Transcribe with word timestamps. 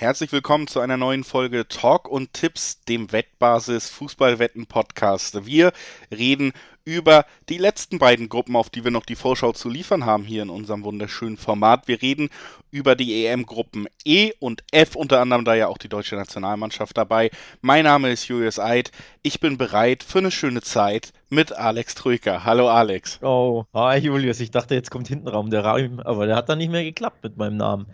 Herzlich 0.00 0.32
willkommen 0.32 0.66
zu 0.66 0.80
einer 0.80 0.96
neuen 0.96 1.24
Folge 1.24 1.68
Talk 1.68 2.08
und 2.08 2.32
Tipps, 2.32 2.82
dem 2.84 3.12
Wettbasis 3.12 3.90
Fußballwetten 3.90 4.64
Podcast. 4.64 5.44
Wir 5.44 5.72
reden 6.10 6.54
über 6.86 7.26
die 7.50 7.58
letzten 7.58 7.98
beiden 7.98 8.30
Gruppen, 8.30 8.56
auf 8.56 8.70
die 8.70 8.82
wir 8.82 8.90
noch 8.90 9.04
die 9.04 9.14
Vorschau 9.14 9.52
zu 9.52 9.68
liefern 9.68 10.06
haben 10.06 10.24
hier 10.24 10.42
in 10.42 10.48
unserem 10.48 10.84
wunderschönen 10.84 11.36
Format. 11.36 11.86
Wir 11.86 12.00
reden 12.00 12.30
über 12.70 12.96
die 12.96 13.26
EM-Gruppen 13.26 13.88
E 14.06 14.32
und 14.38 14.64
F, 14.72 14.96
unter 14.96 15.20
anderem 15.20 15.44
da 15.44 15.54
ja 15.54 15.66
auch 15.66 15.76
die 15.76 15.90
deutsche 15.90 16.16
Nationalmannschaft 16.16 16.96
dabei. 16.96 17.30
Mein 17.60 17.84
Name 17.84 18.10
ist 18.10 18.26
Julius 18.26 18.58
Eid. 18.58 18.92
Ich 19.20 19.38
bin 19.38 19.58
bereit 19.58 20.02
für 20.02 20.20
eine 20.20 20.30
schöne 20.30 20.62
Zeit 20.62 21.12
mit 21.28 21.52
Alex 21.52 21.94
Troika. 21.94 22.44
Hallo 22.44 22.70
Alex. 22.70 23.18
Oh, 23.22 23.66
hi 23.74 23.98
Julius. 23.98 24.40
Ich 24.40 24.50
dachte, 24.50 24.74
jetzt 24.74 24.90
kommt 24.90 25.08
hinten 25.08 25.28
Raum 25.28 25.50
der 25.50 25.62
Raum, 25.62 26.00
aber 26.00 26.26
der 26.26 26.36
hat 26.36 26.48
dann 26.48 26.56
nicht 26.56 26.70
mehr 26.70 26.84
geklappt 26.84 27.22
mit 27.22 27.36
meinem 27.36 27.58
Namen. 27.58 27.86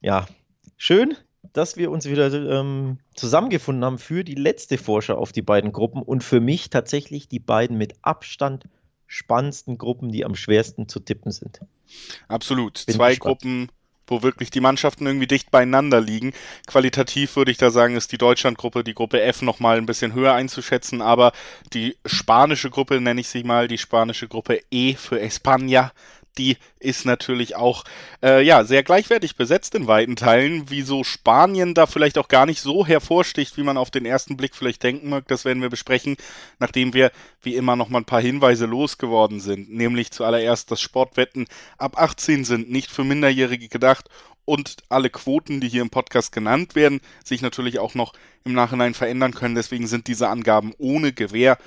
Ja, 0.00 0.26
schön, 0.76 1.16
dass 1.58 1.76
wir 1.76 1.90
uns 1.90 2.04
wieder 2.04 2.32
ähm, 2.32 2.98
zusammengefunden 3.16 3.84
haben 3.84 3.98
für 3.98 4.22
die 4.22 4.36
letzte 4.36 4.78
Vorschau 4.78 5.16
auf 5.16 5.32
die 5.32 5.42
beiden 5.42 5.72
Gruppen 5.72 6.02
und 6.02 6.22
für 6.22 6.38
mich 6.38 6.70
tatsächlich 6.70 7.26
die 7.26 7.40
beiden 7.40 7.76
mit 7.76 7.94
Abstand 8.00 8.68
spannendsten 9.08 9.76
Gruppen, 9.76 10.12
die 10.12 10.24
am 10.24 10.36
schwersten 10.36 10.88
zu 10.88 11.00
tippen 11.00 11.32
sind. 11.32 11.60
Absolut. 12.28 12.86
Bin 12.86 12.94
Zwei 12.94 13.10
gespannt. 13.10 13.40
Gruppen, 13.40 13.68
wo 14.06 14.22
wirklich 14.22 14.50
die 14.50 14.60
Mannschaften 14.60 15.04
irgendwie 15.04 15.26
dicht 15.26 15.50
beieinander 15.50 16.00
liegen. 16.00 16.32
Qualitativ 16.68 17.34
würde 17.34 17.50
ich 17.50 17.58
da 17.58 17.70
sagen, 17.70 17.96
ist 17.96 18.12
die 18.12 18.18
Deutschlandgruppe, 18.18 18.84
die 18.84 18.94
Gruppe 18.94 19.20
F 19.20 19.42
nochmal 19.42 19.78
ein 19.78 19.86
bisschen 19.86 20.14
höher 20.14 20.34
einzuschätzen, 20.34 21.02
aber 21.02 21.32
die 21.72 21.96
spanische 22.06 22.70
Gruppe, 22.70 23.00
nenne 23.00 23.20
ich 23.20 23.28
sie 23.28 23.42
mal, 23.42 23.66
die 23.66 23.78
spanische 23.78 24.28
Gruppe 24.28 24.60
E 24.70 24.94
für 24.94 25.20
España, 25.20 25.90
die 26.38 26.56
ist 26.78 27.04
natürlich 27.04 27.56
auch 27.56 27.84
äh, 28.22 28.42
ja 28.42 28.64
sehr 28.64 28.82
gleichwertig 28.82 29.36
besetzt 29.36 29.74
in 29.74 29.86
weiten 29.86 30.16
Teilen. 30.16 30.70
Wieso 30.70 31.04
Spanien 31.04 31.74
da 31.74 31.86
vielleicht 31.86 32.16
auch 32.18 32.28
gar 32.28 32.46
nicht 32.46 32.60
so 32.60 32.86
hervorsticht, 32.86 33.56
wie 33.56 33.62
man 33.62 33.76
auf 33.76 33.90
den 33.90 34.06
ersten 34.06 34.36
Blick 34.36 34.54
vielleicht 34.54 34.82
denken 34.82 35.10
mag, 35.10 35.26
das 35.28 35.44
werden 35.44 35.62
wir 35.62 35.70
besprechen, 35.70 36.16
nachdem 36.58 36.94
wir 36.94 37.10
wie 37.42 37.56
immer 37.56 37.76
noch 37.76 37.88
mal 37.88 37.98
ein 37.98 38.04
paar 38.04 38.22
Hinweise 38.22 38.66
losgeworden 38.66 39.40
sind. 39.40 39.70
Nämlich 39.70 40.12
zuallererst, 40.12 40.70
dass 40.70 40.80
Sportwetten 40.80 41.46
ab 41.76 42.00
18 42.00 42.44
sind, 42.44 42.70
nicht 42.70 42.90
für 42.90 43.04
Minderjährige 43.04 43.68
gedacht 43.68 44.08
und 44.44 44.76
alle 44.88 45.10
Quoten, 45.10 45.60
die 45.60 45.68
hier 45.68 45.82
im 45.82 45.90
Podcast 45.90 46.32
genannt 46.32 46.74
werden, 46.74 47.00
sich 47.22 47.42
natürlich 47.42 47.80
auch 47.80 47.94
noch 47.94 48.14
im 48.44 48.54
Nachhinein 48.54 48.94
verändern 48.94 49.34
können. 49.34 49.54
Deswegen 49.54 49.86
sind 49.86 50.06
diese 50.06 50.28
Angaben 50.28 50.72
ohne 50.78 51.12
Gewähr 51.12 51.58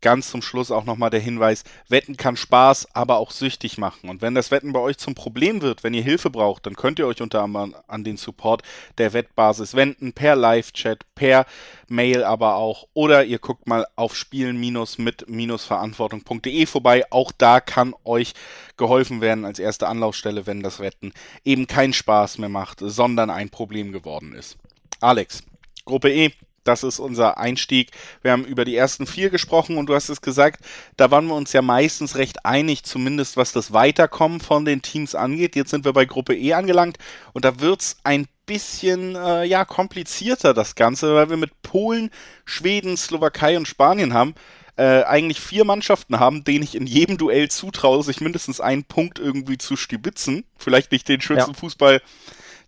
ganz 0.00 0.30
zum 0.30 0.40
Schluss 0.42 0.70
auch 0.70 0.84
nochmal 0.84 1.10
der 1.10 1.20
Hinweis, 1.20 1.64
Wetten 1.88 2.16
kann 2.16 2.36
Spaß, 2.36 2.94
aber 2.94 3.18
auch 3.18 3.30
süchtig 3.30 3.78
machen. 3.78 4.08
Und 4.08 4.22
wenn 4.22 4.34
das 4.34 4.50
Wetten 4.50 4.72
bei 4.72 4.80
euch 4.80 4.98
zum 4.98 5.14
Problem 5.14 5.62
wird, 5.62 5.84
wenn 5.84 5.94
ihr 5.94 6.02
Hilfe 6.02 6.30
braucht, 6.30 6.66
dann 6.66 6.74
könnt 6.76 6.98
ihr 6.98 7.06
euch 7.06 7.22
unter 7.22 7.42
anderem 7.42 7.76
an 7.86 8.04
den 8.04 8.16
Support 8.16 8.62
der 8.98 9.12
Wettbasis 9.12 9.74
wenden, 9.74 10.12
per 10.12 10.34
Live-Chat, 10.36 11.04
per 11.14 11.46
Mail 11.88 12.24
aber 12.24 12.56
auch. 12.56 12.86
Oder 12.94 13.24
ihr 13.24 13.38
guckt 13.38 13.66
mal 13.66 13.86
auf 13.96 14.14
spielen-mit-verantwortung.de 14.14 16.66
vorbei. 16.66 17.04
Auch 17.10 17.32
da 17.36 17.60
kann 17.60 17.94
euch 18.04 18.34
geholfen 18.76 19.20
werden 19.20 19.44
als 19.44 19.58
erste 19.58 19.88
Anlaufstelle, 19.88 20.46
wenn 20.46 20.62
das 20.62 20.78
Wetten 20.80 21.12
eben 21.44 21.66
keinen 21.66 21.92
Spaß 21.92 22.38
mehr 22.38 22.48
macht, 22.48 22.78
sondern 22.80 23.28
ein 23.30 23.50
Problem 23.50 23.92
geworden 23.92 24.34
ist. 24.34 24.56
Alex, 25.00 25.44
Gruppe 25.84 26.10
E, 26.10 26.32
das 26.68 26.82
ist 26.82 26.98
unser 26.98 27.38
Einstieg. 27.38 27.90
Wir 28.22 28.32
haben 28.32 28.44
über 28.44 28.64
die 28.64 28.76
ersten 28.76 29.06
vier 29.06 29.30
gesprochen 29.30 29.78
und 29.78 29.86
du 29.86 29.94
hast 29.94 30.10
es 30.10 30.20
gesagt, 30.20 30.62
da 30.96 31.10
waren 31.10 31.26
wir 31.26 31.34
uns 31.34 31.52
ja 31.54 31.62
meistens 31.62 32.16
recht 32.16 32.44
einig, 32.44 32.84
zumindest 32.84 33.36
was 33.38 33.52
das 33.52 33.72
Weiterkommen 33.72 34.40
von 34.40 34.64
den 34.66 34.82
Teams 34.82 35.14
angeht. 35.14 35.56
Jetzt 35.56 35.70
sind 35.70 35.86
wir 35.86 35.94
bei 35.94 36.04
Gruppe 36.04 36.36
E 36.36 36.52
angelangt 36.52 36.98
und 37.32 37.44
da 37.44 37.60
wird 37.60 37.80
es 37.80 37.96
ein 38.04 38.26
bisschen 38.44 39.16
äh, 39.16 39.44
ja, 39.44 39.64
komplizierter, 39.64 40.52
das 40.52 40.74
Ganze, 40.74 41.14
weil 41.14 41.30
wir 41.30 41.36
mit 41.38 41.62
Polen, 41.62 42.10
Schweden, 42.44 42.96
Slowakei 42.96 43.56
und 43.56 43.66
Spanien 43.66 44.12
haben. 44.12 44.34
Äh, 44.76 45.02
eigentlich 45.04 45.40
vier 45.40 45.64
Mannschaften 45.64 46.20
haben, 46.20 46.44
denen 46.44 46.62
ich 46.62 46.76
in 46.76 46.86
jedem 46.86 47.18
Duell 47.18 47.50
zutraue, 47.50 48.02
sich 48.04 48.20
mindestens 48.20 48.60
einen 48.60 48.84
Punkt 48.84 49.18
irgendwie 49.18 49.58
zu 49.58 49.74
stibitzen. 49.74 50.44
Vielleicht 50.56 50.92
nicht 50.92 51.08
den 51.08 51.20
schönsten 51.20 51.52
ja. 51.52 51.58
Fußball 51.58 52.00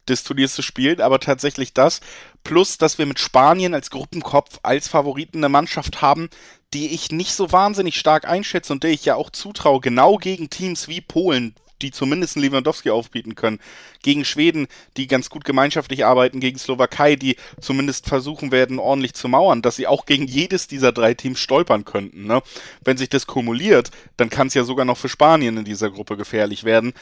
des 0.09 0.25
Turniers 0.25 0.55
zu 0.55 0.63
spielen, 0.63 1.01
aber 1.01 1.21
tatsächlich 1.21 1.75
das. 1.75 2.01
Plus, 2.45 2.79
dass 2.79 2.99
wir 2.99 3.07
mit 3.07 3.19
Spanien 3.19 3.75
als 3.75 3.91
Gruppenkopf, 3.91 4.61
als 4.63 4.89
Favoriten 4.89 5.39
eine 5.39 5.49
Mannschaft 5.49 6.03
haben, 6.03 6.31
die 6.73 6.95
ich 6.95 7.11
nicht 7.11 7.35
so 7.35 7.53
wahnsinnig 7.53 7.99
stark 7.99 8.27
einschätze 8.27 8.73
und 8.73 8.83
der 8.83 8.91
ich 8.91 9.05
ja 9.05 9.15
auch 9.17 9.31
zutraue, 9.31 9.81
genau 9.81 10.17
gegen 10.17 10.51
Teams 10.51 10.89
wie 10.89 11.01
Polen, 11.01 11.55
die 11.83 11.91
zumindest 11.91 12.37
einen 12.37 12.45
Lewandowski 12.45 12.91
aufbieten 12.91 13.35
können. 13.35 13.59
Gegen 14.03 14.25
Schweden, 14.25 14.67
die 14.97 15.07
ganz 15.07 15.31
gut 15.31 15.45
gemeinschaftlich 15.45 16.05
arbeiten, 16.05 16.41
gegen 16.41 16.59
Slowakei, 16.59 17.17
die 17.17 17.37
zumindest 17.61 18.07
versuchen 18.07 18.53
werden, 18.53 18.79
ordentlich 18.79 19.15
zu 19.15 19.29
mauern, 19.29 19.63
dass 19.63 19.77
sie 19.77 19.87
auch 19.87 20.07
gegen 20.07 20.27
jedes 20.27 20.67
dieser 20.67 20.93
drei 20.93 21.15
Teams 21.15 21.39
stolpern 21.39 21.85
könnten. 21.85 22.27
Ne? 22.27 22.43
Wenn 22.85 22.97
sich 22.97 23.09
das 23.09 23.27
kumuliert, 23.27 23.91
dann 24.17 24.31
kann 24.31 24.47
es 24.47 24.55
ja 24.55 24.65
sogar 24.65 24.85
noch 24.85 24.99
für 24.99 25.09
Spanien 25.09 25.57
in 25.59 25.65
dieser 25.65 25.91
Gruppe 25.91 26.17
gefährlich 26.17 26.65
werden. 26.65 26.93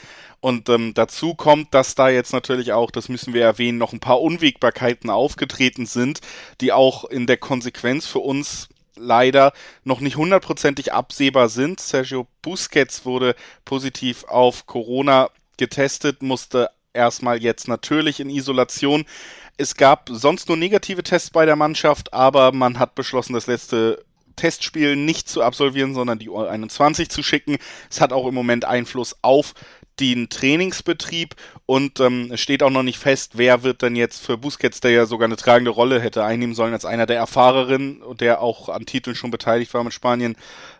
Und 0.40 0.68
ähm, 0.68 0.94
dazu 0.94 1.34
kommt, 1.34 1.74
dass 1.74 1.94
da 1.94 2.08
jetzt 2.08 2.32
natürlich 2.32 2.72
auch, 2.72 2.90
das 2.90 3.08
müssen 3.08 3.34
wir 3.34 3.42
erwähnen, 3.42 3.78
noch 3.78 3.92
ein 3.92 4.00
paar 4.00 4.20
Unwägbarkeiten 4.20 5.10
aufgetreten 5.10 5.86
sind, 5.86 6.20
die 6.60 6.72
auch 6.72 7.04
in 7.04 7.26
der 7.26 7.38
Konsequenz 7.38 8.06
für 8.06 8.20
uns 8.20 8.68
leider 8.98 9.52
noch 9.84 10.00
nicht 10.00 10.16
hundertprozentig 10.16 10.92
absehbar 10.92 11.48
sind. 11.48 11.80
Sergio 11.80 12.26
Busquets 12.42 13.04
wurde 13.04 13.34
positiv 13.64 14.24
auf 14.24 14.66
Corona 14.66 15.30
getestet, 15.56 16.22
musste 16.22 16.70
erstmal 16.92 17.42
jetzt 17.42 17.68
natürlich 17.68 18.20
in 18.20 18.30
Isolation. 18.30 19.04
Es 19.56 19.74
gab 19.74 20.08
sonst 20.10 20.48
nur 20.48 20.56
negative 20.56 21.02
Tests 21.02 21.30
bei 21.30 21.46
der 21.46 21.56
Mannschaft, 21.56 22.12
aber 22.12 22.52
man 22.52 22.78
hat 22.78 22.94
beschlossen, 22.94 23.32
das 23.32 23.46
letzte 23.46 24.04
Testspiel 24.38 24.96
nicht 24.96 25.28
zu 25.28 25.42
absolvieren, 25.42 25.94
sondern 25.94 26.18
die 26.18 26.30
U21 26.30 27.08
zu 27.08 27.22
schicken. 27.22 27.58
Es 27.90 28.00
hat 28.00 28.12
auch 28.12 28.26
im 28.26 28.34
Moment 28.34 28.64
Einfluss 28.64 29.16
auf 29.20 29.54
den 30.00 30.28
Trainingsbetrieb 30.28 31.34
und 31.66 32.00
ähm, 32.00 32.30
es 32.32 32.40
steht 32.40 32.62
auch 32.62 32.70
noch 32.70 32.82
nicht 32.82 32.98
fest, 32.98 33.32
wer 33.34 33.62
wird 33.62 33.82
denn 33.82 33.96
jetzt 33.96 34.24
für 34.24 34.38
Busquets, 34.38 34.80
der 34.80 34.90
ja 34.92 35.06
sogar 35.06 35.26
eine 35.26 35.36
tragende 35.36 35.70
Rolle 35.70 36.00
hätte 36.00 36.24
einnehmen 36.24 36.54
sollen 36.54 36.72
als 36.72 36.84
einer 36.84 37.06
der 37.06 37.16
Erfahrerinnen 37.16 38.02
und 38.02 38.20
der 38.20 38.40
auch 38.40 38.68
an 38.68 38.86
Titeln 38.86 39.16
schon 39.16 39.30
beteiligt 39.30 39.74
war 39.74 39.84
mit 39.84 39.92
Spanien, 39.92 40.36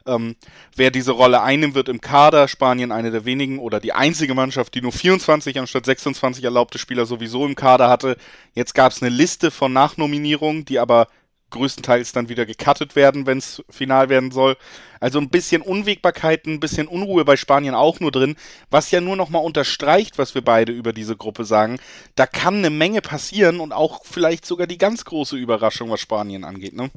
ähm, 0.07 0.37
wer 0.75 0.91
diese 0.91 1.13
Rolle 1.13 1.43
einnehmen 1.43 1.75
wird 1.75 1.89
im 1.89 2.01
Kader. 2.01 2.49
Spanien 2.49 2.93
eine 2.93 3.11
der 3.11 3.25
wenigen 3.25 3.59
oder 3.59 3.81
die 3.81 3.93
einzige 3.93 4.35
Mannschaft, 4.35 4.75
die 4.75 4.81
nur 4.81 4.93
24 4.93 5.59
anstatt 5.59 5.85
26 5.85 6.45
erlaubte 6.45 6.79
Spieler 6.79 7.07
sowieso 7.07 7.45
im 7.47 7.55
Kader 7.55 7.89
hatte. 7.89 8.17
Jetzt 8.55 8.75
gab 8.75 8.93
es 8.93 9.03
eine 9.03 9.11
Liste 9.11 9.51
von 9.51 9.73
Nachnominierungen, 9.73 10.65
die 10.65 10.79
aber 10.79 11.09
größtenteils 11.51 12.13
dann 12.13 12.29
wieder 12.29 12.47
gecuttet 12.47 12.97
werden, 12.97 13.27
wenn 13.27 13.39
es 13.39 13.63
final 13.71 14.09
werden 14.09 14.31
soll. 14.31 14.57
Also 15.01 15.19
ein 15.19 15.31
bisschen 15.31 15.63
Unwägbarkeit, 15.63 16.47
ein 16.47 16.61
bisschen 16.61 16.89
Unruhe 16.89 17.25
bei 17.25 17.37
Spanien 17.37 17.75
auch 17.75 18.01
nur 18.01 18.11
drin, 18.11 18.37
was 18.71 18.91
ja 18.91 19.01
nur 19.01 19.17
nochmal 19.17 19.45
unterstreicht, 19.45 20.19
was 20.19 20.35
wir 20.35 20.43
beide 20.43 20.73
über 20.73 20.93
diese 20.93 21.17
Gruppe 21.17 21.45
sagen. 21.45 21.79
Da 22.15 22.27
kann 22.27 22.57
eine 22.57 22.71
Menge 22.71 23.01
passieren 23.01 23.61
und 23.61 23.73
auch 23.73 24.05
vielleicht 24.05 24.45
sogar 24.47 24.67
die 24.67 24.79
ganz 24.79 25.05
große 25.05 25.37
Überraschung, 25.37 25.91
was 25.91 26.01
Spanien 26.01 26.45
angeht, 26.45 26.75
ne? 26.75 26.91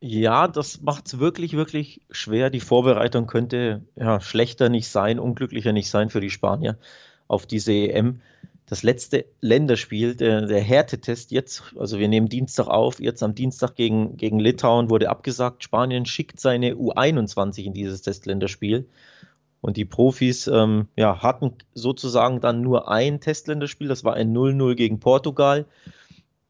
Ja, 0.00 0.48
das 0.48 0.82
macht 0.82 1.06
es 1.06 1.18
wirklich, 1.18 1.54
wirklich 1.54 2.02
schwer. 2.10 2.50
Die 2.50 2.60
Vorbereitung 2.60 3.26
könnte 3.26 3.86
ja 3.96 4.20
schlechter 4.20 4.68
nicht 4.68 4.88
sein, 4.88 5.18
unglücklicher 5.18 5.72
nicht 5.72 5.88
sein 5.88 6.10
für 6.10 6.20
die 6.20 6.28
Spanier 6.28 6.78
auf 7.26 7.46
diese 7.46 7.72
EM 7.72 8.20
das 8.66 8.82
letzte 8.82 9.26
Länderspiel, 9.40 10.14
der, 10.14 10.46
der 10.46 10.60
Härtetest 10.60 11.30
jetzt, 11.30 11.74
also 11.78 11.98
wir 11.98 12.08
nehmen 12.08 12.28
Dienstag 12.28 12.66
auf, 12.66 12.98
jetzt 12.98 13.22
am 13.22 13.34
Dienstag 13.34 13.74
gegen, 13.74 14.16
gegen 14.16 14.40
Litauen 14.40 14.88
wurde 14.88 15.10
abgesagt. 15.10 15.62
Spanien 15.62 16.06
schickt 16.06 16.40
seine 16.40 16.74
U21 16.74 17.64
in 17.64 17.74
dieses 17.74 18.00
Testländerspiel. 18.02 18.88
Und 19.60 19.76
die 19.76 19.84
Profis 19.84 20.46
ähm, 20.46 20.88
ja, 20.96 21.22
hatten 21.22 21.54
sozusagen 21.74 22.40
dann 22.40 22.60
nur 22.60 22.90
ein 22.90 23.20
Testländerspiel, 23.20 23.88
das 23.88 24.04
war 24.04 24.14
ein 24.14 24.34
0-0 24.34 24.74
gegen 24.74 25.00
Portugal. 25.00 25.66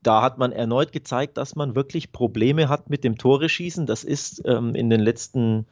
Da 0.02 0.20
hat 0.22 0.38
man 0.38 0.52
erneut 0.52 0.92
gezeigt, 0.92 1.36
dass 1.36 1.56
man 1.56 1.74
wirklich 1.74 2.12
Probleme 2.12 2.68
hat 2.68 2.90
mit 2.90 3.04
dem 3.04 3.16
Tore-Schießen. 3.16 3.86
Das 3.86 4.04
ist 4.04 4.42
ähm, 4.44 4.74
in 4.74 4.90
den 4.90 5.00
letzten 5.00 5.66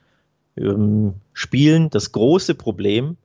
ähm, 0.56 1.14
Spielen 1.32 1.90
das 1.90 2.12
große 2.12 2.54
Problem 2.54 3.16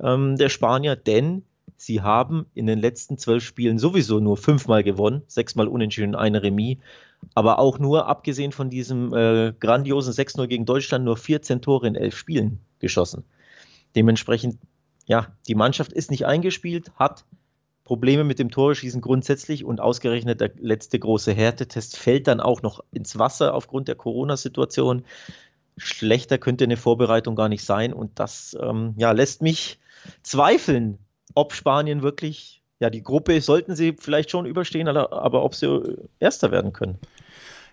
ähm, 0.00 0.36
der 0.36 0.48
Spanier, 0.48 0.96
denn 0.96 1.42
Sie 1.84 2.00
haben 2.00 2.46
in 2.54 2.68
den 2.68 2.78
letzten 2.78 3.18
zwölf 3.18 3.42
Spielen 3.42 3.76
sowieso 3.76 4.20
nur 4.20 4.36
fünfmal 4.36 4.84
gewonnen, 4.84 5.22
sechsmal 5.26 5.66
unentschieden, 5.66 6.14
eine 6.14 6.40
Remis. 6.40 6.78
Aber 7.34 7.58
auch 7.58 7.80
nur, 7.80 8.06
abgesehen 8.06 8.52
von 8.52 8.70
diesem 8.70 9.12
äh, 9.12 9.52
grandiosen 9.58 10.12
6-0 10.12 10.46
gegen 10.46 10.64
Deutschland, 10.64 11.04
nur 11.04 11.16
14 11.16 11.60
Tore 11.60 11.88
in 11.88 11.96
elf 11.96 12.16
Spielen 12.16 12.60
geschossen. 12.78 13.24
Dementsprechend, 13.96 14.58
ja, 15.06 15.34
die 15.48 15.56
Mannschaft 15.56 15.92
ist 15.92 16.12
nicht 16.12 16.24
eingespielt, 16.24 16.92
hat 16.94 17.24
Probleme 17.82 18.22
mit 18.22 18.38
dem 18.38 18.52
Torschießen 18.52 19.00
grundsätzlich 19.00 19.64
und 19.64 19.80
ausgerechnet 19.80 20.40
der 20.40 20.52
letzte 20.60 21.00
große 21.00 21.32
Härtetest 21.32 21.96
fällt 21.96 22.28
dann 22.28 22.38
auch 22.38 22.62
noch 22.62 22.78
ins 22.92 23.18
Wasser 23.18 23.54
aufgrund 23.54 23.88
der 23.88 23.96
Corona-Situation. 23.96 25.04
Schlechter 25.76 26.38
könnte 26.38 26.62
eine 26.62 26.76
Vorbereitung 26.76 27.34
gar 27.34 27.48
nicht 27.48 27.64
sein 27.64 27.92
und 27.92 28.20
das 28.20 28.56
ähm, 28.62 28.94
ja, 28.98 29.10
lässt 29.10 29.42
mich 29.42 29.80
zweifeln, 30.22 30.98
ob 31.34 31.52
Spanien 31.52 32.02
wirklich 32.02 32.62
ja, 32.82 32.90
die 32.90 33.04
Gruppe 33.04 33.40
sollten 33.40 33.76
sie 33.76 33.94
vielleicht 33.96 34.32
schon 34.32 34.44
überstehen, 34.44 34.88
aber 34.88 35.44
ob 35.44 35.54
sie 35.54 35.96
Erster 36.18 36.50
werden 36.50 36.72
können. 36.72 36.98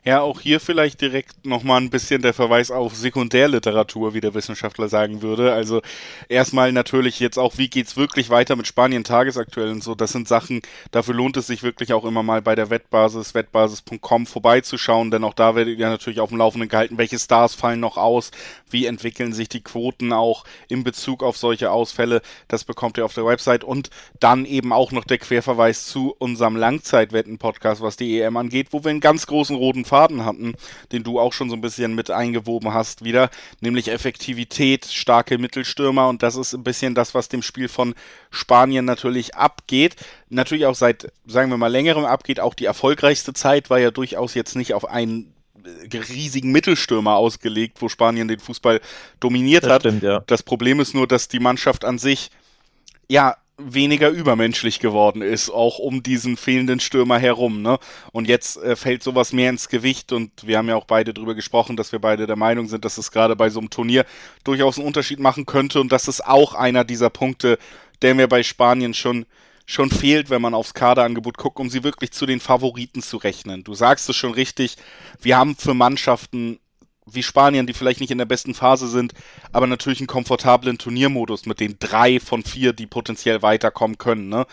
Ja, 0.06 0.22
auch 0.22 0.40
hier 0.40 0.62
vielleicht 0.62 1.02
direkt 1.02 1.46
nochmal 1.46 1.82
ein 1.82 1.90
bisschen 1.90 2.22
der 2.22 2.34
Verweis 2.34 2.72
auf 2.72 2.96
Sekundärliteratur, 2.96 4.14
wie 4.14 4.22
der 4.22 4.34
Wissenschaftler 4.34 4.88
sagen 4.88 5.22
würde. 5.22 5.52
Also 5.52 5.82
erstmal 6.30 6.72
natürlich 6.72 7.20
jetzt 7.20 7.38
auch, 7.38 7.58
wie 7.58 7.68
geht's 7.70 7.98
wirklich 7.98 8.30
weiter 8.30 8.56
mit 8.56 8.66
Spanien 8.66 9.04
tagesaktuell 9.04 9.72
und 9.72 9.84
so. 9.84 9.96
Das 9.96 10.14
sind 10.14 10.30
Sachen, 10.30 10.62
dafür 10.92 11.16
lohnt 11.16 11.36
es 11.36 11.48
sich 11.48 11.64
wirklich 11.64 11.92
auch 11.92 12.06
immer 12.06 12.24
mal 12.24 12.42
bei 12.42 12.56
der 12.56 12.70
Wettbasis, 12.70 13.34
wettbasis.com 13.34 14.26
vorbeizuschauen, 14.26 15.12
denn 15.12 15.26
auch 15.26 15.34
da 15.34 15.56
werdet 15.56 15.78
ihr 15.78 15.90
natürlich 15.90 16.22
auf 16.22 16.30
dem 16.30 16.38
Laufenden 16.38 16.70
gehalten, 16.70 16.98
welche 16.98 17.20
Stars 17.20 17.54
fallen 17.54 17.82
noch 17.82 17.98
aus, 17.98 18.32
wie 18.70 18.86
entwickeln 18.86 19.34
sich 19.34 19.50
die 19.50 19.62
Quoten 19.62 20.14
auch 20.14 20.46
in 20.70 20.86
Bezug 20.86 21.24
auf 21.24 21.36
solche 21.36 21.72
Ausfälle. 21.72 22.22
Das 22.48 22.64
bekommt 22.64 22.98
ihr 22.98 23.04
auf 23.04 23.16
der 23.16 23.26
Website 23.26 23.66
und 23.66 23.90
dann 24.22 24.46
eben 24.46 24.72
auch 24.72 24.94
noch 24.94 25.04
der 25.04 25.18
Querverweis 25.18 25.88
zu 25.88 26.16
unserem 26.20 26.56
Langzeitwetten-Podcast, 26.56 27.82
was 27.82 27.98
die 27.98 28.22
EM 28.22 28.38
angeht, 28.38 28.68
wo 28.72 28.82
wir 28.86 28.92
einen 28.92 29.02
ganz 29.02 29.28
großen 29.28 29.58
roten 29.58 29.89
Faden 29.90 30.26
hatten, 30.26 30.54
den 30.92 31.04
du 31.04 31.20
auch 31.20 31.34
schon 31.34 31.50
so 31.50 31.56
ein 31.56 31.62
bisschen 31.62 31.96
mit 31.96 32.12
eingewoben 32.12 32.74
hast 32.74 33.04
wieder, 33.04 33.30
nämlich 33.60 33.90
Effektivität, 33.90 34.86
starke 34.86 35.38
Mittelstürmer 35.38 36.08
und 36.08 36.24
das 36.24 36.36
ist 36.36 36.54
ein 36.54 36.64
bisschen 36.64 36.96
das, 36.96 37.14
was 37.14 37.28
dem 37.28 37.42
Spiel 37.42 37.68
von 37.68 37.96
Spanien 38.30 38.86
natürlich 38.86 39.36
abgeht. 39.36 39.96
Natürlich 40.30 40.66
auch 40.66 40.76
seit, 40.76 41.12
sagen 41.26 41.50
wir 41.50 41.58
mal, 41.58 41.68
längerem 41.68 42.06
abgeht. 42.06 42.40
Auch 42.40 42.54
die 42.54 42.66
erfolgreichste 42.66 43.34
Zeit 43.34 43.70
war 43.70 43.80
ja 43.80 43.92
durchaus 43.92 44.36
jetzt 44.36 44.56
nicht 44.56 44.74
auf 44.74 44.86
einen 44.86 45.34
äh, 45.92 45.98
riesigen 45.98 46.52
Mittelstürmer 46.52 47.16
ausgelegt, 47.16 47.82
wo 47.82 47.90
Spanien 47.90 48.28
den 48.28 48.40
Fußball 48.40 48.80
dominiert 49.20 49.64
das 49.64 49.72
hat. 49.72 49.82
Stimmt, 49.82 50.04
ja. 50.04 50.24
Das 50.28 50.44
Problem 50.44 50.80
ist 50.80 50.94
nur, 50.94 51.08
dass 51.08 51.28
die 51.28 51.40
Mannschaft 51.40 51.84
an 51.84 51.98
sich 51.98 52.30
ja 53.08 53.36
weniger 53.60 54.10
übermenschlich 54.10 54.80
geworden 54.80 55.22
ist, 55.22 55.50
auch 55.50 55.80
um 55.80 56.02
diesen 56.04 56.38
fehlenden 56.38 56.80
Stürmer 56.80 57.20
herum. 57.20 57.62
Ne? 57.62 57.78
Und 58.12 58.28
jetzt 58.28 58.58
äh, 58.58 58.76
fällt 58.76 59.04
sowas 59.04 59.34
mehr 59.34 59.50
ins 59.50 59.70
Gewicht 59.70 60.12
und 60.12 60.32
wir 60.46 60.58
haben 60.58 60.70
ja 60.70 60.76
auch 60.76 60.86
beide 60.86 61.14
drüber 61.14 61.36
gesprochen, 61.36 61.78
dass 61.78 61.92
wir 61.92 62.00
beide 62.00 62.28
der 62.28 62.36
Meinung 62.36 62.68
sind, 62.68 62.86
dass 62.86 62.98
es 62.98 63.12
gerade 63.12 63.36
bei 63.36 63.50
so 63.50 63.60
einem 63.60 63.70
Turnier 63.70 64.06
durchaus 64.44 64.78
einen 64.78 64.88
Unterschied 64.88 65.20
machen 65.20 65.46
könnte 65.46 65.82
und 65.82 65.92
das 65.92 66.08
ist 66.08 66.26
auch 66.26 66.54
einer 66.54 66.84
dieser 66.84 67.10
Punkte, 67.10 67.58
der 68.02 68.16
mir 68.16 68.28
bei 68.28 68.44
Spanien 68.44 68.94
schon 68.94 69.26
schon 69.66 69.92
fehlt, 69.92 70.32
wenn 70.32 70.42
man 70.42 70.56
aufs 70.56 70.74
Kaderangebot 70.74 71.38
guckt, 71.38 71.60
um 71.60 71.70
sie 71.70 71.84
wirklich 71.84 72.12
zu 72.12 72.26
den 72.26 72.40
Favoriten 72.40 73.04
zu 73.04 73.18
rechnen. 73.18 73.64
Du 73.64 73.76
sagst 73.76 74.10
es 74.10 74.16
schon 74.16 74.34
richtig, 74.34 74.78
wir 75.22 75.38
haben 75.38 75.56
für 75.56 75.76
Mannschaften 75.76 76.60
wie 77.14 77.24
Spanien, 77.24 77.68
die 77.68 77.74
vielleicht 77.74 78.00
nicht 78.00 78.12
in 78.12 78.18
der 78.18 78.26
besten 78.26 78.54
Phase 78.54 78.88
sind, 78.88 79.14
aber 79.52 79.68
natürlich 79.68 80.00
einen 80.00 80.08
komfortablen 80.08 80.78
Turniermodus 80.78 81.46
mit 81.46 81.60
den 81.60 81.78
drei 81.80 82.20
von 82.20 82.44
vier, 82.44 82.74
die 82.74 82.88
potenziell 82.88 83.42
weiterkommen 83.42 83.98
können. 83.98 84.30
Ne? 84.30 84.46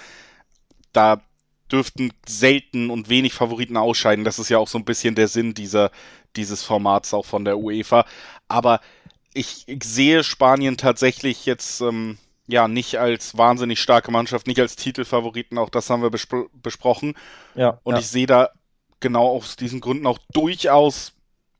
Da 0.93 1.23
dürften 1.71 2.13
selten 2.27 2.91
und 2.91 3.09
wenig 3.09 3.35
Favoriten 3.35 3.77
ausscheiden. 3.77 4.25
Das 4.25 4.39
ist 4.39 4.49
ja 4.49 4.59
auch 4.59 4.69
so 4.69 4.79
ein 4.79 4.85
bisschen 4.85 5.15
der 5.15 5.29
Sinn 5.29 5.55
dieser, 5.55 5.91
dieses 6.37 6.63
Formats 6.63 7.13
auch 7.13 7.27
von 7.27 7.45
der 7.45 7.59
UEFA. 7.59 8.05
Aber 8.49 8.81
ich, 9.35 9.65
ich 9.67 9.85
sehe 9.85 10.25
Spanien 10.25 10.77
tatsächlich 10.77 11.45
jetzt 11.45 11.81
ähm, 11.81 12.19
ja 12.47 12.69
nicht 12.69 12.99
als 12.99 13.37
wahnsinnig 13.37 13.81
starke 13.81 14.11
Mannschaft, 14.11 14.47
nicht 14.47 14.61
als 14.61 14.77
Titelfavoriten. 14.77 15.59
Auch 15.59 15.71
das 15.71 15.91
haben 15.91 16.03
wir 16.03 16.11
bespro 16.11 16.49
besprochen. 16.55 17.15
Ja, 17.55 17.81
und 17.83 17.95
ja. 17.95 18.01
ich 18.01 18.07
sehe 18.07 18.27
da 18.27 18.51
genau 19.01 19.29
aus 19.29 19.57
diesen 19.57 19.81
Gründen 19.81 20.07
auch 20.07 20.19
durchaus 20.33 21.13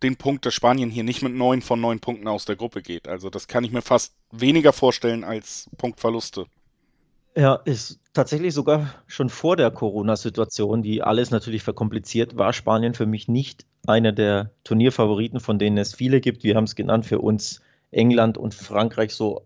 den 0.03 0.17
Punkt, 0.17 0.45
dass 0.47 0.55
Spanien 0.55 0.91
hier 0.91 1.05
nicht 1.05 1.23
mit 1.23 1.35
neun 1.35 1.63
von 1.63 1.81
neun 1.81 2.01
Punkten 2.01 2.29
aus 2.29 2.45
der 2.45 2.57
Gruppe 2.57 2.83
geht. 2.83 3.09
Also 3.09 3.31
das 3.31 3.49
kann 3.49 3.65
ich 3.65 3.73
mir 3.73 3.83
fast 3.83 4.15
weniger 4.31 4.73
vorstellen 4.73 5.25
als 5.25 5.71
Punktverluste. 5.79 6.47
Ja, 7.37 7.57
ist 7.65 8.01
tatsächlich 8.15 8.55
sogar 8.55 8.95
schon 9.07 9.29
vor 9.29 9.57
der 9.57 9.71
Corona-Situation, 9.71 10.83
die 10.83 11.03
alles 11.03 11.31
natürlich 11.31 11.63
verkompliziert, 11.63 12.39
war 12.39 12.55
Spanien 12.55 12.95
für 12.95 13.05
mich 13.05 13.29
nicht 13.29 13.67
einer 13.87 14.13
der 14.13 14.53
Turnierfavoriten, 14.65 15.41
von 15.41 15.59
denen 15.59 15.77
es 15.77 15.95
viele 15.95 16.21
gibt. 16.21 16.45
Wir 16.45 16.57
haben 16.57 16.65
es 16.65 16.77
genannt, 16.77 17.05
für 17.05 17.19
uns 17.19 17.61
England 17.91 18.39
und 18.39 18.55
Frankreich 18.55 19.15
so 19.15 19.43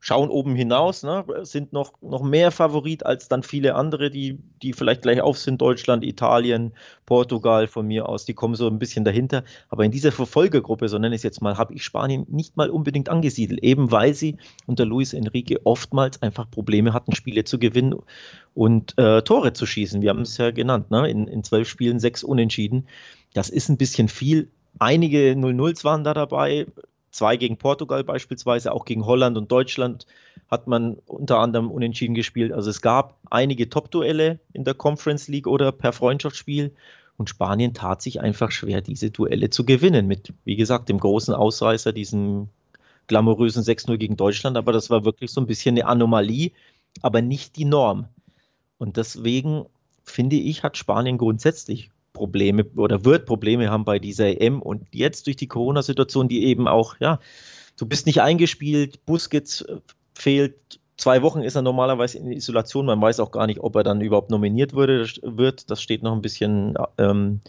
schauen 0.00 0.30
oben 0.30 0.54
hinaus, 0.54 1.02
ne, 1.02 1.24
sind 1.42 1.72
noch, 1.72 1.94
noch 2.00 2.22
mehr 2.22 2.50
Favorit 2.50 3.04
als 3.04 3.28
dann 3.28 3.42
viele 3.42 3.74
andere, 3.74 4.10
die, 4.10 4.38
die 4.62 4.72
vielleicht 4.72 5.02
gleich 5.02 5.20
auf 5.20 5.38
sind, 5.38 5.60
Deutschland, 5.60 6.04
Italien, 6.04 6.72
Portugal 7.06 7.66
von 7.66 7.86
mir 7.86 8.08
aus, 8.08 8.24
die 8.24 8.34
kommen 8.34 8.54
so 8.54 8.68
ein 8.68 8.78
bisschen 8.78 9.04
dahinter. 9.04 9.42
Aber 9.68 9.84
in 9.84 9.90
dieser 9.90 10.12
Verfolgergruppe, 10.12 10.88
so 10.88 10.98
nenne 10.98 11.14
ich 11.14 11.20
es 11.20 11.22
jetzt 11.24 11.42
mal, 11.42 11.58
habe 11.58 11.74
ich 11.74 11.82
Spanien 11.82 12.26
nicht 12.28 12.56
mal 12.56 12.70
unbedingt 12.70 13.08
angesiedelt, 13.08 13.62
eben 13.62 13.90
weil 13.90 14.14
sie 14.14 14.36
unter 14.66 14.84
Luis 14.84 15.12
Enrique 15.12 15.60
oftmals 15.64 16.22
einfach 16.22 16.50
Probleme 16.50 16.92
hatten, 16.92 17.14
Spiele 17.14 17.44
zu 17.44 17.58
gewinnen 17.58 17.94
und 18.54 18.96
äh, 18.98 19.22
Tore 19.22 19.54
zu 19.54 19.66
schießen. 19.66 20.02
Wir 20.02 20.10
haben 20.10 20.22
es 20.22 20.36
ja 20.36 20.50
genannt, 20.50 20.90
ne? 20.90 21.08
in, 21.10 21.26
in 21.26 21.42
zwölf 21.42 21.68
Spielen 21.68 22.00
sechs 22.00 22.22
Unentschieden. 22.22 22.86
Das 23.34 23.48
ist 23.48 23.68
ein 23.68 23.76
bisschen 23.76 24.08
viel. 24.08 24.50
Einige 24.78 25.32
0-0s 25.32 25.84
waren 25.84 26.04
da 26.04 26.14
dabei, 26.14 26.66
zwei 27.16 27.36
gegen 27.36 27.56
Portugal 27.56 28.04
beispielsweise, 28.04 28.72
auch 28.72 28.84
gegen 28.84 29.06
Holland 29.06 29.36
und 29.36 29.50
Deutschland 29.50 30.06
hat 30.48 30.66
man 30.66 30.98
unter 31.06 31.38
anderem 31.38 31.70
unentschieden 31.70 32.14
gespielt. 32.14 32.52
Also 32.52 32.70
es 32.70 32.82
gab 32.82 33.16
einige 33.30 33.68
Top-Duelle 33.68 34.38
in 34.52 34.64
der 34.64 34.74
Conference 34.74 35.26
League 35.28 35.46
oder 35.46 35.72
per 35.72 35.92
Freundschaftsspiel. 35.92 36.72
Und 37.16 37.30
Spanien 37.30 37.72
tat 37.72 38.02
sich 38.02 38.20
einfach 38.20 38.50
schwer, 38.50 38.82
diese 38.82 39.10
Duelle 39.10 39.48
zu 39.48 39.64
gewinnen. 39.64 40.06
Mit, 40.06 40.34
wie 40.44 40.56
gesagt, 40.56 40.90
dem 40.90 41.00
großen 41.00 41.34
Ausreißer, 41.34 41.92
diesem 41.92 42.50
glamourösen 43.06 43.62
6-0 43.62 43.96
gegen 43.96 44.16
Deutschland. 44.16 44.56
Aber 44.56 44.72
das 44.72 44.90
war 44.90 45.04
wirklich 45.04 45.30
so 45.30 45.40
ein 45.40 45.46
bisschen 45.46 45.76
eine 45.76 45.86
Anomalie, 45.86 46.52
aber 47.00 47.22
nicht 47.22 47.56
die 47.56 47.64
Norm. 47.64 48.08
Und 48.78 48.98
deswegen 48.98 49.64
finde 50.04 50.36
ich, 50.36 50.62
hat 50.62 50.76
Spanien 50.76 51.16
grundsätzlich 51.16 51.90
Probleme 52.16 52.64
oder 52.76 53.04
wird 53.04 53.26
Probleme 53.26 53.70
haben 53.70 53.84
bei 53.84 53.98
dieser 53.98 54.40
EM 54.40 54.62
und 54.62 54.88
jetzt 54.92 55.26
durch 55.26 55.36
die 55.36 55.48
Corona-Situation, 55.48 56.28
die 56.28 56.44
eben 56.44 56.66
auch, 56.66 56.96
ja, 56.98 57.20
du 57.76 57.84
bist 57.84 58.06
nicht 58.06 58.22
eingespielt, 58.22 59.04
Busquets 59.04 59.60
äh, 59.60 59.76
fehlt, 60.14 60.80
zwei 60.96 61.20
Wochen 61.20 61.42
ist 61.42 61.56
er 61.56 61.62
normalerweise 61.62 62.16
in 62.16 62.32
Isolation, 62.32 62.86
man 62.86 63.00
weiß 63.00 63.20
auch 63.20 63.30
gar 63.30 63.46
nicht, 63.46 63.60
ob 63.60 63.76
er 63.76 63.82
dann 63.82 64.00
überhaupt 64.00 64.30
nominiert 64.30 64.72
würde, 64.72 65.06
wird, 65.22 65.70
das 65.70 65.82
steht 65.82 66.02
noch 66.02 66.14
ein 66.14 66.22
bisschen 66.22 66.74
ähm, 66.96 67.40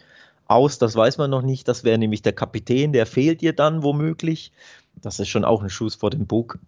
aus, 0.46 0.78
das 0.78 0.94
weiß 0.94 1.16
man 1.16 1.30
noch 1.30 1.42
nicht, 1.42 1.66
das 1.66 1.82
wäre 1.82 1.96
nämlich 1.96 2.20
der 2.20 2.34
Kapitän, 2.34 2.92
der 2.92 3.06
fehlt 3.06 3.40
dir 3.40 3.54
dann 3.54 3.82
womöglich, 3.82 4.52
das 5.00 5.18
ist 5.18 5.28
schon 5.28 5.46
auch 5.46 5.62
ein 5.62 5.70
Schuss 5.70 5.94
vor 5.94 6.10
dem 6.10 6.26
Bug 6.26 6.58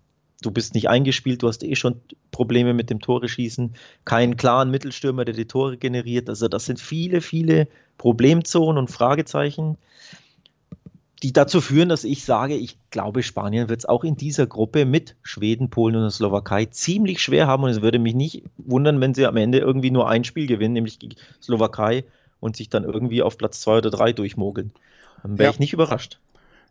du 0.40 0.50
bist 0.50 0.74
nicht 0.74 0.88
eingespielt, 0.88 1.42
du 1.42 1.48
hast 1.48 1.62
eh 1.62 1.76
schon 1.76 2.00
Probleme 2.30 2.74
mit 2.74 2.90
dem 2.90 3.00
Tore 3.00 3.28
schießen, 3.28 3.74
keinen 4.04 4.36
klaren 4.36 4.70
Mittelstürmer, 4.70 5.24
der 5.24 5.34
die 5.34 5.46
Tore 5.46 5.76
generiert. 5.76 6.28
Also 6.28 6.48
das 6.48 6.64
sind 6.64 6.80
viele, 6.80 7.20
viele 7.20 7.68
Problemzonen 7.98 8.78
und 8.78 8.90
Fragezeichen, 8.90 9.76
die 11.22 11.32
dazu 11.32 11.60
führen, 11.60 11.90
dass 11.90 12.04
ich 12.04 12.24
sage, 12.24 12.54
ich 12.54 12.78
glaube, 12.90 13.22
Spanien 13.22 13.68
wird 13.68 13.80
es 13.80 13.84
auch 13.84 14.04
in 14.04 14.16
dieser 14.16 14.46
Gruppe 14.46 14.86
mit 14.86 15.16
Schweden, 15.22 15.68
Polen 15.68 15.96
und 15.96 16.02
der 16.02 16.10
Slowakei 16.10 16.64
ziemlich 16.66 17.20
schwer 17.20 17.46
haben. 17.46 17.64
Und 17.64 17.70
es 17.70 17.82
würde 17.82 17.98
mich 17.98 18.14
nicht 18.14 18.44
wundern, 18.56 19.00
wenn 19.02 19.12
sie 19.12 19.26
am 19.26 19.36
Ende 19.36 19.58
irgendwie 19.58 19.90
nur 19.90 20.08
ein 20.08 20.24
Spiel 20.24 20.46
gewinnen, 20.46 20.72
nämlich 20.72 20.98
die 20.98 21.16
Slowakei, 21.42 22.04
und 22.40 22.56
sich 22.56 22.70
dann 22.70 22.84
irgendwie 22.84 23.22
auf 23.22 23.36
Platz 23.36 23.60
zwei 23.60 23.78
oder 23.78 23.90
drei 23.90 24.12
durchmogeln. 24.12 24.72
Dann 25.22 25.38
wäre 25.38 25.48
ja. 25.48 25.52
ich 25.52 25.60
nicht 25.60 25.74
überrascht. 25.74 26.18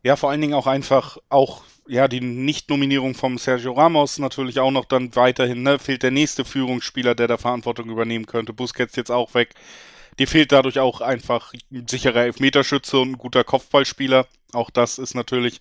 Ja, 0.04 0.16
vor 0.16 0.30
allen 0.30 0.42
Dingen 0.42 0.54
auch 0.54 0.68
einfach, 0.68 1.18
auch, 1.30 1.64
ja, 1.88 2.08
die 2.08 2.22
Nicht-Nominierung 2.22 3.16
vom 3.16 3.38
Sergio 3.38 3.74
Ramos 3.74 4.18
natürlich 4.20 4.60
auch 4.60 4.72
noch 4.72 4.86
dann 4.86 5.16
weiterhin, 5.16 5.64
ne, 5.64 5.80
fehlt 5.80 6.04
der 6.04 6.12
nächste 6.12 6.46
Führungsspieler, 6.46 7.16
der 7.16 7.28
da 7.28 7.38
Verantwortung 7.38 7.90
übernehmen 7.90 8.26
könnte. 8.26 8.54
Busquets 8.54 8.96
jetzt 8.96 9.12
auch 9.12 9.34
weg. 9.34 9.56
Dir 10.18 10.28
fehlt 10.28 10.52
dadurch 10.52 10.80
auch 10.80 11.02
einfach 11.02 11.54
ein 11.72 11.88
sicherer 11.88 12.24
Elfmeterschütze 12.24 13.00
und 13.00 13.12
ein 13.12 13.18
guter 13.18 13.44
Kopfballspieler. 13.44 14.28
Auch 14.54 14.70
das 14.70 15.00
ist 15.00 15.16
natürlich 15.16 15.60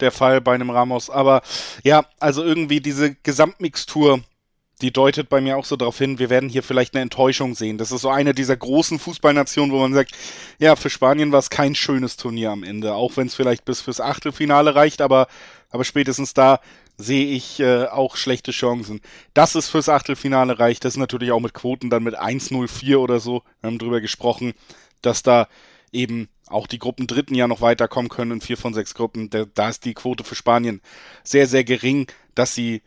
der 0.00 0.12
Fall 0.12 0.40
bei 0.40 0.54
einem 0.54 0.70
Ramos. 0.70 1.10
Aber 1.10 1.42
ja, 1.82 2.06
also 2.20 2.44
irgendwie 2.44 2.80
diese 2.80 3.14
Gesamtmixtur 3.14 4.20
die 4.82 4.92
deutet 4.92 5.28
bei 5.28 5.40
mir 5.40 5.56
auch 5.56 5.64
so 5.64 5.76
darauf 5.76 5.96
hin, 5.98 6.18
wir 6.18 6.28
werden 6.28 6.48
hier 6.48 6.62
vielleicht 6.62 6.94
eine 6.94 7.02
Enttäuschung 7.02 7.54
sehen. 7.54 7.78
Das 7.78 7.92
ist 7.92 8.02
so 8.02 8.10
eine 8.10 8.34
dieser 8.34 8.56
großen 8.56 8.98
Fußballnationen, 8.98 9.72
wo 9.72 9.78
man 9.78 9.94
sagt, 9.94 10.12
ja, 10.58 10.76
für 10.76 10.90
Spanien 10.90 11.32
war 11.32 11.38
es 11.38 11.50
kein 11.50 11.74
schönes 11.74 12.16
Turnier 12.16 12.50
am 12.50 12.62
Ende, 12.62 12.94
auch 12.94 13.16
wenn 13.16 13.26
es 13.26 13.34
vielleicht 13.34 13.64
bis 13.64 13.80
fürs 13.80 14.00
Achtelfinale 14.00 14.74
reicht, 14.74 15.00
aber, 15.00 15.28
aber 15.70 15.84
spätestens 15.84 16.34
da 16.34 16.60
sehe 16.98 17.26
ich 17.26 17.60
äh, 17.60 17.86
auch 17.86 18.16
schlechte 18.16 18.52
Chancen. 18.52 19.00
Dass 19.34 19.54
es 19.54 19.68
fürs 19.68 19.88
Achtelfinale 19.88 20.58
reicht, 20.58 20.84
das 20.84 20.94
ist 20.94 20.98
natürlich 20.98 21.32
auch 21.32 21.40
mit 21.40 21.54
Quoten 21.54 21.88
dann 21.88 22.02
mit 22.02 22.18
1-0-4 22.18 22.96
oder 22.96 23.18
so, 23.18 23.42
wir 23.60 23.68
haben 23.68 23.78
drüber 23.78 24.00
gesprochen, 24.00 24.52
dass 25.00 25.22
da 25.22 25.48
eben 25.92 26.28
auch 26.48 26.66
die 26.66 26.78
Gruppen 26.78 27.06
Dritten 27.06 27.34
ja 27.34 27.48
noch 27.48 27.60
weiterkommen 27.60 28.08
können 28.08 28.32
in 28.32 28.40
vier 28.40 28.56
von 28.56 28.74
sechs 28.74 28.94
Gruppen. 28.94 29.30
Da, 29.30 29.46
da 29.52 29.68
ist 29.68 29.84
die 29.84 29.94
Quote 29.94 30.22
für 30.22 30.34
Spanien 30.34 30.80
sehr, 31.24 31.46
sehr 31.46 31.64
gering, 31.64 32.06
dass 32.34 32.54
sie 32.54 32.82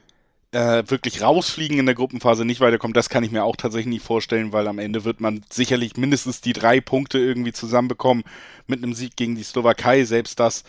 äh, 0.52 0.84
wirklich 0.88 1.22
rausfliegen 1.22 1.78
in 1.78 1.86
der 1.86 1.96
Gruppenphase 1.96 2.44
nicht 2.44 2.60
weiterkommt, 2.60 2.98
das 2.98 3.10
kann 3.10 3.24
ich 3.24 3.32
mir 3.32 3.44
auch 3.44 3.56
tatsächlich 3.56 3.94
nicht 3.94 4.06
vorstellen, 4.06 4.52
weil 4.52 4.68
am 4.68 4.80
Ende 4.80 5.06
wird 5.06 5.22
man 5.22 5.42
sicherlich 5.50 5.96
mindestens 5.98 6.42
die 6.42 6.54
drei 6.54 6.82
Punkte 6.82 7.20
irgendwie 7.20 7.54
zusammenbekommen 7.54 8.24
mit 8.68 8.84
einem 8.84 8.94
Sieg 8.94 9.16
gegen 9.16 9.36
die 9.36 9.44
Slowakei. 9.44 10.04
Selbst 10.06 10.40
das 10.40 10.64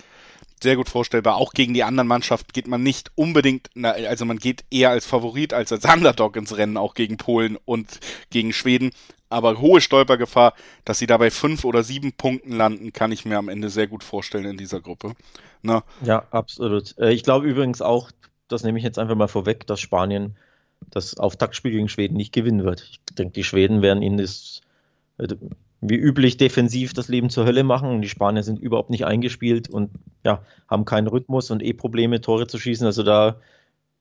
sehr 0.63 0.77
gut 0.77 0.91
vorstellbar. 0.91 1.37
Auch 1.37 1.53
gegen 1.53 1.73
die 1.73 1.85
anderen 1.85 2.09
Mannschaften 2.09 2.53
geht 2.53 2.69
man 2.69 2.83
nicht 2.83 3.11
unbedingt, 3.15 3.71
also 3.83 4.27
man 4.27 4.39
geht 4.39 4.65
eher 4.71 4.91
als 4.91 5.07
Favorit 5.07 5.55
als 5.55 5.73
als 5.73 5.85
Underdog 5.87 6.37
ins 6.37 6.57
Rennen, 6.57 6.77
auch 6.77 6.95
gegen 6.95 7.17
Polen 7.17 7.57
und 7.65 8.01
gegen 8.29 8.53
Schweden. 8.53 8.91
Aber 9.31 9.61
hohe 9.61 9.81
Stolpergefahr, 9.81 10.55
dass 10.85 10.99
sie 10.99 11.07
dabei 11.07 11.31
fünf 11.31 11.65
oder 11.65 11.85
sieben 11.85 12.13
Punkten 12.13 12.53
landen, 12.53 12.93
kann 12.93 13.13
ich 13.13 13.25
mir 13.25 13.39
am 13.39 13.49
Ende 13.49 13.71
sehr 13.71 13.87
gut 13.87 14.03
vorstellen 14.03 14.45
in 14.45 14.57
dieser 14.57 14.81
Gruppe. 14.81 15.15
Na? 15.63 15.85
Ja, 16.03 16.27
absolut. 16.33 16.99
Äh, 16.99 17.13
ich 17.13 17.23
glaube 17.23 17.47
übrigens 17.47 17.81
auch, 17.81 18.11
das 18.53 18.65
nehme 18.65 18.79
ich 18.79 18.85
jetzt 18.85 18.99
einfach 18.99 19.17
mal 19.17 19.29
vorweg, 19.29 19.67
dass 19.67 19.81
Spanien 19.81 20.37
das 20.91 21.19
Auftaktspiel 21.19 21.73
gegen 21.73 21.89
Schweden 21.89 22.17
nicht 22.17 22.33
gewinnen 22.33 22.65
wird. 22.65 22.83
Ich 22.83 23.01
denke, 23.15 23.33
die 23.33 23.45
Schweden 23.45 23.83
werden 23.83 24.03
ihnen 24.03 24.17
das 24.17 24.63
äh, 25.19 25.29
wie 25.81 25.97
üblich 25.97 26.37
defensiv 26.37 26.93
das 26.93 27.09
Leben 27.09 27.31
zur 27.31 27.47
Hölle 27.47 27.65
machen 27.65 27.89
und 27.89 28.03
die 28.03 28.09
Spanier 28.09 28.43
sind 28.43 28.59
überhaupt 28.59 28.91
nicht 28.91 29.07
eingespielt 29.07 29.71
und 29.71 29.91
ja, 30.25 30.43
haben 30.69 30.85
keinen 30.85 31.07
Rhythmus 31.07 31.51
und 31.51 31.63
eh 31.63 31.73
Probleme, 31.73 32.21
Tore 32.21 32.47
zu 32.47 32.59
schießen. 32.59 32.85
Also 32.85 33.03
da 33.03 33.37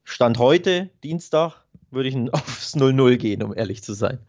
stand 0.04 0.40
heute, 0.40 0.90
Dienstag, 1.04 1.64
würde 1.92 2.10
ich 2.10 2.16
aufs 2.34 2.76
0-0 2.76 3.18
gehen, 3.18 3.44
um 3.44 3.56
ehrlich 3.56 3.82
zu 3.82 3.94
sein. 3.94 4.20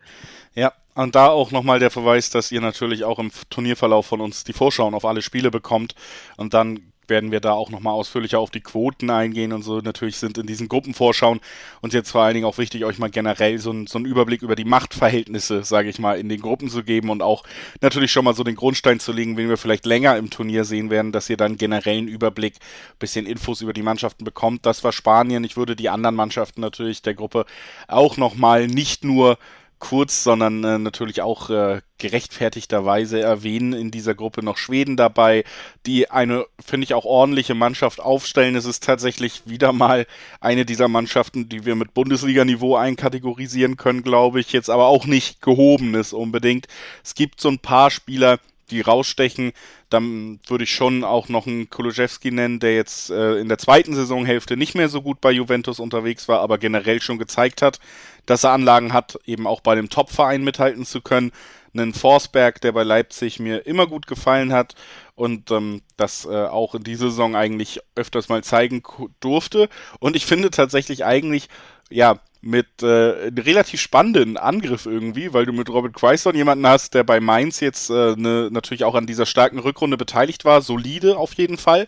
Ja, 0.55 0.73
und 0.95 1.15
da 1.15 1.29
auch 1.29 1.51
nochmal 1.51 1.81
der 1.81 1.91
Verweis, 1.91 2.31
dass 2.31 2.53
ihr 2.53 2.61
natürlich 2.61 3.05
auch 3.05 3.19
im 3.19 3.33
Turnierverlauf 3.51 4.07
von 4.07 4.21
uns 4.21 4.45
die 4.45 4.53
Vorschauen 4.53 4.95
auf 4.95 5.05
alle 5.05 5.23
Spiele 5.23 5.51
bekommt 5.51 5.95
und 6.37 6.55
dann 6.55 6.93
werden 7.11 7.33
wir 7.33 7.41
da 7.41 7.53
auch 7.53 7.71
nochmal 7.71 7.93
ausführlicher 7.93 8.39
auf 8.39 8.51
die 8.51 8.61
Quoten 8.61 9.11
eingehen 9.11 9.53
und 9.53 9.63
so. 9.63 9.81
Natürlich 9.81 10.17
sind 10.17 10.39
in 10.39 10.47
diesen 10.47 10.69
Gruppenvorschauen 10.69 11.41
und 11.81 11.93
jetzt 11.93 12.11
vor 12.11 12.23
allen 12.23 12.35
Dingen 12.35 12.47
auch 12.47 12.59
wichtig, 12.59 12.85
euch 12.85 12.99
mal 12.99 13.11
generell 13.11 13.59
so, 13.59 13.73
ein, 13.73 13.87
so 13.87 13.99
einen 13.99 14.07
Überblick 14.07 14.43
über 14.43 14.57
die 14.57 14.65
Machtverhältnisse, 14.65 15.65
sage 15.65 15.89
ich 15.89 15.99
mal, 15.99 16.19
in 16.19 16.29
den 16.29 16.41
Gruppen 16.41 16.69
zu 16.69 16.83
geben 16.83 17.11
und 17.11 17.23
auch 17.23 17.43
natürlich 17.81 18.13
schon 18.13 18.25
mal 18.25 18.35
so 18.35 18.45
den 18.45 18.57
Grundstein 18.57 19.01
zu 19.01 19.13
legen, 19.13 19.37
wen 19.37 19.49
wir 19.49 19.59
vielleicht 19.59 19.85
länger 19.85 20.17
im 20.17 20.31
Turnier 20.31 20.65
sehen 20.65 20.89
werden, 20.91 21.13
dass 21.13 21.29
ihr 21.29 21.37
dann 21.37 21.59
generellen 21.59 22.09
Überblick, 22.09 22.55
bisschen 22.99 23.27
Infos 23.27 23.61
über 23.61 23.73
die 23.73 23.83
Mannschaften 23.83 24.25
bekommt. 24.25 24.65
Das 24.65 24.85
war 24.85 24.93
Spanien. 24.93 25.45
Ich 25.45 25.57
würde 25.57 25.77
die 25.77 25.89
anderen 25.89 26.15
Mannschaften 26.15 26.61
natürlich 26.61 27.03
der 27.03 27.15
Gruppe 27.15 27.45
auch 27.89 28.17
nochmal 28.17 28.67
nicht 28.69 29.05
nur 29.05 29.39
kurz, 29.81 30.23
sondern 30.23 30.63
äh, 30.63 30.79
natürlich 30.79 31.23
auch 31.23 31.51
äh, 31.51 31.81
gerechtfertigterweise 31.99 33.21
erwähnen 33.21 33.73
in 33.73 33.91
dieser 33.91 34.15
Gruppe 34.15 34.45
noch 34.45 34.57
Schweden 34.57 34.97
dabei, 34.97 35.45
die 35.87 36.11
eine, 36.11 36.47
finde 36.65 36.85
ich, 36.85 36.95
auch 36.95 37.05
ordentliche 37.05 37.55
Mannschaft 37.55 38.01
aufstellen. 38.01 38.55
Es 38.55 38.65
ist 38.65 38.85
tatsächlich 38.85 39.43
wieder 39.47 39.73
mal 39.73 40.07
eine 40.41 40.65
dieser 40.65 40.89
Mannschaften, 40.89 41.49
die 41.49 41.65
wir 41.65 41.75
mit 41.75 41.95
Bundesliga-Niveau 41.95 42.77
einkategorisieren 42.77 43.77
können, 43.77 44.03
glaube 44.03 44.41
ich, 44.41 44.53
jetzt 44.53 44.71
aber 44.71 44.87
auch 44.87 45.07
nicht 45.07 45.43
gehobenes 45.43 46.13
unbedingt. 46.13 46.69
Es 47.03 47.15
gibt 47.15 47.41
so 47.41 47.49
ein 47.49 47.59
paar 47.59 47.91
Spieler, 47.91 48.39
die 48.71 48.81
rausstechen. 48.81 49.53
Dann 49.89 50.41
würde 50.47 50.65
ich 50.65 50.75
schon 50.75 51.05
auch 51.05 51.29
noch 51.29 51.47
einen 51.47 51.69
Koluszewski 51.71 52.31
nennen, 52.31 52.61
der 52.61 52.75
jetzt 52.75 53.11
äh, 53.11 53.37
in 53.37 53.49
der 53.49 53.59
zweiten 53.59 53.95
Saisonhälfte 53.95 54.57
nicht 54.57 54.75
mehr 54.75 54.89
so 54.89 55.03
gut 55.03 55.21
bei 55.21 55.31
Juventus 55.31 55.81
unterwegs 55.81 56.29
war, 56.29 56.41
aber 56.41 56.59
generell 56.59 57.01
schon 57.01 57.19
gezeigt 57.19 57.63
hat, 57.63 57.81
dass 58.27 58.45
er 58.45 58.53
Anlagen 58.53 58.93
hat, 58.93 59.19
eben 59.27 59.47
auch 59.47 59.61
bei 59.61 59.75
dem 59.75 59.89
Top-Verein 59.89 60.43
mithalten 60.45 60.85
zu 60.85 61.01
können. 61.01 61.33
Einen 61.73 61.95
Forsberg, 61.95 62.61
der 62.61 62.73
bei 62.73 62.83
Leipzig 62.83 63.39
mir 63.39 63.65
immer 63.65 63.87
gut 63.87 64.09
gefallen 64.09 64.53
hat 64.53 64.75
und 65.15 65.51
ähm, 65.53 65.83
das 65.97 66.25
äh, 66.25 66.47
auch 66.47 66.75
in 66.75 66.83
dieser 66.83 67.11
Saison 67.11 67.37
eigentlich 67.37 67.81
öfters 67.95 68.29
mal 68.29 68.43
zeigen 68.43 68.83
durfte. 69.21 69.69
Und 70.01 70.17
ich 70.17 70.27
finde 70.27 70.51
tatsächlich 70.51 71.05
eigentlich, 71.05 71.49
ja, 71.89 72.19
mit 72.43 72.83
äh, 72.83 73.27
einem 73.27 73.39
relativ 73.39 73.81
spannenden 73.81 74.37
Angriff 74.37 74.87
irgendwie, 74.87 75.33
weil 75.33 75.47
du 75.47 75.53
mit 75.53 75.69
Robert 75.69 75.93
Quaison 75.93 76.35
jemanden 76.35 76.67
hast, 76.67 76.95
der 76.95 77.05
bei 77.05 77.21
Mainz 77.21 77.61
jetzt 77.61 77.91
äh, 77.91 78.15
ne, 78.17 78.49
natürlich 78.51 78.85
auch 78.85 78.95
an 78.95 79.07
dieser 79.07 79.27
starken 79.27 79.59
Rückrunde 79.59 79.97
beteiligt 79.97 80.45
war, 80.45 80.63
solide 80.63 81.19
auf 81.19 81.35
jeden 81.35 81.59
Fall. 81.59 81.87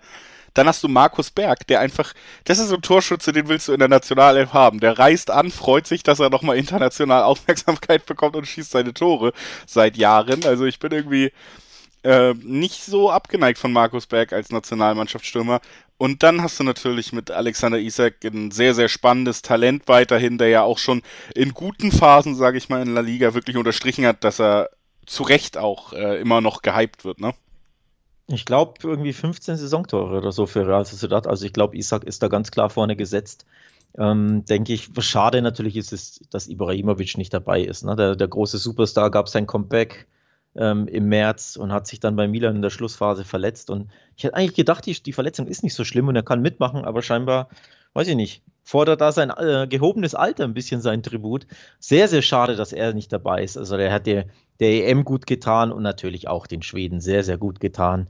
Dann 0.55 0.67
hast 0.67 0.83
du 0.83 0.89
Markus 0.89 1.31
Berg, 1.31 1.67
der 1.67 1.81
einfach, 1.81 2.13
das 2.45 2.59
ist 2.59 2.69
so 2.69 2.75
ein 2.75 2.83
Torschütze, 2.83 3.33
den 3.33 3.49
willst 3.49 3.69
du 3.69 3.73
in 3.73 3.79
der 3.79 3.89
Nationalelf 3.89 4.53
haben. 4.53 4.81
Der 4.81 4.99
reist 4.99 5.31
an, 5.31 5.51
freut 5.51 5.87
sich, 5.87 6.03
dass 6.03 6.21
er 6.21 6.29
nochmal 6.29 6.59
international 6.59 7.23
Aufmerksamkeit 7.25 8.05
bekommt 8.05 8.37
und 8.37 8.47
schießt 8.47 8.71
seine 8.71 8.93
Tore 8.93 9.33
seit 9.67 9.97
Jahren. 9.97 10.45
Also 10.45 10.67
ich 10.67 10.79
bin 10.79 10.93
irgendwie 10.93 11.33
äh, 12.03 12.35
nicht 12.35 12.83
so 12.85 13.11
abgeneigt 13.11 13.59
von 13.59 13.73
Markus 13.73 14.07
Berg 14.07 14.33
als 14.33 14.51
Nationalmannschaftsstürmer. 14.51 15.61
Und 15.99 16.23
dann 16.25 16.43
hast 16.43 16.59
du 16.59 16.65
natürlich 16.65 17.13
mit 17.13 17.31
Alexander 17.31 17.79
Isak 17.79 18.25
ein 18.25 18.51
sehr, 18.51 18.75
sehr 18.75 18.89
spannendes 18.89 19.43
Talent 19.43 19.87
weiterhin, 19.87 20.37
der 20.37 20.49
ja 20.49 20.63
auch 20.63 20.79
schon 20.79 21.03
in 21.35 21.55
guten 21.55 21.93
Phasen, 21.93 22.35
sage 22.35 22.59
ich 22.59 22.69
mal, 22.69 22.83
in 22.83 22.95
La 22.95 23.03
Liga 23.03 23.35
wirklich 23.35 23.57
unterstrichen 23.57 24.05
hat, 24.05 24.25
dass 24.25 24.41
er 24.41 24.71
zu 25.07 25.23
Recht 25.23 25.59
auch 25.59 25.93
äh, 25.93 26.21
immer 26.21 26.41
noch 26.41 26.63
gehypt 26.63 27.05
wird, 27.05 27.21
ne? 27.21 27.35
Ich 28.29 28.47
glaube, 28.47 28.75
irgendwie 28.83 29.13
15 29.13 29.57
Saisontore 29.57 30.17
oder 30.17 30.33
so 30.33 30.47
für 30.47 30.67
Real 30.67 30.85
Sociedad. 30.85 31.27
Also 31.27 31.45
ich 31.45 31.53
glaube, 31.53 31.77
Isak 31.77 32.05
ist 32.05 32.23
da 32.23 32.29
ganz 32.29 32.51
klar 32.51 32.71
vorne 32.71 32.97
gesetzt. 32.97 33.47
Ähm, 33.99 34.45
denke 34.47 34.73
ich, 34.73 34.91
schade 35.01 35.43
natürlich 35.43 35.77
ist 35.77 35.93
es, 35.93 36.21
dass 36.31 36.49
Ibrahimovic 36.49 37.19
nicht 37.19 37.35
dabei 37.35 37.61
ist. 37.63 37.85
Ne? 37.85 37.95
Der, 37.95 38.17
der 38.17 38.29
große 38.29 38.59
Superstar 38.59 39.11
gab 39.11 39.29
sein 39.29 39.47
Comeback 39.47 40.07
ähm, 40.55 40.87
im 40.89 41.09
März 41.09 41.57
und 41.57 41.73
hat 41.73 41.87
sich 41.87 42.01
dann 42.01 42.17
bei 42.17 42.29
Milan 42.29 42.57
in 42.57 42.63
der 42.63 42.71
Schlussphase 42.71 43.25
verletzt. 43.25 43.71
Und 43.71 43.91
ich 44.17 44.25
hätte 44.25 44.37
eigentlich 44.37 44.55
gedacht, 44.55 44.85
die, 44.87 45.01
die 45.03 45.13
Verletzung 45.13 45.47
ist 45.47 45.63
nicht 45.63 45.75
so 45.75 45.85
schlimm 45.85 46.09
und 46.09 46.17
er 46.17 46.23
kann 46.23 46.43
mitmachen, 46.43 46.85
aber 46.85 47.03
scheinbar, 47.03 47.49
weiß 47.95 48.09
ich 48.09 48.17
nicht, 48.17 48.43
fordert 48.65 49.01
da 49.01 49.13
sein 49.13 49.31
äh, 49.31 49.67
gehobenes 49.69 50.15
Alter 50.15 50.45
ein 50.45 50.55
bisschen 50.55 50.81
sein 50.81 51.03
Tribut. 51.03 51.47
Sehr, 51.79 52.09
sehr 52.09 52.23
schade, 52.23 52.57
dass 52.57 52.73
er 52.73 52.93
nicht 52.93 53.13
dabei 53.13 53.43
ist. 53.43 53.57
Also 53.57 53.77
der 53.77 53.93
hat 53.93 54.07
der, 54.07 54.27
der 54.61 54.89
EM 54.89 55.05
gut 55.05 55.27
getan 55.27 55.73
und 55.73 55.83
natürlich 55.83 56.29
auch 56.29 56.47
den 56.47 56.63
Schweden 56.63 57.01
sehr, 57.01 57.25
sehr 57.25 57.39
gut 57.39 57.61
getan. 57.61 58.09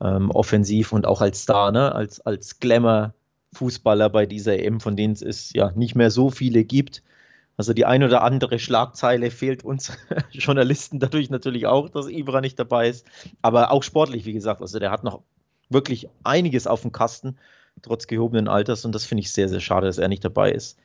Ähm, 0.00 0.30
offensiv 0.30 0.92
und 0.92 1.06
auch 1.06 1.20
als 1.20 1.42
Star, 1.42 1.72
ne? 1.72 1.94
als, 1.94 2.20
als 2.20 2.58
Glamour-Fußballer 2.60 4.08
bei 4.08 4.24
dieser 4.24 4.58
EM, 4.58 4.80
von 4.80 4.96
denen 4.96 5.12
es 5.14 5.52
ja 5.52 5.72
nicht 5.72 5.94
mehr 5.94 6.10
so 6.10 6.30
viele 6.30 6.64
gibt. 6.64 7.02
Also 7.60 7.74
die 7.74 7.84
ein 7.84 8.02
oder 8.02 8.22
andere 8.22 8.58
Schlagzeile 8.58 9.30
fehlt 9.30 9.66
uns 9.66 9.92
Journalisten 10.32 10.98
dadurch 10.98 11.28
natürlich 11.28 11.66
auch, 11.66 11.90
dass 11.90 12.08
Ibra 12.08 12.40
nicht 12.40 12.58
dabei 12.58 12.88
ist. 12.88 13.06
Aber 13.42 13.70
auch 13.70 13.82
sportlich, 13.82 14.24
wie 14.24 14.32
gesagt, 14.32 14.62
also 14.62 14.78
der 14.78 14.90
hat 14.90 15.04
noch 15.04 15.20
wirklich 15.68 16.08
einiges 16.24 16.66
auf 16.66 16.80
dem 16.80 16.90
Kasten, 16.90 17.36
trotz 17.82 18.06
gehobenen 18.06 18.48
Alters. 18.48 18.86
Und 18.86 18.94
das 18.94 19.04
finde 19.04 19.20
ich 19.20 19.32
sehr, 19.34 19.50
sehr 19.50 19.60
schade, 19.60 19.86
dass 19.86 19.98
er 19.98 20.08
nicht 20.08 20.24
dabei 20.24 20.52
ist. 20.52 20.78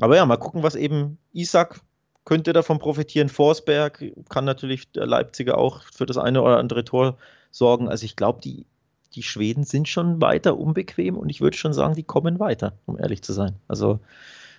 Aber 0.00 0.16
ja, 0.16 0.24
mal 0.24 0.38
gucken, 0.38 0.62
was 0.62 0.76
eben 0.76 1.18
Isaac 1.34 1.82
könnte 2.24 2.54
davon 2.54 2.78
profitieren. 2.78 3.28
Forsberg 3.28 4.02
kann 4.30 4.46
natürlich 4.46 4.90
der 4.92 5.04
Leipziger 5.04 5.58
auch 5.58 5.82
für 5.92 6.06
das 6.06 6.16
eine 6.16 6.40
oder 6.40 6.56
andere 6.56 6.86
Tor 6.86 7.18
sorgen. 7.50 7.86
Also 7.86 8.06
ich 8.06 8.16
glaube, 8.16 8.40
die, 8.40 8.64
die 9.14 9.22
Schweden 9.22 9.64
sind 9.64 9.90
schon 9.90 10.22
weiter 10.22 10.56
unbequem 10.56 11.18
und 11.18 11.28
ich 11.28 11.42
würde 11.42 11.58
schon 11.58 11.74
sagen, 11.74 11.94
die 11.94 12.02
kommen 12.02 12.40
weiter, 12.40 12.72
um 12.86 12.98
ehrlich 12.98 13.20
zu 13.20 13.34
sein. 13.34 13.56
Also 13.68 14.00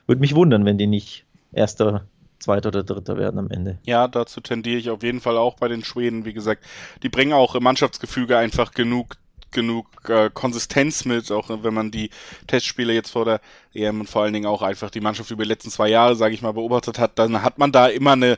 würde 0.06 0.22
mich 0.22 0.36
wundern, 0.36 0.64
wenn 0.64 0.78
die 0.78 0.86
nicht 0.86 1.26
erster, 1.52 2.08
zweiter 2.40 2.70
oder 2.70 2.84
dritter 2.84 3.18
werden 3.18 3.40
am 3.40 3.50
Ende. 3.50 3.80
Ja, 3.86 4.08
dazu 4.08 4.42
tendiere 4.42 4.78
ich 4.78 4.90
auf 4.90 5.04
jeden 5.04 5.22
Fall 5.22 5.38
auch 5.38 5.56
bei 5.56 5.68
den 5.68 5.84
Schweden. 5.84 6.26
Wie 6.26 6.34
gesagt, 6.34 6.64
die 7.04 7.10
bringen 7.10 7.34
auch 7.34 7.56
im 7.56 7.64
Mannschaftsgefüge 7.64 8.38
einfach 8.38 8.72
genug 8.72 9.18
genug 9.52 9.88
äh, 10.10 10.30
Konsistenz 10.32 11.06
mit, 11.06 11.32
auch 11.32 11.50
wenn 11.50 11.74
man 11.74 11.90
die 11.90 12.10
Testspiele 12.46 12.94
jetzt 12.94 13.12
vor 13.12 13.24
der 13.26 13.42
EM 13.74 14.02
und 14.02 14.10
vor 14.10 14.24
allen 14.24 14.34
Dingen 14.34 14.48
auch 14.48 14.62
einfach 14.62 14.90
die 14.90 15.00
Mannschaft 15.00 15.32
über 15.32 15.44
die 15.44 15.50
letzten 15.50 15.72
zwei 15.72 15.88
Jahre, 15.88 16.16
sage 16.16 16.34
ich 16.36 16.42
mal, 16.42 16.52
beobachtet 16.52 17.00
hat, 17.00 17.18
dann 17.18 17.42
hat 17.42 17.58
man 17.58 17.72
da 17.72 17.88
immer 17.88 18.12
eine, 18.12 18.38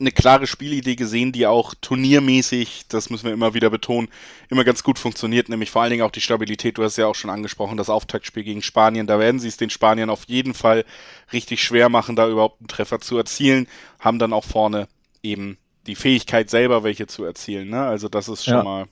eine 0.00 0.10
klare 0.10 0.46
Spielidee 0.46 0.96
gesehen, 0.96 1.32
die 1.32 1.46
auch 1.46 1.74
turniermäßig, 1.80 2.86
das 2.88 3.10
müssen 3.10 3.26
wir 3.26 3.32
immer 3.32 3.54
wieder 3.54 3.70
betonen, 3.70 4.08
immer 4.48 4.64
ganz 4.64 4.82
gut 4.82 4.98
funktioniert, 4.98 5.48
nämlich 5.48 5.70
vor 5.70 5.82
allen 5.82 5.90
Dingen 5.90 6.02
auch 6.02 6.10
die 6.10 6.20
Stabilität. 6.20 6.78
Du 6.78 6.82
hast 6.82 6.96
ja 6.96 7.06
auch 7.06 7.14
schon 7.14 7.30
angesprochen, 7.30 7.76
das 7.76 7.90
Auftaktspiel 7.90 8.42
gegen 8.42 8.62
Spanien. 8.62 9.06
Da 9.06 9.18
werden 9.18 9.38
sie 9.38 9.48
es 9.48 9.56
den 9.56 9.70
Spaniern 9.70 10.10
auf 10.10 10.24
jeden 10.26 10.54
Fall 10.54 10.84
richtig 11.32 11.62
schwer 11.62 11.88
machen, 11.88 12.16
da 12.16 12.28
überhaupt 12.28 12.60
einen 12.60 12.68
Treffer 12.68 13.00
zu 13.00 13.16
erzielen, 13.16 13.68
haben 14.00 14.18
dann 14.18 14.32
auch 14.32 14.44
vorne 14.44 14.88
eben 15.22 15.58
die 15.86 15.94
Fähigkeit 15.94 16.50
selber 16.50 16.82
welche 16.82 17.06
zu 17.06 17.24
erzielen. 17.24 17.68
Ne? 17.70 17.82
Also 17.82 18.08
das 18.08 18.28
ist 18.28 18.44
schon 18.44 18.54
ja. 18.54 18.62
mal. 18.62 18.86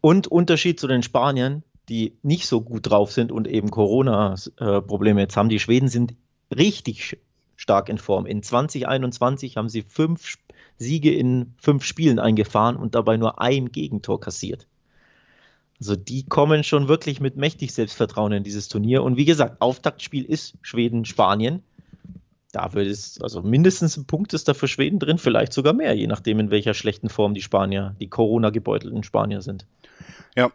Und 0.00 0.26
Unterschied 0.26 0.80
zu 0.80 0.88
den 0.88 1.02
Spaniern, 1.02 1.62
die 1.88 2.16
nicht 2.22 2.46
so 2.46 2.62
gut 2.62 2.88
drauf 2.88 3.12
sind 3.12 3.32
und 3.32 3.46
eben 3.46 3.70
Corona-Probleme 3.70 5.20
jetzt 5.20 5.36
haben. 5.36 5.48
Die 5.48 5.60
Schweden 5.60 5.88
sind 5.88 6.14
richtig 6.54 7.18
stark 7.60 7.90
in 7.90 7.98
Form. 7.98 8.24
In 8.24 8.42
2021 8.42 9.58
haben 9.58 9.68
sie 9.68 9.82
fünf 9.82 10.38
Siege 10.78 11.14
in 11.14 11.52
fünf 11.58 11.84
Spielen 11.84 12.18
eingefahren 12.18 12.76
und 12.76 12.94
dabei 12.94 13.18
nur 13.18 13.38
ein 13.38 13.70
Gegentor 13.70 14.18
kassiert. 14.18 14.66
Also 15.78 15.94
die 15.94 16.24
kommen 16.24 16.64
schon 16.64 16.88
wirklich 16.88 17.20
mit 17.20 17.36
mächtig 17.36 17.74
Selbstvertrauen 17.74 18.32
in 18.32 18.44
dieses 18.44 18.68
Turnier. 18.68 19.02
Und 19.02 19.18
wie 19.18 19.26
gesagt, 19.26 19.60
Auftaktspiel 19.60 20.24
ist 20.24 20.54
Schweden-Spanien. 20.62 21.62
Da 22.52 22.72
wird 22.72 22.86
es, 22.86 23.20
also 23.20 23.42
mindestens 23.42 23.98
ein 23.98 24.06
Punkt 24.06 24.32
ist 24.32 24.48
da 24.48 24.54
für 24.54 24.66
Schweden 24.66 24.98
drin, 24.98 25.18
vielleicht 25.18 25.52
sogar 25.52 25.74
mehr, 25.74 25.94
je 25.94 26.06
nachdem, 26.06 26.40
in 26.40 26.50
welcher 26.50 26.72
schlechten 26.72 27.10
Form 27.10 27.34
die 27.34 27.42
Spanier, 27.42 27.94
die 28.00 28.08
Corona-gebeutelten 28.08 29.04
Spanier 29.04 29.42
sind. 29.42 29.66
Ja, 30.34 30.50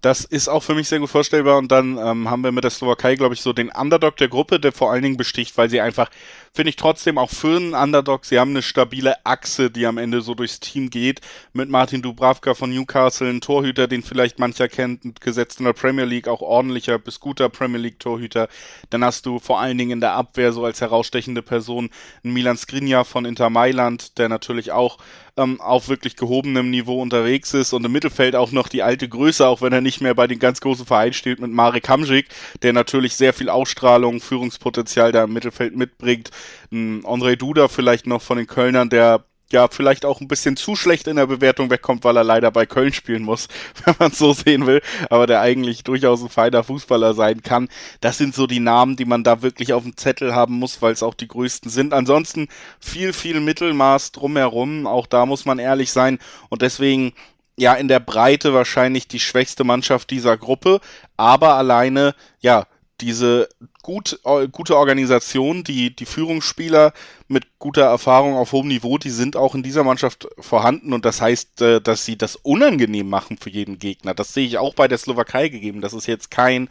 das 0.00 0.24
ist 0.24 0.48
auch 0.48 0.62
für 0.62 0.74
mich 0.74 0.88
sehr 0.88 1.00
gut 1.00 1.10
vorstellbar. 1.10 1.58
Und 1.58 1.72
dann 1.72 1.98
ähm, 1.98 2.30
haben 2.30 2.42
wir 2.42 2.52
mit 2.52 2.64
der 2.64 2.70
Slowakei, 2.70 3.16
glaube 3.16 3.34
ich, 3.34 3.42
so 3.42 3.52
den 3.52 3.68
Underdog 3.68 4.16
der 4.16 4.28
Gruppe, 4.28 4.60
der 4.60 4.72
vor 4.72 4.92
allen 4.92 5.02
Dingen 5.02 5.16
besticht, 5.16 5.56
weil 5.58 5.68
sie 5.68 5.80
einfach 5.80 6.10
finde 6.58 6.70
ich 6.70 6.76
trotzdem 6.76 7.18
auch 7.18 7.30
für 7.30 7.56
einen 7.56 7.72
Underdog, 7.72 8.24
sie 8.24 8.40
haben 8.40 8.50
eine 8.50 8.62
stabile 8.62 9.24
Achse, 9.24 9.70
die 9.70 9.86
am 9.86 9.96
Ende 9.96 10.22
so 10.22 10.34
durchs 10.34 10.58
Team 10.58 10.90
geht. 10.90 11.20
Mit 11.52 11.68
Martin 11.68 12.02
Dubravka 12.02 12.54
von 12.54 12.70
Newcastle, 12.70 13.30
ein 13.30 13.40
Torhüter, 13.40 13.86
den 13.86 14.02
vielleicht 14.02 14.40
mancher 14.40 14.66
kennt, 14.66 15.20
gesetzt 15.20 15.60
in 15.60 15.66
der 15.66 15.72
Premier 15.72 16.04
League, 16.04 16.26
auch 16.26 16.40
ordentlicher 16.40 16.98
bis 16.98 17.20
guter 17.20 17.48
Premier 17.48 17.78
League 17.78 18.00
Torhüter. 18.00 18.48
Dann 18.90 19.04
hast 19.04 19.24
du 19.24 19.38
vor 19.38 19.60
allen 19.60 19.78
Dingen 19.78 19.92
in 19.92 20.00
der 20.00 20.14
Abwehr 20.14 20.52
so 20.52 20.64
als 20.64 20.80
herausstechende 20.80 21.42
Person 21.42 21.90
einen 22.24 22.32
Milan 22.32 22.56
Skriniar 22.56 23.04
von 23.04 23.24
Inter 23.24 23.50
Mailand, 23.50 24.18
der 24.18 24.28
natürlich 24.28 24.72
auch 24.72 24.98
ähm, 25.38 25.60
auf 25.60 25.88
wirklich 25.88 26.16
gehobenem 26.16 26.70
Niveau 26.70 27.00
unterwegs 27.00 27.54
ist 27.54 27.72
und 27.72 27.84
im 27.84 27.92
Mittelfeld 27.92 28.34
auch 28.34 28.50
noch 28.50 28.68
die 28.68 28.82
alte 28.82 29.08
Größe, 29.08 29.46
auch 29.46 29.62
wenn 29.62 29.72
er 29.72 29.80
nicht 29.80 30.00
mehr 30.00 30.14
bei 30.14 30.26
den 30.26 30.38
ganz 30.38 30.60
großen 30.60 30.84
Vereinen 30.84 31.12
steht, 31.12 31.38
mit 31.38 31.50
Marek 31.50 31.88
Hamzik, 31.88 32.28
der 32.62 32.72
natürlich 32.72 33.14
sehr 33.14 33.32
viel 33.32 33.48
Ausstrahlung, 33.48 34.20
Führungspotenzial 34.20 35.12
da 35.12 35.24
im 35.24 35.32
Mittelfeld 35.32 35.76
mitbringt. 35.76 36.30
Ein 36.70 37.02
André 37.04 37.36
Duda 37.36 37.68
vielleicht 37.68 38.06
noch 38.06 38.22
von 38.22 38.38
den 38.38 38.46
Kölnern, 38.46 38.90
der 38.90 39.24
ja, 39.50 39.68
vielleicht 39.68 40.04
auch 40.04 40.20
ein 40.20 40.28
bisschen 40.28 40.56
zu 40.56 40.76
schlecht 40.76 41.06
in 41.06 41.16
der 41.16 41.26
Bewertung 41.26 41.70
wegkommt, 41.70 42.04
weil 42.04 42.16
er 42.16 42.24
leider 42.24 42.50
bei 42.50 42.66
Köln 42.66 42.92
spielen 42.92 43.22
muss, 43.22 43.48
wenn 43.84 43.94
man 43.98 44.12
so 44.12 44.32
sehen 44.32 44.66
will, 44.66 44.82
aber 45.08 45.26
der 45.26 45.40
eigentlich 45.40 45.84
durchaus 45.84 46.22
ein 46.22 46.28
feiner 46.28 46.62
Fußballer 46.64 47.14
sein 47.14 47.42
kann. 47.42 47.68
Das 48.00 48.18
sind 48.18 48.34
so 48.34 48.46
die 48.46 48.60
Namen, 48.60 48.96
die 48.96 49.06
man 49.06 49.24
da 49.24 49.42
wirklich 49.42 49.72
auf 49.72 49.84
dem 49.84 49.96
Zettel 49.96 50.34
haben 50.34 50.54
muss, 50.54 50.82
weil 50.82 50.92
es 50.92 51.02
auch 51.02 51.14
die 51.14 51.28
größten 51.28 51.70
sind. 51.70 51.94
Ansonsten 51.94 52.48
viel, 52.78 53.12
viel 53.12 53.40
Mittelmaß 53.40 54.12
drumherum, 54.12 54.86
auch 54.86 55.06
da 55.06 55.24
muss 55.24 55.46
man 55.46 55.58
ehrlich 55.58 55.92
sein 55.92 56.18
und 56.50 56.62
deswegen 56.62 57.12
ja 57.56 57.74
in 57.74 57.88
der 57.88 58.00
Breite 58.00 58.54
wahrscheinlich 58.54 59.08
die 59.08 59.18
schwächste 59.18 59.64
Mannschaft 59.64 60.10
dieser 60.10 60.36
Gruppe, 60.36 60.80
aber 61.16 61.54
alleine, 61.54 62.14
ja, 62.40 62.66
diese 63.00 63.48
gut, 63.82 64.20
äh, 64.24 64.48
gute 64.48 64.76
Organisation, 64.76 65.64
die, 65.64 65.94
die 65.94 66.06
Führungsspieler 66.06 66.92
mit 67.28 67.58
guter 67.58 67.82
Erfahrung 67.82 68.34
auf 68.34 68.52
hohem 68.52 68.68
Niveau, 68.68 68.98
die 68.98 69.10
sind 69.10 69.36
auch 69.36 69.54
in 69.54 69.62
dieser 69.62 69.84
Mannschaft 69.84 70.28
vorhanden 70.38 70.92
und 70.92 71.04
das 71.04 71.20
heißt, 71.20 71.62
äh, 71.62 71.80
dass 71.80 72.04
sie 72.04 72.16
das 72.16 72.36
unangenehm 72.36 73.08
machen 73.08 73.38
für 73.38 73.50
jeden 73.50 73.78
Gegner. 73.78 74.14
Das 74.14 74.34
sehe 74.34 74.46
ich 74.46 74.58
auch 74.58 74.74
bei 74.74 74.88
der 74.88 74.98
Slowakei 74.98 75.48
gegeben. 75.48 75.80
Das 75.80 75.92
ist 75.92 76.06
jetzt 76.06 76.30
kein, 76.30 76.68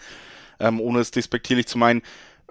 ähm, 0.59 0.79
ohne 0.79 0.99
es 0.99 1.11
despektierlich 1.11 1.67
zu 1.67 1.77
meinen, 1.77 2.01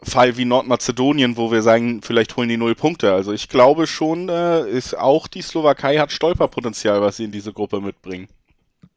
Fall 0.03 0.37
wie 0.37 0.45
Nordmazedonien, 0.45 1.37
wo 1.37 1.51
wir 1.51 1.63
sagen, 1.63 2.03
vielleicht 2.03 2.37
holen 2.37 2.51
die 2.51 2.59
null 2.59 2.75
Punkte. 2.75 3.15
Also 3.15 3.33
ich 3.33 3.49
glaube 3.49 3.87
schon, 3.87 4.29
äh, 4.29 4.69
ist 4.69 4.97
auch 4.97 5.27
die 5.27 5.41
Slowakei 5.41 5.99
hat 5.99 6.13
Stolperpotenzial, 6.13 7.01
was 7.01 7.17
sie 7.17 7.25
in 7.25 7.33
diese 7.33 7.53
Gruppe 7.53 7.81
mitbringen. 7.81 8.29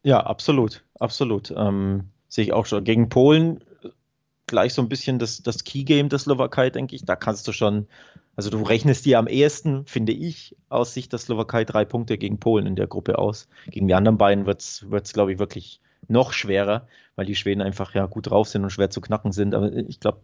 Ja, 0.03 0.19
absolut, 0.19 0.83
absolut. 0.99 1.53
Ähm, 1.55 2.09
sehe 2.27 2.43
ich 2.43 2.53
auch 2.53 2.65
schon. 2.65 2.83
Gegen 2.83 3.07
Polen 3.07 3.63
gleich 4.49 4.73
so 4.73 4.81
ein 4.81 4.89
bisschen 4.89 5.19
das, 5.19 5.41
das 5.41 5.63
Key-Game 5.63 6.09
der 6.09 6.19
Slowakei, 6.19 6.69
denke 6.69 6.95
ich. 6.95 7.05
Da 7.05 7.15
kannst 7.15 7.47
du 7.47 7.53
schon, 7.53 7.87
also 8.35 8.49
du 8.49 8.61
rechnest 8.63 9.05
dir 9.05 9.19
am 9.19 9.27
ehesten, 9.27 9.85
finde 9.85 10.11
ich, 10.11 10.57
aus 10.67 10.93
Sicht 10.93 11.13
der 11.13 11.19
Slowakei 11.19 11.63
drei 11.63 11.85
Punkte 11.85 12.17
gegen 12.17 12.39
Polen 12.39 12.65
in 12.65 12.75
der 12.75 12.87
Gruppe 12.87 13.17
aus. 13.17 13.47
Gegen 13.69 13.87
die 13.87 13.93
anderen 13.93 14.17
beiden 14.17 14.45
wird 14.45 14.61
es, 14.61 15.13
glaube 15.13 15.31
ich, 15.31 15.39
wirklich 15.39 15.79
noch 16.07 16.33
schwerer, 16.33 16.87
weil 17.15 17.25
die 17.25 17.35
Schweden 17.35 17.61
einfach 17.61 17.93
ja 17.93 18.05
gut 18.07 18.29
drauf 18.29 18.49
sind 18.49 18.63
und 18.63 18.71
schwer 18.71 18.89
zu 18.89 19.01
knacken 19.01 19.31
sind. 19.31 19.53
Aber 19.53 19.71
ich 19.71 19.99
glaube, 19.99 20.21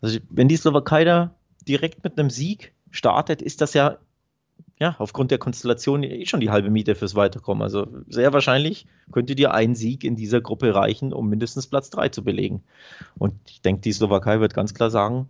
also 0.00 0.18
wenn 0.30 0.48
die 0.48 0.56
Slowakei 0.56 1.04
da 1.04 1.34
direkt 1.68 2.02
mit 2.02 2.18
einem 2.18 2.30
Sieg 2.30 2.72
startet, 2.90 3.42
ist 3.42 3.60
das 3.60 3.74
ja 3.74 3.98
ja, 4.80 4.96
aufgrund 4.98 5.30
der 5.30 5.38
Konstellation 5.38 6.02
eh 6.02 6.24
schon 6.24 6.40
die 6.40 6.50
halbe 6.50 6.70
Miete 6.70 6.94
fürs 6.94 7.14
Weiterkommen. 7.14 7.62
Also 7.62 7.86
sehr 8.08 8.32
wahrscheinlich 8.32 8.86
könnte 9.12 9.34
dir 9.34 9.52
ein 9.52 9.74
Sieg 9.74 10.04
in 10.04 10.16
dieser 10.16 10.40
Gruppe 10.40 10.74
reichen, 10.74 11.12
um 11.12 11.28
mindestens 11.28 11.66
Platz 11.66 11.90
3 11.90 12.08
zu 12.08 12.24
belegen. 12.24 12.62
Und 13.18 13.34
ich 13.48 13.60
denke, 13.60 13.82
die 13.82 13.92
Slowakei 13.92 14.40
wird 14.40 14.54
ganz 14.54 14.72
klar 14.72 14.90
sagen, 14.90 15.28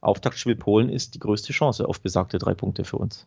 Auftaktspiel 0.00 0.56
Polen 0.56 0.88
ist 0.88 1.14
die 1.14 1.20
größte 1.20 1.52
Chance 1.52 1.88
auf 1.88 2.00
besagte 2.00 2.38
drei 2.38 2.54
Punkte 2.54 2.84
für 2.84 2.96
uns. 2.96 3.24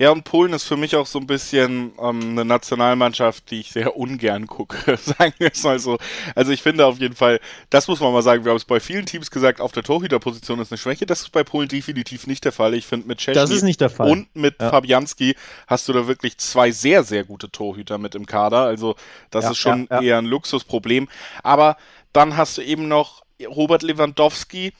Ja, 0.00 0.12
und 0.12 0.24
Polen 0.24 0.54
ist 0.54 0.64
für 0.64 0.78
mich 0.78 0.96
auch 0.96 1.04
so 1.04 1.18
ein 1.18 1.26
bisschen 1.26 1.92
ähm, 2.00 2.30
eine 2.30 2.46
Nationalmannschaft, 2.46 3.50
die 3.50 3.60
ich 3.60 3.70
sehr 3.70 3.98
ungern 3.98 4.46
gucke, 4.46 4.96
sagen 4.96 5.34
wir 5.36 5.50
es 5.52 5.62
mal 5.62 5.78
so. 5.78 5.98
Also 6.34 6.52
ich 6.52 6.62
finde 6.62 6.86
auf 6.86 6.98
jeden 6.98 7.14
Fall, 7.14 7.38
das 7.68 7.86
muss 7.86 8.00
man 8.00 8.10
mal 8.10 8.22
sagen, 8.22 8.46
wir 8.46 8.50
haben 8.50 8.56
es 8.56 8.64
bei 8.64 8.80
vielen 8.80 9.04
Teams 9.04 9.30
gesagt, 9.30 9.60
auf 9.60 9.72
der 9.72 9.82
Torhüterposition 9.82 10.58
ist 10.58 10.72
eine 10.72 10.78
Schwäche. 10.78 11.04
Das 11.04 11.20
ist 11.20 11.32
bei 11.32 11.44
Polen 11.44 11.68
definitiv 11.68 12.26
nicht 12.26 12.46
der 12.46 12.52
Fall. 12.52 12.72
Ich 12.72 12.86
finde 12.86 13.08
mit 13.08 13.18
Czechny 13.18 13.76
und 13.98 14.34
mit 14.34 14.54
ja. 14.58 14.70
Fabianski 14.70 15.36
hast 15.66 15.86
du 15.86 15.92
da 15.92 16.06
wirklich 16.06 16.38
zwei 16.38 16.70
sehr, 16.70 17.04
sehr 17.04 17.24
gute 17.24 17.50
Torhüter 17.50 17.98
mit 17.98 18.14
im 18.14 18.24
Kader. 18.24 18.62
Also 18.62 18.96
das 19.30 19.44
ja, 19.44 19.50
ist 19.50 19.58
schon 19.58 19.86
ja, 19.90 20.00
eher 20.00 20.16
ein 20.16 20.24
Luxusproblem. 20.24 21.08
Aber 21.42 21.76
dann 22.14 22.38
hast 22.38 22.56
du 22.56 22.62
eben 22.62 22.88
noch 22.88 23.22
Robert 23.46 23.82
Lewandowski, 23.82 24.72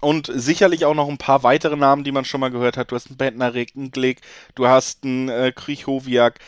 und 0.00 0.30
sicherlich 0.32 0.84
auch 0.84 0.94
noch 0.94 1.08
ein 1.08 1.18
paar 1.18 1.42
weitere 1.42 1.76
Namen, 1.76 2.04
die 2.04 2.12
man 2.12 2.24
schon 2.24 2.40
mal 2.40 2.50
gehört 2.50 2.76
hat. 2.76 2.90
Du 2.90 2.96
hast 2.96 3.08
einen 3.08 3.16
Bentner 3.16 3.52
einen 3.54 3.90
Glick, 3.90 4.20
du 4.54 4.66
hast 4.66 5.04
einen 5.04 5.28
äh, 5.28 5.52
Krychowiak, 5.54 6.38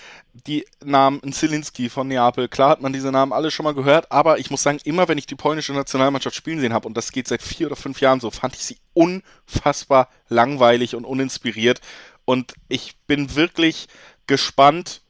die 0.47 0.67
Namen, 0.85 1.21
ein 1.25 1.33
Zielinski 1.33 1.89
von 1.89 2.09
Neapel. 2.09 2.49
Klar 2.49 2.71
hat 2.71 2.83
man 2.83 2.93
diese 2.93 3.11
Namen 3.11 3.33
alle 3.33 3.51
schon 3.51 3.65
mal 3.65 3.75
gehört, 3.75 4.13
aber 4.13 4.39
ich 4.39 4.51
muss 4.51 4.63
sagen, 4.63 4.79
immer 4.85 5.09
wenn 5.09 5.19
ich 5.19 5.27
die 5.27 5.35
polnische 5.35 5.73
Nationalmannschaft 5.73 6.37
spielen 6.37 6.61
sehen 6.61 6.75
habe, 6.75 6.87
und 6.87 6.97
das 6.97 7.13
geht 7.13 7.27
seit 7.27 7.43
vier 7.43 7.67
oder 7.69 7.77
fünf 7.77 8.01
Jahren 8.01 8.21
so, 8.21 8.31
fand 8.31 8.55
ich 8.55 8.65
sie 8.65 8.79
unfassbar 8.93 10.09
langweilig 10.29 10.95
und 10.95 11.05
uninspiriert. 11.05 11.81
Und 12.25 12.55
ich 12.69 12.97
bin 13.07 13.35
wirklich 13.35 13.89
gespannt, 14.27 15.01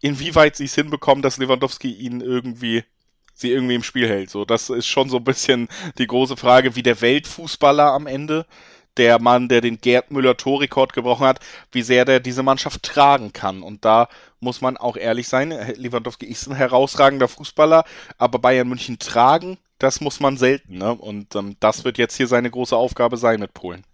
inwieweit 0.00 0.56
sie 0.56 0.64
es 0.64 0.74
hinbekommen, 0.76 1.22
dass 1.22 1.38
Lewandowski 1.38 1.92
ihnen 1.92 2.20
irgendwie 2.20 2.84
sie 3.38 3.52
irgendwie 3.52 3.74
im 3.74 3.82
Spiel 3.82 4.08
hält. 4.08 4.30
So, 4.30 4.44
das 4.44 4.68
ist 4.70 4.86
schon 4.86 5.08
so 5.08 5.18
ein 5.18 5.24
bisschen 5.24 5.68
die 5.98 6.06
große 6.06 6.36
Frage, 6.36 6.76
wie 6.76 6.82
der 6.82 7.00
Weltfußballer 7.00 7.92
am 7.92 8.06
Ende, 8.06 8.46
der 8.96 9.20
Mann, 9.20 9.48
der 9.48 9.60
den 9.60 9.80
Gerd 9.80 10.10
Müller 10.10 10.36
Torrekord 10.36 10.92
gebrochen 10.92 11.26
hat, 11.26 11.40
wie 11.70 11.82
sehr 11.82 12.04
der 12.04 12.20
diese 12.20 12.42
Mannschaft 12.42 12.82
tragen 12.82 13.32
kann. 13.32 13.62
Und 13.62 13.84
da 13.84 14.08
muss 14.40 14.60
man 14.60 14.76
auch 14.76 14.96
ehrlich 14.96 15.28
sein, 15.28 15.50
Lewandowski 15.76 16.26
ist 16.26 16.48
ein 16.48 16.56
herausragender 16.56 17.28
Fußballer, 17.28 17.84
aber 18.18 18.38
Bayern 18.40 18.68
München 18.68 18.98
tragen, 18.98 19.58
das 19.78 20.00
muss 20.00 20.18
man 20.18 20.36
selten. 20.36 20.78
Ne? 20.78 20.92
Und 20.92 21.36
ähm, 21.36 21.56
das 21.60 21.84
wird 21.84 21.98
jetzt 21.98 22.16
hier 22.16 22.26
seine 22.26 22.50
große 22.50 22.76
Aufgabe 22.76 23.16
sein 23.16 23.38
mit 23.40 23.54
Polen. 23.54 23.84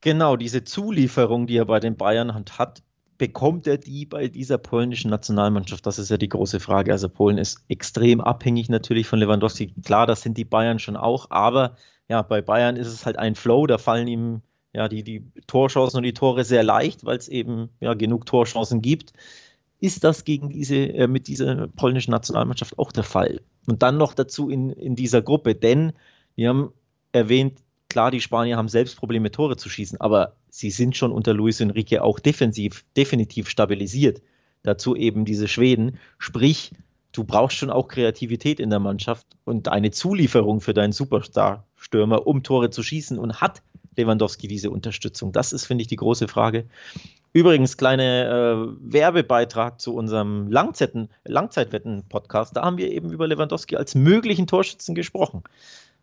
Genau, 0.00 0.36
diese 0.36 0.64
Zulieferung, 0.64 1.46
die 1.46 1.56
er 1.56 1.64
bei 1.64 1.78
den 1.78 1.96
Bayern 1.96 2.34
hat, 2.34 2.82
bekommt 3.22 3.68
er 3.68 3.78
die 3.78 4.04
bei 4.04 4.26
dieser 4.26 4.58
polnischen 4.58 5.08
Nationalmannschaft? 5.08 5.86
Das 5.86 6.00
ist 6.00 6.10
ja 6.10 6.16
die 6.16 6.28
große 6.28 6.58
Frage. 6.58 6.90
Also 6.90 7.08
Polen 7.08 7.38
ist 7.38 7.60
extrem 7.68 8.20
abhängig 8.20 8.68
natürlich 8.68 9.06
von 9.06 9.20
Lewandowski. 9.20 9.72
Klar, 9.84 10.08
das 10.08 10.22
sind 10.22 10.36
die 10.38 10.44
Bayern 10.44 10.80
schon 10.80 10.96
auch, 10.96 11.30
aber 11.30 11.76
ja, 12.08 12.22
bei 12.22 12.42
Bayern 12.42 12.74
ist 12.74 12.88
es 12.88 13.06
halt 13.06 13.20
ein 13.20 13.36
Flow, 13.36 13.68
da 13.68 13.78
fallen 13.78 14.08
ihm 14.08 14.42
ja 14.72 14.88
die, 14.88 15.04
die 15.04 15.30
Torchancen 15.46 15.98
und 15.98 16.02
die 16.02 16.14
Tore 16.14 16.42
sehr 16.42 16.64
leicht, 16.64 17.04
weil 17.04 17.16
es 17.16 17.28
eben 17.28 17.68
ja 17.78 17.94
genug 17.94 18.26
Torchancen 18.26 18.82
gibt. 18.82 19.12
Ist 19.78 20.02
das 20.02 20.24
gegen 20.24 20.48
diese, 20.48 20.74
äh, 20.74 21.06
mit 21.06 21.28
dieser 21.28 21.68
polnischen 21.68 22.10
Nationalmannschaft 22.10 22.76
auch 22.76 22.90
der 22.90 23.04
Fall? 23.04 23.40
Und 23.68 23.84
dann 23.84 23.98
noch 23.98 24.14
dazu 24.14 24.50
in, 24.50 24.70
in 24.70 24.96
dieser 24.96 25.22
Gruppe, 25.22 25.54
denn 25.54 25.92
wir 26.34 26.48
haben 26.48 26.72
erwähnt, 27.12 27.60
klar, 27.92 28.10
die 28.10 28.20
Spanier 28.20 28.56
haben 28.56 28.68
selbst 28.68 28.96
Probleme, 28.96 29.30
Tore 29.30 29.56
zu 29.56 29.68
schießen, 29.68 30.00
aber 30.00 30.34
sie 30.48 30.70
sind 30.70 30.96
schon 30.96 31.12
unter 31.12 31.34
Luis 31.34 31.60
Enrique 31.60 32.00
auch 32.00 32.18
defensiv, 32.18 32.84
definitiv 32.96 33.48
stabilisiert. 33.48 34.22
Dazu 34.62 34.96
eben 34.96 35.26
diese 35.26 35.46
Schweden. 35.46 35.98
Sprich, 36.18 36.72
du 37.12 37.24
brauchst 37.24 37.58
schon 37.58 37.70
auch 37.70 37.88
Kreativität 37.88 38.60
in 38.60 38.70
der 38.70 38.78
Mannschaft 38.78 39.26
und 39.44 39.68
eine 39.68 39.90
Zulieferung 39.90 40.62
für 40.62 40.72
deinen 40.72 40.92
Superstar-Stürmer, 40.92 42.26
um 42.26 42.42
Tore 42.42 42.70
zu 42.70 42.82
schießen. 42.82 43.18
Und 43.18 43.42
hat 43.42 43.62
Lewandowski 43.96 44.48
diese 44.48 44.70
Unterstützung? 44.70 45.32
Das 45.32 45.52
ist, 45.52 45.66
finde 45.66 45.82
ich, 45.82 45.88
die 45.88 45.96
große 45.96 46.28
Frage. 46.28 46.64
Übrigens, 47.34 47.76
kleiner 47.76 48.02
äh, 48.02 48.56
Werbebeitrag 48.80 49.80
zu 49.80 49.94
unserem 49.94 50.50
Langzeitwetten-Podcast. 50.50 52.56
Da 52.56 52.62
haben 52.62 52.78
wir 52.78 52.90
eben 52.90 53.12
über 53.12 53.26
Lewandowski 53.26 53.76
als 53.76 53.94
möglichen 53.94 54.46
Torschützen 54.46 54.94
gesprochen. 54.94 55.42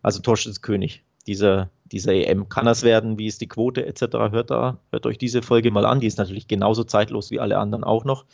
Also 0.02 0.20
Torschützenkönig 0.20 1.02
dieser, 1.26 1.70
dieser 1.84 2.12
EM. 2.12 2.48
Kann 2.48 2.66
das 2.66 2.82
werden? 2.82 3.18
Wie 3.18 3.26
ist 3.26 3.40
die 3.40 3.48
Quote 3.48 3.86
etc.? 3.86 4.02
Hört, 4.30 4.50
da, 4.50 4.78
hört 4.90 5.06
euch 5.06 5.18
diese 5.18 5.42
Folge 5.42 5.70
mal 5.70 5.84
an. 5.84 6.00
Die 6.00 6.06
ist 6.06 6.18
natürlich 6.18 6.48
genauso 6.48 6.84
zeitlos 6.84 7.30
wie 7.30 7.40
alle 7.40 7.58
anderen 7.58 7.84
auch 7.84 8.04
noch. 8.04 8.24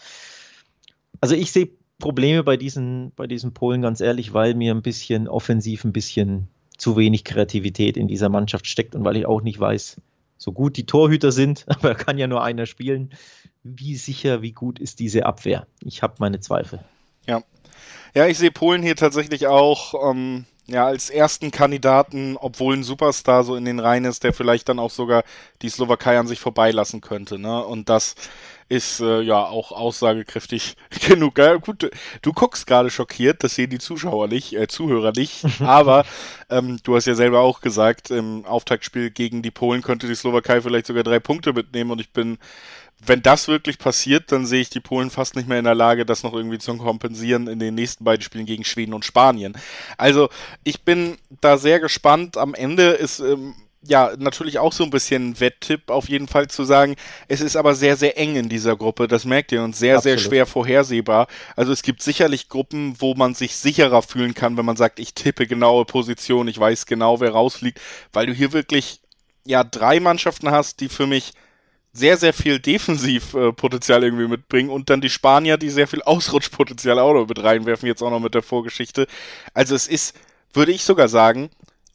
Also 1.21 1.35
ich 1.35 1.53
sehe 1.53 1.71
Probleme 1.99 2.43
bei 2.43 2.57
diesen, 2.57 3.13
bei 3.17 3.27
diesen 3.27 3.55
Polen 3.55 3.83
ganz 3.83 4.01
ehrlich, 4.01 4.35
weil 4.35 4.55
mir 4.55 4.75
ein 4.75 4.83
bisschen 4.83 5.29
offensiv 5.29 5.85
ein 5.85 5.93
bisschen 5.93 6.49
zu 6.77 6.97
wenig 6.97 7.25
Kreativität 7.25 7.97
in 7.97 8.09
dieser 8.09 8.29
Mannschaft 8.29 8.67
steckt 8.67 8.95
und 8.95 9.05
weil 9.05 9.17
ich 9.17 9.27
auch 9.27 9.41
nicht 9.41 9.59
weiß, 9.59 9.97
so 10.37 10.53
gut 10.53 10.77
die 10.77 10.85
Torhüter 10.85 11.33
sind, 11.33 11.65
aber 11.69 11.95
kann 11.95 12.19
ja 12.19 12.27
nur 12.27 12.43
einer 12.43 12.67
spielen, 12.67 13.11
wie 13.63 13.97
sicher, 13.97 14.43
wie 14.43 14.53
gut 14.53 14.79
ist 14.79 15.01
diese 15.01 15.27
Abwehr? 15.27 15.67
Ich 15.83 16.03
habe 16.03 16.15
meine 16.19 16.41
Zweifel. 16.41 16.81
Ja. 17.27 17.43
Ja, 18.15 18.27
ich 18.27 18.39
sehe 18.39 18.51
Polen 18.51 18.83
hier 18.83 18.97
tatsächlich 18.97 19.47
auch 19.47 20.11
ähm, 20.11 20.47
ja, 20.69 20.85
als 20.87 21.11
ersten 21.11 21.51
Kandidaten, 21.53 22.37
obwohl 22.37 22.77
ein 22.77 22.83
Superstar 22.83 23.45
so 23.45 23.55
in 23.55 23.65
den 23.65 23.79
Reihen 23.79 24.05
ist, 24.05 24.25
der 24.25 24.33
vielleicht 24.33 24.69
dann 24.69 24.81
auch 24.81 24.91
sogar 24.91 25.23
die 25.63 25.69
Slowakei 25.69 26.19
an 26.19 26.27
sich 26.27 26.41
vorbeilassen 26.41 27.01
könnte. 27.01 27.39
Ne? 27.39 27.65
Und 27.65 27.89
das 27.89 28.17
ist 28.69 29.01
äh, 29.01 29.21
ja 29.21 29.45
auch 29.45 29.71
aussagekräftig 29.71 30.77
genug. 31.09 31.39
Ja, 31.39 31.55
gut, 31.55 31.89
du 32.23 32.33
guckst 32.33 32.67
gerade 32.67 32.91
schockiert, 32.91 33.45
das 33.45 33.55
sehen 33.55 33.71
die 33.71 33.79
Zuschauer 33.79 34.27
nicht, 34.27 34.55
äh, 34.55 34.67
Zuhörer 34.67 35.13
nicht, 35.17 35.45
aber 35.61 36.05
ähm, 36.51 36.79
du 36.83 36.97
hast 36.97 37.07
ja 37.07 37.15
selber 37.15 37.41
auch 37.41 37.61
gesagt, 37.61 38.11
im 38.11 38.45
Auftaktspiel 38.45 39.11
gegen 39.11 39.43
die 39.43 39.53
Polen 39.53 39.83
könnte 39.83 40.09
die 40.09 40.17
Slowakei 40.17 40.61
vielleicht 40.61 40.87
sogar 40.87 41.05
drei 41.05 41.21
Punkte 41.21 41.53
mitnehmen 41.53 41.93
und 41.93 42.01
ich 42.01 42.11
bin 42.11 42.39
wenn 43.05 43.23
das 43.23 43.49
wirklich 43.49 43.79
passiert, 43.79 44.33
dann 44.33 44.47
sehe 44.47 44.61
ich 44.61 44.71
die 44.71 44.81
Polen 44.81 45.11
fast 45.11 45.37
nicht 45.37 45.49
mehr 45.49 45.59
in 45.59 45.65
der 45.65 45.75
Lage, 45.75 46.07
das 46.07 46.23
noch 46.23 46.33
irgendwie 46.33 46.59
zu 46.59 46.77
kompensieren 46.77 47.47
in 47.47 47.59
den 47.59 47.75
nächsten 47.75 48.05
beiden 48.05 48.23
Spielen 48.23 48.47
gegen 48.47 48.65
Schweden 48.65 48.95
und 48.95 49.05
Spanien. 49.05 49.57
Also 49.99 50.29
ich 50.65 50.83
bin 50.83 51.19
da 51.41 51.59
sehr 51.59 51.79
gespannt. 51.79 52.37
Am 52.37 52.55
Ende 52.55 52.91
ist 52.91 53.21
ähm, 53.21 53.55
ja 53.83 54.13
natürlich 54.19 54.59
auch 54.59 54.73
so 54.73 54.83
ein 54.83 54.91
bisschen 54.91 55.31
ein 55.31 55.41
Wetttipp 55.41 55.91
auf 55.91 56.09
jeden 56.09 56.27
Fall 56.27 56.49
zu 56.49 56.65
sagen. 56.65 56.97
Es 57.29 57.41
ist 57.41 57.57
aber 57.57 57.75
sehr, 57.75 57.97
sehr 57.97 58.19
eng 58.19 58.37
in 58.37 58.49
dieser 58.49 58.77
Gruppe. 58.77 59.09
Das 59.09 59.25
merkt 59.25 59.53
ihr 59.53 59.63
und 59.63 59.77
sehr, 59.77 59.97
Absolut. 59.97 60.19
sehr 60.19 60.29
schwer 60.29 60.47
vorhersehbar. 60.47 61.29
Also 61.55 61.73
es 61.73 61.83
gibt 61.83 62.03
sicherlich 62.03 62.49
Gruppen, 62.49 62.95
wo 62.99 63.15
man 63.15 63.35
sich 63.35 63.57
sicherer 63.57 64.03
fühlen 64.03 64.35
kann, 64.35 64.57
wenn 64.57 64.65
man 64.65 64.77
sagt, 64.77 64.99
ich 64.99 65.15
tippe 65.15 65.47
genaue 65.47 65.85
Position, 65.85 66.49
ich 66.49 66.59
weiß 66.59 66.87
genau, 66.87 67.21
wer 67.21 67.33
rausfliegt, 67.33 67.81
weil 68.13 68.27
du 68.27 68.33
hier 68.33 68.53
wirklich 68.53 69.01
ja 69.45 69.63
drei 69.63 70.01
Mannschaften 70.01 70.51
hast, 70.51 70.81
die 70.81 70.89
für 70.89 71.07
mich 71.07 71.33
sehr, 71.97 72.17
sehr 72.17 72.33
viel 72.33 72.59
Defensivpotenzial 72.59 74.03
äh, 74.03 74.07
irgendwie 74.07 74.29
mitbringen 74.29 74.71
und 74.71 74.91
dann 74.91 75.01
die 75.01 75.11
Spanier, 75.11 75.57
die 75.57 75.71
sehr 75.71 75.89
viel 75.89 76.03
Ausrutschpotenzial 76.03 76.99
auch 76.99 77.15
noch 77.15 77.27
mit 77.27 77.43
reinwerfen, 77.43 77.87
jetzt 77.87 78.03
auch 78.03 78.11
noch 78.11 78.21
mit 78.21 78.35
der 78.35 78.43
Vorgeschichte. 78.43 79.07
Also 79.55 79.75
es 79.75 79.87
ist, 79.87 80.17
würde 80.53 80.73
ich 80.73 80.85
sogar 80.85 81.09
sagen, 81.09 81.51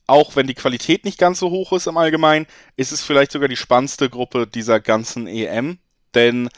auch 0.07 0.35
wenn 0.35 0.47
die 0.47 0.55
Qualität 0.55 1.05
nicht 1.05 1.17
ganz 1.17 1.39
so 1.39 1.51
hoch 1.51 1.71
ist 1.73 1.87
im 1.87 1.97
Allgemeinen, 1.97 2.47
ist 2.75 2.91
es 2.91 3.01
vielleicht 3.01 3.31
sogar 3.31 3.47
die 3.47 3.55
spannendste 3.55 4.09
Gruppe 4.09 4.47
dieser 4.47 4.79
ganzen 4.79 5.27
EM, 5.27 5.77
denn 6.15 6.49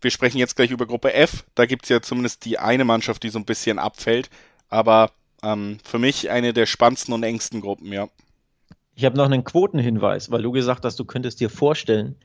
wir 0.00 0.10
sprechen 0.10 0.38
jetzt 0.38 0.56
gleich 0.56 0.70
über 0.70 0.86
Gruppe 0.86 1.14
F, 1.14 1.44
da 1.54 1.66
gibt 1.66 1.84
es 1.84 1.88
ja 1.88 2.02
zumindest 2.02 2.44
die 2.44 2.58
eine 2.58 2.84
Mannschaft, 2.84 3.22
die 3.22 3.30
so 3.30 3.38
ein 3.38 3.44
bisschen 3.44 3.78
abfällt, 3.78 4.28
aber 4.68 5.10
ähm, 5.42 5.78
für 5.84 5.98
mich 5.98 6.30
eine 6.30 6.52
der 6.52 6.66
spannendsten 6.66 7.14
und 7.14 7.22
engsten 7.22 7.60
Gruppen, 7.60 7.92
ja. 7.92 8.08
Ich 8.94 9.04
habe 9.04 9.16
noch 9.16 9.26
einen 9.26 9.44
Quotenhinweis, 9.44 10.30
weil 10.30 10.42
du 10.42 10.50
gesagt 10.50 10.84
hast, 10.84 10.98
du 10.98 11.04
könntest 11.04 11.40
dir 11.40 11.50
vorstellen, 11.50 12.16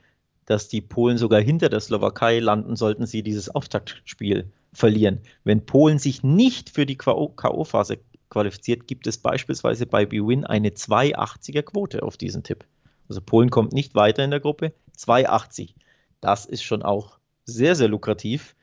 dass 0.46 0.68
die 0.68 0.80
Polen 0.80 1.18
sogar 1.18 1.40
hinter 1.40 1.68
der 1.68 1.80
Slowakei 1.80 2.38
landen, 2.38 2.76
sollten 2.76 3.06
sie 3.06 3.22
dieses 3.22 3.48
Auftaktspiel 3.48 4.50
verlieren. 4.72 5.20
Wenn 5.44 5.64
Polen 5.64 5.98
sich 5.98 6.22
nicht 6.22 6.70
für 6.70 6.86
die 6.86 6.96
K.O.-Phase 6.96 7.98
qualifiziert, 8.28 8.86
gibt 8.86 9.06
es 9.06 9.18
beispielsweise 9.18 9.86
bei 9.86 10.06
BWin 10.06 10.44
eine 10.44 10.70
2,80er 10.70 11.62
Quote 11.62 12.02
auf 12.02 12.16
diesen 12.16 12.42
Tipp. 12.42 12.64
Also 13.08 13.20
Polen 13.20 13.50
kommt 13.50 13.72
nicht 13.72 13.94
weiter 13.94 14.24
in 14.24 14.30
der 14.30 14.40
Gruppe, 14.40 14.72
2,80. 14.98 15.74
Das 16.20 16.46
ist 16.46 16.62
schon 16.62 16.82
auch 16.82 17.18
sehr, 17.44 17.76
sehr 17.76 17.88
lukrativ. 17.88 18.54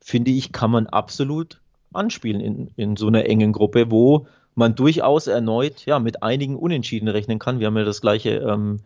Finde 0.00 0.30
ich, 0.30 0.52
kann 0.52 0.70
man 0.70 0.86
absolut 0.86 1.60
anspielen 1.92 2.40
in, 2.40 2.70
in 2.76 2.96
so 2.96 3.06
einer 3.06 3.26
engen 3.26 3.52
Gruppe, 3.52 3.90
wo 3.90 4.26
man 4.54 4.74
durchaus 4.74 5.26
erneut 5.26 5.86
ja, 5.86 5.98
mit 5.98 6.22
einigen 6.22 6.56
Unentschieden 6.56 7.08
rechnen 7.08 7.38
kann. 7.38 7.60
Wir 7.60 7.68
haben 7.68 7.76
ja 7.76 7.84
das 7.84 8.00
gleiche 8.00 8.30
ähm, 8.38 8.80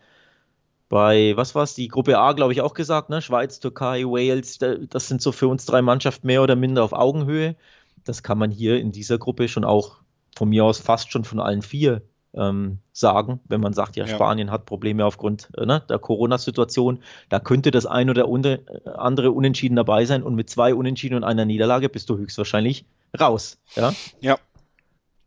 bei, 0.88 1.36
was 1.36 1.54
war 1.54 1.64
es, 1.64 1.74
die 1.74 1.88
Gruppe 1.88 2.18
A, 2.18 2.32
glaube 2.32 2.52
ich, 2.52 2.60
auch 2.60 2.74
gesagt, 2.74 3.10
ne? 3.10 3.20
Schweiz, 3.20 3.58
Türkei, 3.58 4.04
Wales, 4.04 4.58
das 4.58 5.08
sind 5.08 5.20
so 5.20 5.32
für 5.32 5.48
uns 5.48 5.66
drei 5.66 5.82
Mannschaften 5.82 6.26
mehr 6.26 6.42
oder 6.42 6.56
minder 6.56 6.84
auf 6.84 6.92
Augenhöhe. 6.92 7.56
Das 8.04 8.22
kann 8.22 8.38
man 8.38 8.50
hier 8.50 8.78
in 8.78 8.92
dieser 8.92 9.18
Gruppe 9.18 9.48
schon 9.48 9.64
auch 9.64 9.98
von 10.36 10.48
mir 10.48 10.64
aus 10.64 10.78
fast 10.78 11.10
schon 11.10 11.24
von 11.24 11.40
allen 11.40 11.62
vier 11.62 12.02
ähm, 12.34 12.78
sagen, 12.92 13.40
wenn 13.48 13.60
man 13.60 13.72
sagt, 13.72 13.96
ja, 13.96 14.04
ja, 14.04 14.14
Spanien 14.14 14.50
hat 14.50 14.66
Probleme 14.66 15.04
aufgrund 15.04 15.48
äh, 15.56 15.66
ne, 15.66 15.82
der 15.88 15.98
Corona-Situation. 15.98 17.02
Da 17.30 17.40
könnte 17.40 17.70
das 17.70 17.86
ein 17.86 18.10
oder 18.10 18.28
äh, 18.28 18.58
andere 18.96 19.32
Unentschieden 19.32 19.76
dabei 19.76 20.04
sein 20.04 20.22
und 20.22 20.34
mit 20.34 20.50
zwei 20.50 20.74
Unentschieden 20.74 21.16
und 21.16 21.24
einer 21.24 21.46
Niederlage 21.46 21.88
bist 21.88 22.10
du 22.10 22.16
höchstwahrscheinlich 22.16 22.84
raus. 23.18 23.58
Ja. 23.74 23.92
Ja. 24.20 24.38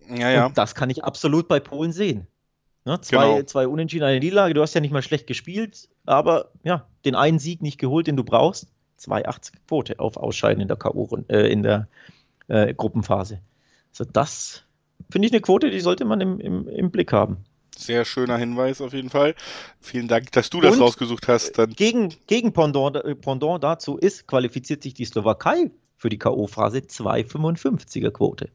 Ja, 0.08 0.30
ja. 0.30 0.46
Und 0.48 0.58
das 0.58 0.74
kann 0.74 0.90
ich 0.90 1.04
absolut 1.04 1.48
bei 1.48 1.60
Polen 1.60 1.92
sehen. 1.92 2.28
Ne? 2.90 3.00
Zwei, 3.02 3.34
genau. 3.36 3.44
zwei 3.44 3.68
Unentschieden, 3.68 4.04
eine 4.04 4.20
Niederlage. 4.20 4.56
Du 4.56 4.64
hast 4.64 4.74
ja 4.74 4.82
nicht 4.82 4.92
mal 4.92 5.04
schlecht 5.04 5.28
gespielt, 5.28 5.90
aber 6.08 6.50
ja, 6.64 6.88
den 7.06 7.14
einen 7.14 7.38
Sieg 7.38 7.62
nicht 7.62 7.78
geholt, 7.78 8.08
den 8.08 8.18
du 8.18 8.24
brauchst. 8.24 8.68
2,80 9.00 9.52
Quote 9.68 10.00
auf 10.00 10.18
Ausscheiden 10.18 10.60
in 10.60 10.68
der 10.68 10.76
K.O. 10.76 11.08
Äh, 11.28 11.52
in 11.52 11.62
der 11.62 11.88
äh, 12.48 12.74
Gruppenphase. 12.74 13.42
Also 13.92 14.06
das 14.12 14.64
finde 15.12 15.28
ich 15.28 15.32
eine 15.32 15.42
Quote, 15.42 15.70
die 15.70 15.80
sollte 15.82 16.04
man 16.04 16.20
im, 16.20 16.40
im, 16.40 16.68
im 16.68 16.90
Blick 16.90 17.14
haben. 17.14 17.38
Sehr 17.78 18.06
schöner 18.06 18.38
Hinweis 18.38 18.82
auf 18.82 18.94
jeden 18.94 19.12
Fall. 19.12 19.36
Vielen 19.80 20.08
Dank, 20.08 20.32
dass 20.32 20.50
du 20.50 20.60
das 20.60 20.76
Und 20.76 20.82
rausgesucht 20.82 21.28
hast. 21.28 21.60
Dann 21.60 21.74
gegen, 21.74 22.16
gegen 22.26 22.54
Pendant, 22.54 22.96
äh, 22.96 23.14
Pendant 23.14 23.64
dazu 23.64 23.98
ist, 23.98 24.26
qualifiziert 24.26 24.82
sich 24.82 24.96
die 24.96 25.06
Slowakei 25.06 25.70
für 25.96 26.10
die 26.10 26.18
K.O.-Phase 26.18 26.88
2,55er 26.88 28.10
Quote 28.10 28.50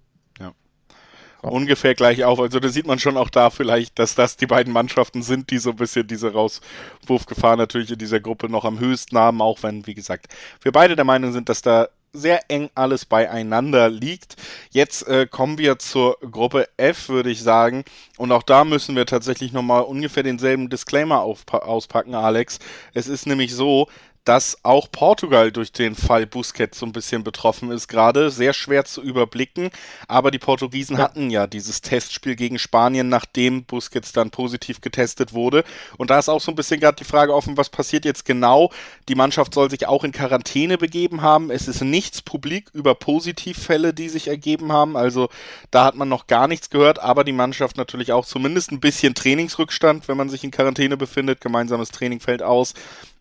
ungefähr 1.45 1.95
gleich 1.95 2.25
auf. 2.25 2.41
Also 2.41 2.61
da 2.61 2.69
sieht 2.69 2.87
man 2.87 2.99
schon 2.99 3.17
auch 3.17 3.31
da 3.31 3.51
vielleicht, 3.51 3.99
dass 3.99 4.15
das 4.15 4.37
die 4.37 4.47
beiden 4.47 4.73
Mannschaften 4.73 5.23
sind, 5.23 5.51
die 5.51 5.59
so 5.59 5.71
ein 5.71 5.77
bisschen 5.77 6.07
diese 6.07 6.33
Rauswurfgefahr 6.33 7.57
natürlich 7.57 7.91
in 7.91 7.99
dieser 7.99 8.21
Gruppe 8.21 8.49
noch 8.49 8.65
am 8.65 8.79
höchsten 8.79 9.19
haben, 9.19 9.41
auch 9.41 9.63
wenn, 9.63 9.87
wie 9.87 9.95
gesagt, 9.95 10.27
wir 10.63 10.73
beide 10.73 10.97
der 10.97 11.05
Meinung 11.05 11.33
sind, 11.33 11.49
dass 11.49 11.63
da 11.63 11.89
sehr 12.15 12.49
eng 12.49 12.71
alles 12.75 13.05
beieinander 13.05 13.91
liegt. 13.91 14.37
Jetzt 14.71 15.07
äh, 15.09 15.27
kommen 15.27 15.59
wir 15.59 15.79
zur 15.79 16.17
Gruppe 16.21 16.69
F, 16.77 17.09
würde 17.09 17.31
ich 17.31 17.43
sagen. 17.43 17.85
Und 18.17 18.33
auch 18.33 18.45
da 18.45 18.65
müssen 18.65 18.97
wir 18.97 19.05
tatsächlich 19.05 19.53
nochmal 19.53 19.83
ungefähr 19.83 20.23
denselben 20.23 20.71
Disclaimer 20.71 21.23
auspacken, 21.23 22.15
Alex. 22.15 22.61
Es 22.95 23.09
ist 23.09 23.27
nämlich 23.27 23.53
so, 23.55 23.89
dass 24.25 24.59
auch 24.63 24.91
Portugal 24.91 25.53
durch 25.53 25.73
den 25.73 25.95
Fall 25.95 26.27
Busquets 26.27 26.79
so 26.79 26.87
ein 26.87 26.93
bisschen 26.93 27.25
betroffen 27.25 27.71
ist 27.71 27.89
gerade. 27.89 28.31
Sehr 28.31 28.55
schwer 28.55 28.85
zu 28.85 29.03
überblicken, 29.03 29.71
aber 30.09 30.31
die 30.31 30.39
Portugiesen 30.39 30.97
ja. 30.97 31.03
hatten 31.03 31.31
ja 31.31 31.47
dieses 31.47 31.83
Testspiel 31.83 32.35
gegen 32.35 32.59
Spanien, 32.59 33.09
nachdem 33.09 33.65
Busquets 33.65 34.13
dann 34.13 34.31
positiv 34.31 34.81
getestet 34.81 35.35
wurde. 35.35 35.65
Und 35.99 36.11
da 36.11 36.19
ist 36.19 36.29
auch 36.29 36.41
so 36.41 36.51
ein 36.53 36.57
bisschen 36.57 36.81
gerade 36.81 36.97
die 36.97 37.05
Frage 37.05 37.35
offen, 37.35 37.57
was 37.57 37.69
passiert 37.69 38.05
jetzt 38.05 38.25
genau? 38.25 38.71
Die 39.09 39.15
Mannschaft 39.15 39.53
soll 39.53 39.71
sich 39.71 39.87
auch 39.87 40.05
in 40.05 40.13
Quarantäne 40.13 40.79
begeben 40.79 41.21
haben. 41.21 41.51
Es 41.51 41.69
ist 41.69 41.83
nichts 41.83 42.23
publik 42.23 42.71
über 42.73 42.95
Positivfälle, 42.95 43.93
die 43.93 44.09
sich 44.09 44.29
ergeben 44.29 44.73
haben. 44.73 44.97
Also 44.97 45.29
da 45.71 45.85
hat 45.85 45.97
man 45.97 46.09
noch 46.09 46.27
gar 46.27 46.49
nichts 46.49 46.71
gehört, 46.71 46.99
aber 46.99 47.25
die 47.25 47.33
Mannschaft 47.33 47.77
natürlich 47.77 48.13
auch 48.13 48.25
zumindest 48.25 48.73
ein 48.73 48.81
bisschen 48.81 49.15
Trainingsrückstand, 49.15 50.09
wenn 50.09 50.17
man 50.17 50.31
sich 50.31 50.45
in 50.45 50.51
Quarantäne 50.51 50.97
befindet. 50.97 51.43
Gemeinsames 51.43 51.91
Training 51.91 52.21
fällt 52.21 52.43
aus 52.43 52.75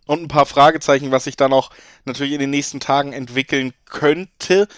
und 0.06 0.22
ein 0.22 0.28
paar 0.28 0.46
Fragezeichen, 0.46 1.10
was 1.10 1.24
sich 1.24 1.36
da 1.36 1.48
noch 1.48 1.70
natürlich 2.04 2.34
in 2.34 2.40
den 2.40 2.50
nächsten 2.50 2.80
Tagen 2.80 3.12
entwickeln 3.12 3.72
könnte. 3.86 4.68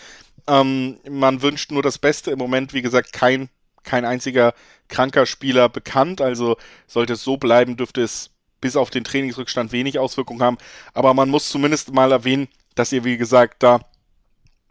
Ähm, 0.46 0.98
man 1.08 1.42
wünscht 1.42 1.72
nur 1.72 1.82
das 1.82 1.98
Beste. 1.98 2.30
Im 2.30 2.38
Moment, 2.38 2.74
wie 2.74 2.82
gesagt, 2.82 3.12
kein, 3.12 3.48
kein 3.82 4.04
einziger 4.04 4.54
kranker 4.88 5.26
Spieler 5.26 5.68
bekannt. 5.68 6.20
Also 6.20 6.56
sollte 6.86 7.14
es 7.14 7.24
so 7.24 7.36
bleiben, 7.36 7.76
dürfte 7.76 8.02
es 8.02 8.30
bis 8.60 8.76
auf 8.76 8.90
den 8.90 9.04
Trainingsrückstand 9.04 9.72
wenig 9.72 9.98
Auswirkungen 9.98 10.42
haben. 10.42 10.58
Aber 10.94 11.14
man 11.14 11.28
muss 11.28 11.48
zumindest 11.48 11.92
mal 11.92 12.12
erwähnen, 12.12 12.48
dass 12.74 12.92
ihr, 12.92 13.04
wie 13.04 13.16
gesagt, 13.16 13.62
da 13.62 13.80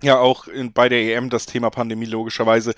ja 0.02 0.20
auch 0.20 0.48
in, 0.48 0.74
bei 0.74 0.90
der 0.90 1.00
EM 1.00 1.30
das 1.30 1.46
Thema 1.46 1.70
Pandemie 1.70 2.06
logischerweise 2.06 2.74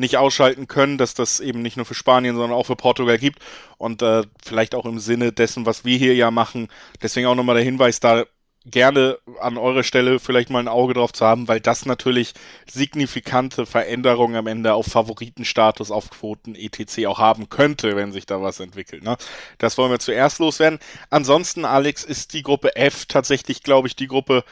nicht 0.00 0.16
ausschalten 0.16 0.66
können, 0.66 0.98
dass 0.98 1.14
das 1.14 1.40
eben 1.40 1.62
nicht 1.62 1.76
nur 1.76 1.86
für 1.86 1.94
Spanien, 1.94 2.34
sondern 2.34 2.56
auch 2.56 2.66
für 2.66 2.76
Portugal 2.76 3.18
gibt 3.18 3.40
und 3.78 4.02
äh, 4.02 4.22
vielleicht 4.42 4.74
auch 4.74 4.86
im 4.86 4.98
Sinne 4.98 5.32
dessen, 5.32 5.66
was 5.66 5.84
wir 5.84 5.96
hier 5.96 6.14
ja 6.14 6.30
machen. 6.30 6.68
Deswegen 7.02 7.26
auch 7.28 7.34
nochmal 7.34 7.56
der 7.56 7.64
Hinweis 7.64 8.00
da 8.00 8.24
gerne 8.66 9.18
an 9.40 9.56
eurer 9.56 9.82
Stelle 9.82 10.18
vielleicht 10.18 10.50
mal 10.50 10.58
ein 10.58 10.68
Auge 10.68 10.94
drauf 10.94 11.12
zu 11.12 11.24
haben, 11.24 11.48
weil 11.48 11.60
das 11.60 11.86
natürlich 11.86 12.34
signifikante 12.70 13.64
Veränderungen 13.64 14.36
am 14.36 14.46
Ende 14.46 14.74
auf 14.74 14.86
Favoritenstatus, 14.86 15.90
auf 15.90 16.10
Quoten 16.10 16.54
etc. 16.54 17.06
auch 17.06 17.18
haben 17.18 17.48
könnte, 17.48 17.96
wenn 17.96 18.12
sich 18.12 18.26
da 18.26 18.42
was 18.42 18.60
entwickelt. 18.60 19.02
Ne? 19.02 19.16
Das 19.58 19.78
wollen 19.78 19.90
wir 19.90 19.98
zuerst 19.98 20.40
loswerden. 20.40 20.78
Ansonsten, 21.08 21.64
Alex, 21.64 22.04
ist 22.04 22.34
die 22.34 22.42
Gruppe 22.42 22.76
F 22.76 23.06
tatsächlich, 23.06 23.62
glaube 23.62 23.88
ich, 23.88 23.96
die 23.96 24.08
Gruppe, 24.08 24.44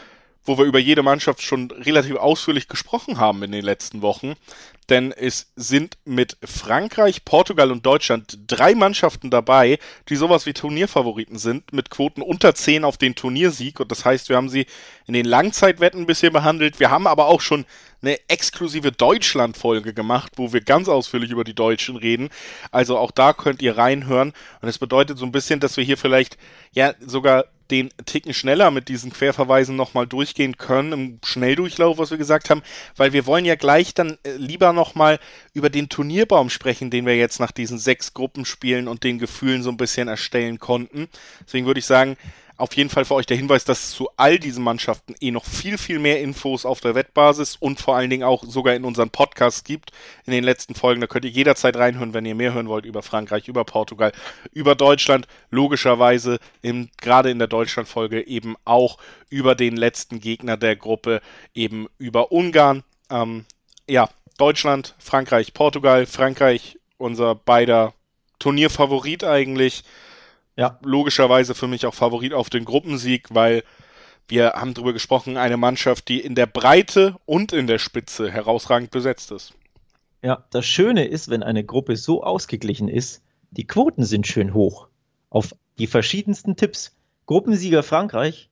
wo 0.44 0.56
wir 0.56 0.64
über 0.64 0.78
jede 0.78 1.02
Mannschaft 1.02 1.42
schon 1.42 1.70
relativ 1.70 2.16
ausführlich 2.16 2.68
gesprochen 2.68 3.18
haben 3.18 3.42
in 3.42 3.52
den 3.52 3.64
letzten 3.64 4.00
Wochen 4.00 4.34
denn 4.88 5.12
es 5.12 5.53
sind 5.57 5.98
mit 6.05 6.37
Frankreich, 6.42 7.24
Portugal 7.24 7.70
und 7.70 7.85
Deutschland 7.85 8.38
drei 8.46 8.74
Mannschaften 8.74 9.31
dabei, 9.31 9.79
die 10.09 10.16
sowas 10.16 10.46
wie 10.46 10.53
Turnierfavoriten 10.53 11.38
sind, 11.38 11.72
mit 11.72 11.90
Quoten 11.90 12.22
unter 12.22 12.55
10 12.55 12.85
auf 12.85 12.96
den 12.96 13.14
Turniersieg. 13.14 13.81
Und 13.81 13.90
das 13.90 14.05
heißt, 14.05 14.29
wir 14.29 14.37
haben 14.37 14.48
sie 14.48 14.66
in 15.07 15.14
den 15.14 15.27
Langzeitwetten 15.27 16.07
bisher 16.07 16.31
behandelt. 16.31 16.81
Wir 16.81 16.90
haben 16.90 17.07
aber 17.07 17.27
auch 17.27 17.40
schon 17.40 17.66
eine 18.01 18.18
exklusive 18.29 18.92
Deutschland-Folge 18.92 19.92
gemacht, 19.92 20.33
wo 20.37 20.53
wir 20.53 20.61
ganz 20.61 20.88
ausführlich 20.88 21.31
über 21.31 21.44
die 21.44 21.55
Deutschen 21.55 21.96
reden. 21.96 22.29
Also 22.70 22.96
auch 22.96 23.11
da 23.11 23.33
könnt 23.33 23.61
ihr 23.61 23.77
reinhören. 23.77 24.33
Und 24.62 24.68
es 24.68 24.79
bedeutet 24.79 25.18
so 25.18 25.27
ein 25.27 25.33
bisschen, 25.33 25.61
dass 25.61 25.77
wir 25.77 25.85
hier 25.85 25.98
vielleicht 25.98 26.38
ja 26.72 26.94
sogar 27.01 27.46
den 27.70 27.90
Ticken 28.07 28.33
schneller 28.33 28.70
mit 28.70 28.88
diesen 28.88 29.12
Querverweisen 29.12 29.77
nochmal 29.77 30.07
durchgehen 30.07 30.57
können, 30.57 30.92
im 30.92 31.20
Schnelldurchlauf, 31.24 31.98
was 31.98 32.11
wir 32.11 32.18
gesagt 32.18 32.51
haben, 32.51 32.62
weil 32.96 33.12
wir 33.12 33.27
wollen 33.27 33.44
ja 33.44 33.57
gleich 33.57 33.94
dann 33.94 34.16
äh, 34.22 34.33
lieber 34.37 34.72
nochmal 34.78 35.18
über 35.52 35.68
den 35.68 35.88
Turnierbaum 35.88 36.48
sprechen, 36.48 36.90
den 36.90 37.04
wir 37.04 37.16
jetzt 37.16 37.40
nach 37.40 37.52
diesen 37.52 37.78
sechs 37.78 38.14
Gruppenspielen 38.14 38.88
und 38.88 39.04
den 39.04 39.18
Gefühlen 39.18 39.62
so 39.62 39.70
ein 39.70 39.76
bisschen 39.76 40.08
erstellen 40.08 40.58
konnten. 40.58 41.08
Deswegen 41.46 41.66
würde 41.66 41.80
ich 41.80 41.86
sagen, 41.86 42.16
auf 42.58 42.74
jeden 42.74 42.90
Fall 42.90 43.04
für 43.04 43.14
euch 43.14 43.26
der 43.26 43.36
Hinweis, 43.36 43.64
dass 43.64 43.84
es 43.84 43.90
zu 43.92 44.08
all 44.16 44.38
diesen 44.40 44.64
Mannschaften 44.64 45.14
eh 45.20 45.30
noch 45.30 45.44
viel, 45.44 45.78
viel 45.78 46.00
mehr 46.00 46.20
Infos 46.20 46.66
auf 46.66 46.80
der 46.80 46.96
Wettbasis 46.96 47.54
und 47.54 47.80
vor 47.80 47.96
allen 47.96 48.10
Dingen 48.10 48.24
auch 48.24 48.42
sogar 48.44 48.74
in 48.74 48.84
unseren 48.84 49.10
Podcasts 49.10 49.62
gibt, 49.62 49.92
in 50.26 50.32
den 50.32 50.42
letzten 50.42 50.74
Folgen. 50.74 51.00
Da 51.00 51.06
könnt 51.06 51.24
ihr 51.24 51.30
jederzeit 51.30 51.76
reinhören, 51.76 52.14
wenn 52.14 52.26
ihr 52.26 52.34
mehr 52.34 52.52
hören 52.52 52.68
wollt 52.68 52.84
über 52.84 53.02
Frankreich, 53.02 53.46
über 53.46 53.64
Portugal, 53.64 54.12
über 54.52 54.74
Deutschland. 54.74 55.28
Logischerweise 55.50 56.40
im, 56.60 56.88
gerade 57.00 57.30
in 57.30 57.38
der 57.38 57.46
Deutschland-Folge 57.46 58.26
eben 58.26 58.56
auch 58.64 58.98
über 59.30 59.54
den 59.54 59.76
letzten 59.76 60.18
Gegner 60.18 60.56
der 60.56 60.74
Gruppe, 60.74 61.20
eben 61.54 61.86
über 61.98 62.32
Ungarn. 62.32 62.82
Ähm, 63.08 63.44
ja, 63.88 64.10
Deutschland, 64.38 64.94
Frankreich, 64.98 65.53
Portugal, 65.53 66.07
Frankreich, 66.07 66.79
unser 66.96 67.35
beider 67.35 67.92
Turnierfavorit 68.38 69.24
eigentlich. 69.24 69.85
Ja. 70.57 70.79
Logischerweise 70.83 71.55
für 71.55 71.68
mich 71.68 71.87
auch 71.87 71.94
Favorit 71.94 72.33
auf 72.33 72.48
den 72.48 72.64
Gruppensieg, 72.64 73.27
weil 73.31 73.62
wir 74.27 74.53
haben 74.55 74.74
darüber 74.74 74.92
gesprochen, 74.92 75.37
eine 75.37 75.57
Mannschaft, 75.57 76.09
die 76.09 76.20
in 76.20 76.35
der 76.35 76.46
Breite 76.46 77.16
und 77.27 77.53
in 77.53 77.66
der 77.66 77.79
Spitze 77.79 78.31
herausragend 78.31 78.90
besetzt 78.90 79.31
ist. 79.31 79.55
Ja, 80.22 80.44
das 80.51 80.66
Schöne 80.66 81.07
ist, 81.07 81.31
wenn 81.31 81.42
eine 81.42 81.64
Gruppe 81.64 81.96
so 81.96 82.22
ausgeglichen 82.22 82.88
ist, 82.88 83.22
die 83.51 83.66
Quoten 83.66 84.05
sind 84.05 84.27
schön 84.27 84.53
hoch. 84.53 84.88
Auf 85.31 85.55
die 85.79 85.87
verschiedensten 85.87 86.57
Tipps. 86.57 86.94
Gruppensieger 87.27 87.83
Frankreich, 87.83 88.51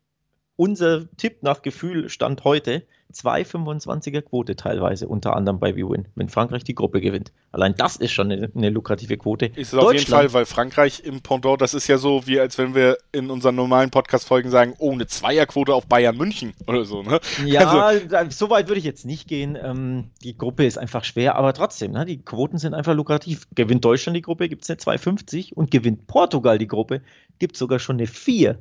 unser 0.57 1.11
Tipp 1.17 1.43
nach 1.43 1.63
Gefühl 1.63 2.09
stand 2.09 2.45
heute, 2.45 2.87
2,25er 3.13 4.23
Quote 4.23 4.57
teilweise, 4.57 5.09
unter 5.09 5.37
anderem 5.37 5.59
bei 5.59 5.77
WWin, 5.77 6.09
wenn 6.15 6.29
Frankreich 6.29 6.65
die 6.65 6.75
Gruppe 6.75 7.01
gewinnt. 7.01 7.33
Allein 7.53 7.75
das 7.77 7.97
ist 7.97 8.13
schon 8.13 8.31
eine, 8.31 8.51
eine 8.55 8.71
lukrative 8.71 9.17
Quote. 9.17 9.47
Ist 9.47 9.73
es 9.73 9.79
auf 9.79 9.93
jeden 9.93 10.07
Fall, 10.07 10.33
weil 10.33 10.45
Frankreich 10.45 11.01
im 11.05 11.21
Pendant, 11.21 11.61
das 11.61 11.75
ist 11.75 11.87
ja 11.87 11.99
so, 11.99 12.27
wie 12.27 12.41
als 12.41 12.59
wenn 12.59 12.75
wir 12.75 12.99
in 13.13 13.31
unseren 13.31 13.55
normalen 13.55 13.91
Podcast-Folgen 13.91 14.51
sagen, 14.51 14.75
oh, 14.79 14.93
eine 14.93 15.07
Zweierquote 15.07 15.75
auf 15.75 15.87
Bayern 15.87 16.17
München 16.17 16.53
oder 16.67 16.85
so, 16.85 17.03
ne? 17.03 17.21
Ja, 17.45 17.87
also, 17.87 18.31
so 18.31 18.51
weit 18.51 18.69
würde 18.69 18.79
ich 18.79 18.85
jetzt 18.85 19.07
nicht 19.07 19.29
gehen. 19.29 19.57
Ähm, 19.61 20.11
die 20.23 20.37
Gruppe 20.37 20.67
ist 20.67 20.79
einfach 20.79 21.05
schwer, 21.05 21.37
aber 21.37 21.53
trotzdem, 21.53 21.93
ne, 21.93 22.05
die 22.05 22.19
Quoten 22.19 22.59
sind 22.59 22.75
einfach 22.75 22.95
lukrativ. 22.95 23.47
Gewinnt 23.55 23.85
Deutschland 23.85 24.17
die 24.17 24.23
Gruppe, 24.23 24.49
gibt 24.49 24.65
es 24.65 24.71
eine 24.71 24.79
2,50 24.79 25.55
und 25.55 25.71
gewinnt 25.71 26.07
Portugal 26.07 26.59
die 26.59 26.69
Gruppe, 26.69 27.03
gibt 27.39 27.55
es 27.55 27.59
sogar 27.59 27.79
schon 27.79 27.97
eine 27.97 28.07
4. 28.07 28.59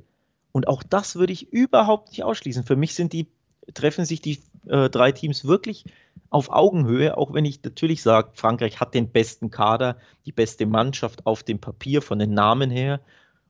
Und 0.51 0.69
auch 0.69 0.83
das 0.83 1.17
würde 1.17 1.33
ich 1.33 1.51
überhaupt 1.51 2.11
nicht 2.11 2.23
ausschließen. 2.23 2.63
Für 2.63 2.77
mich 2.77 2.95
sind 2.95 3.11
die 3.11 3.27
treffen 3.73 4.05
sich 4.05 4.21
die 4.21 4.39
äh, 4.67 4.89
drei 4.89 5.11
Teams 5.11 5.45
wirklich 5.45 5.85
auf 6.29 6.49
Augenhöhe, 6.49 7.17
auch 7.17 7.33
wenn 7.33 7.45
ich 7.45 7.63
natürlich 7.63 8.01
sage, 8.01 8.29
Frankreich 8.33 8.79
hat 8.79 8.93
den 8.93 9.09
besten 9.09 9.51
Kader, 9.51 9.97
die 10.25 10.31
beste 10.31 10.65
Mannschaft 10.65 11.25
auf 11.25 11.43
dem 11.43 11.59
Papier 11.59 12.01
von 12.01 12.19
den 12.19 12.33
Namen 12.33 12.69
her 12.69 12.99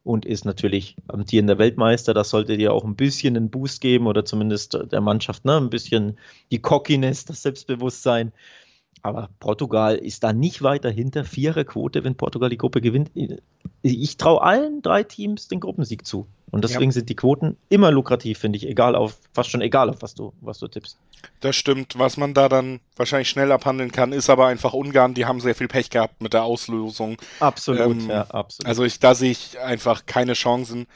und 0.04 0.26
ist 0.26 0.46
natürlich 0.46 0.96
amtierender 1.08 1.58
Weltmeister. 1.58 2.14
Das 2.14 2.30
sollte 2.30 2.58
dir 2.58 2.74
auch 2.74 2.84
ein 2.84 2.96
bisschen 2.96 3.36
einen 3.36 3.50
Boost 3.50 3.82
geben 3.82 4.06
oder 4.06 4.24
zumindest 4.24 4.78
der 4.92 5.02
Mannschaft 5.02 5.46
ne, 5.46 5.58
ein 5.58 5.72
bisschen 5.72 6.20
die 6.52 6.62
Cockiness, 6.62 7.26
das 7.26 7.42
Selbstbewusstsein. 7.42 8.32
Aber 9.02 9.30
Portugal 9.40 9.96
ist 9.96 10.24
da 10.24 10.34
nicht 10.34 10.64
weiter 10.64 10.90
hinter. 10.90 11.26
Viererquote, 11.26 12.04
wenn 12.04 12.16
Portugal 12.16 12.50
die 12.50 12.58
Gruppe 12.58 12.82
gewinnt. 12.82 13.12
Ich 13.84 14.18
traue 14.18 14.42
allen 14.42 14.82
drei 14.82 15.04
Teams 15.04 15.48
den 15.48 15.60
Gruppensieg 15.60 16.08
zu. 16.08 16.28
Und 16.52 16.64
deswegen 16.64 16.86
ja. 16.86 16.92
sind 16.92 17.10
die 17.10 17.16
Quoten 17.16 17.58
immer 17.70 17.92
lukrativ, 17.92 18.40
finde 18.40 18.58
ich, 18.58 18.68
egal 18.68 18.96
auf, 18.96 19.18
fast 19.34 19.50
schon 19.50 19.62
egal 19.62 19.90
auf 19.90 20.02
was 20.02 20.16
du, 20.16 20.34
was 20.42 20.60
du 20.60 20.68
tippst. 20.68 20.98
Das 21.40 21.56
stimmt. 21.56 21.98
Was 21.98 22.18
man 22.18 22.34
da 22.34 22.50
dann 22.50 22.80
wahrscheinlich 22.96 23.30
schnell 23.30 23.52
abhandeln 23.52 23.92
kann, 23.92 24.14
ist 24.14 24.30
aber 24.30 24.48
einfach 24.48 24.74
Ungarn, 24.74 25.14
die 25.14 25.26
haben 25.26 25.40
sehr 25.40 25.56
viel 25.56 25.68
Pech 25.68 25.90
gehabt 25.90 26.22
mit 26.22 26.34
der 26.34 26.44
Auslösung. 26.44 27.18
Absolut, 27.40 28.04
ähm, 28.04 28.10
ja, 28.10 28.22
absolut. 28.30 28.68
Also 28.68 28.84
ich, 28.84 29.00
da 29.00 29.16
sehe 29.16 29.32
ich 29.32 29.60
einfach 29.60 30.06
keine 30.06 30.34
Chancen 30.34 30.88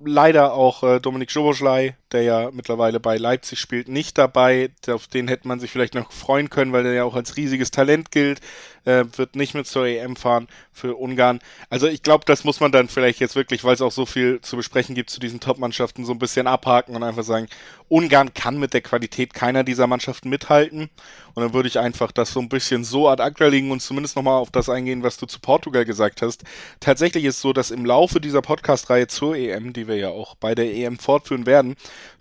leider 0.00 0.54
auch 0.54 0.82
äh, 0.82 1.00
Dominik 1.00 1.30
Schoboschlei, 1.30 1.96
der 2.12 2.22
ja 2.22 2.50
mittlerweile 2.52 3.00
bei 3.00 3.16
Leipzig 3.16 3.58
spielt, 3.58 3.88
nicht 3.88 4.18
dabei. 4.18 4.70
Auf 4.88 5.06
den 5.06 5.28
hätte 5.28 5.48
man 5.48 5.60
sich 5.60 5.70
vielleicht 5.70 5.94
noch 5.94 6.12
freuen 6.12 6.50
können, 6.50 6.72
weil 6.72 6.82
der 6.82 6.92
ja 6.92 7.04
auch 7.04 7.14
als 7.14 7.36
riesiges 7.36 7.70
Talent 7.70 8.10
gilt. 8.10 8.40
Äh, 8.84 9.04
wird 9.16 9.36
nicht 9.36 9.54
mit 9.54 9.66
zur 9.66 9.86
EM 9.86 10.16
fahren 10.16 10.48
für 10.72 10.94
Ungarn. 10.94 11.40
Also 11.68 11.88
ich 11.88 12.02
glaube, 12.02 12.24
das 12.24 12.44
muss 12.44 12.60
man 12.60 12.72
dann 12.72 12.88
vielleicht 12.88 13.20
jetzt 13.20 13.36
wirklich, 13.36 13.62
weil 13.62 13.74
es 13.74 13.82
auch 13.82 13.92
so 13.92 14.06
viel 14.06 14.40
zu 14.40 14.56
besprechen 14.56 14.94
gibt 14.94 15.10
zu 15.10 15.20
diesen 15.20 15.40
Top-Mannschaften, 15.40 16.06
so 16.06 16.12
ein 16.12 16.18
bisschen 16.18 16.46
abhaken 16.46 16.96
und 16.96 17.02
einfach 17.02 17.24
sagen, 17.24 17.48
Ungarn 17.88 18.32
kann 18.32 18.58
mit 18.58 18.72
der 18.72 18.80
Qualität 18.80 19.34
keiner 19.34 19.62
dieser 19.62 19.86
Mannschaften 19.86 20.30
mithalten. 20.30 20.88
Und 21.34 21.42
dann 21.42 21.52
würde 21.52 21.68
ich 21.68 21.78
einfach 21.78 22.12
das 22.12 22.32
so 22.32 22.40
ein 22.40 22.48
bisschen 22.48 22.82
so 22.82 23.08
ad 23.08 23.22
acta 23.22 23.46
legen 23.46 23.70
und 23.70 23.80
zumindest 23.80 24.16
nochmal 24.16 24.40
auf 24.40 24.50
das 24.50 24.68
eingehen, 24.68 25.02
was 25.02 25.18
du 25.18 25.26
zu 25.26 25.38
Portugal 25.40 25.84
gesagt 25.84 26.22
hast. 26.22 26.44
Tatsächlich 26.80 27.24
ist 27.24 27.40
so, 27.40 27.52
dass 27.52 27.70
im 27.70 27.84
Laufe 27.84 28.20
dieser 28.20 28.42
Podcast-Reihe 28.42 29.06
zur 29.06 29.36
EM, 29.36 29.72
die 29.72 29.86
wir 29.86 29.96
ja 29.96 30.08
auch 30.08 30.34
bei 30.36 30.54
der 30.54 30.74
EM 30.74 30.98
fortführen 30.98 31.46
werden, 31.46 31.76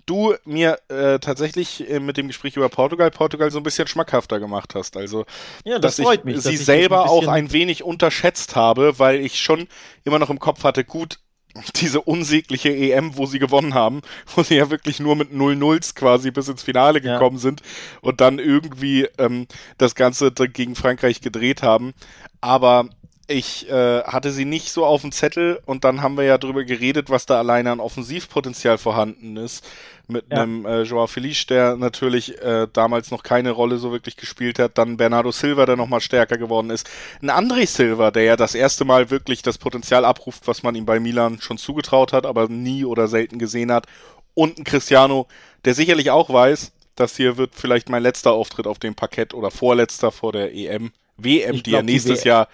du 0.06 0.36
mir 0.46 0.80
äh, 0.90 1.20
tatsächlich 1.20 1.90
äh, 1.90 2.00
mit 2.00 2.18
dem 2.18 2.28
Gespräch 2.28 2.56
über 2.56 2.70
Portugal, 2.70 3.12
Portugal 3.12 3.52
so 3.52 3.60
ein 3.60 3.63
bisschen 3.63 3.88
schmackhafter 3.88 4.40
gemacht 4.40 4.76
hast. 4.76 4.98
Also, 4.98 5.26
ja, 5.63 5.80
das 5.80 5.98
dass 5.98 6.06
freut 6.06 6.20
ich 6.20 6.26
mich, 6.26 6.42
sie 6.42 6.58
selber 6.58 7.04
ein 7.04 7.10
auch 7.10 7.28
ein 7.28 7.52
wenig 7.52 7.84
unterschätzt 7.84 8.56
habe, 8.56 9.00
weil 9.00 9.20
ich 9.20 9.40
schon 9.40 9.68
immer 10.04 10.20
noch 10.20 10.30
im 10.30 10.40
Kopf 10.40 10.63
hatte, 10.63 10.84
gut, 10.84 11.20
diese 11.76 12.02
unsägliche 12.02 12.70
EM, 12.70 13.18
wo 13.18 13.26
sie 13.26 13.40
gewonnen 13.40 13.74
haben, 13.74 14.02
wo 14.36 14.44
sie 14.44 14.56
ja 14.56 14.70
wirklich 14.70 15.00
nur 15.00 15.16
mit 15.16 15.32
0-0s 15.32 15.96
quasi 15.96 16.32
bis 16.32 16.48
ins 16.48 16.63
Finale 16.63 17.02
gekommen 17.02 17.38
ja. 17.38 17.42
sind 17.42 17.62
und 18.02 18.22
dann 18.22 18.40
irgendwie 18.40 19.08
ähm, 19.18 19.48
das 19.78 19.96
Ganze 19.96 20.32
gegen 20.32 20.76
Frankreich 20.76 21.22
gedreht 21.22 21.63
haben. 21.63 21.94
Aber 22.42 22.90
ich 23.28 23.70
äh, 23.70 24.04
hatte 24.04 24.32
sie 24.32 24.46
nicht 24.46 24.72
so 24.72 24.86
auf 24.86 25.02
dem 25.02 25.12
Zettel 25.12 25.60
und 25.66 25.84
dann 25.84 26.02
haben 26.02 26.16
wir 26.16 26.24
ja 26.24 26.38
drüber 26.38 26.63
geredet, 26.63 27.10
was 27.10 27.26
da 27.26 27.38
alleine 27.38 27.72
an 27.72 27.82
Offensivpotenzial 27.82 28.78
vorhanden 28.78 29.36
ist. 29.36 29.66
Mit 30.08 30.26
ja. 30.32 30.44
einem 30.44 30.66
äh, 30.66 30.84
Joao 30.84 31.08
Felice, 31.08 31.46
der 31.48 31.76
natürlich 31.76 32.42
äh, 32.42 32.68
damals 32.72 33.12
noch 33.12 33.24
keine 33.24 33.52
Rolle 33.52 33.78
so 33.78 33.92
wirklich 33.92 34.16
gespielt 34.16 34.58
hat. 34.58 34.78
Dann 34.78 34.96
Bernardo 34.96 35.32
Silva, 35.32 35.66
der 35.66 35.76
nochmal 35.76 36.00
stärker 36.00 36.38
geworden 36.38 36.70
ist. 36.70 36.90
Ein 37.22 37.30
André 37.30 37.68
Silva, 37.68 38.12
der 38.12 38.24
ja 38.24 38.36
das 38.38 38.56
erste 38.56 38.86
Mal 38.86 39.10
wirklich 39.10 39.42
das 39.42 39.58
Potenzial 39.58 40.06
abruft, 40.06 40.48
was 40.48 40.63
man 40.63 40.76
ihm 40.76 40.86
bei 40.86 41.02
Milan 41.02 41.42
schon 41.42 41.58
zugetraut 41.58 42.13
hat, 42.13 42.26
aber 42.26 42.48
nie 42.48 42.86
oder 42.86 43.10
selten 43.10 43.38
gesehen 43.38 43.70
hat. 43.70 43.88
Und 44.34 44.58
ein 44.58 44.63
Cristiano, 44.63 45.28
der 45.66 45.74
sicherlich 45.74 46.12
auch 46.12 46.30
weiß, 46.30 46.72
das 46.96 47.18
hier 47.18 47.36
wird 47.36 47.52
vielleicht 47.54 47.90
mein 47.90 48.04
letzter 48.04 48.32
Auftritt 48.32 48.68
auf 48.68 48.80
dem 48.80 48.96
Parkett 48.96 49.34
oder 49.34 49.52
vorletzter 49.52 50.12
vor 50.12 50.32
der 50.32 50.54
EM, 50.54 50.94
WM, 51.18 51.56
ich 51.56 51.63
die 51.63 51.72
glaub, 51.72 51.82
er 51.82 51.84
nächstes 51.84 52.22
die 52.22 52.30
Jahr 52.30 52.48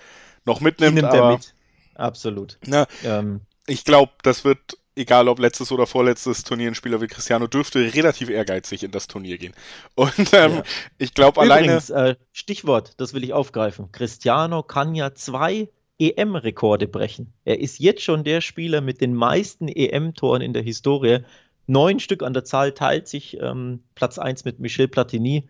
noch 0.45 0.61
mitnimmt. 0.61 0.95
Nimmt 0.95 1.13
aber, 1.13 1.33
mit. 1.33 1.53
Absolut. 1.95 2.57
Na, 2.65 2.87
ähm. 3.03 3.41
Ich 3.65 3.85
glaube, 3.85 4.11
das 4.23 4.43
wird, 4.43 4.77
egal 4.95 5.27
ob 5.27 5.39
letztes 5.39 5.71
oder 5.71 5.87
vorletztes 5.87 6.43
Turnier, 6.43 6.69
ein 6.69 6.75
Spieler 6.75 7.01
wie 7.01 7.07
Cristiano 7.07 7.47
dürfte 7.47 7.93
relativ 7.93 8.29
ehrgeizig 8.29 8.83
in 8.83 8.91
das 8.91 9.07
Turnier 9.07 9.37
gehen. 9.37 9.53
Und 9.95 10.33
ähm, 10.33 10.55
ja. 10.55 10.63
ich 10.97 11.13
glaube 11.13 11.41
alleine. 11.41 11.81
Äh, 11.89 12.15
Stichwort, 12.31 12.93
das 12.97 13.13
will 13.13 13.23
ich 13.23 13.33
aufgreifen. 13.33 13.91
Cristiano 13.91 14.63
kann 14.63 14.95
ja 14.95 15.13
zwei 15.13 15.69
EM-Rekorde 15.99 16.87
brechen. 16.87 17.33
Er 17.45 17.59
ist 17.59 17.79
jetzt 17.79 18.01
schon 18.01 18.23
der 18.23 18.41
Spieler 18.41 18.81
mit 18.81 18.99
den 18.99 19.13
meisten 19.13 19.67
EM-Toren 19.67 20.41
in 20.41 20.53
der 20.53 20.63
Historie. 20.63 21.19
Neun 21.67 21.99
Stück 21.99 22.23
an 22.23 22.33
der 22.33 22.43
Zahl 22.43 22.73
teilt 22.73 23.07
sich 23.07 23.37
ähm, 23.39 23.83
Platz 23.95 24.17
1 24.19 24.43
mit 24.43 24.59
Michel 24.59 24.87
Platini. 24.89 25.47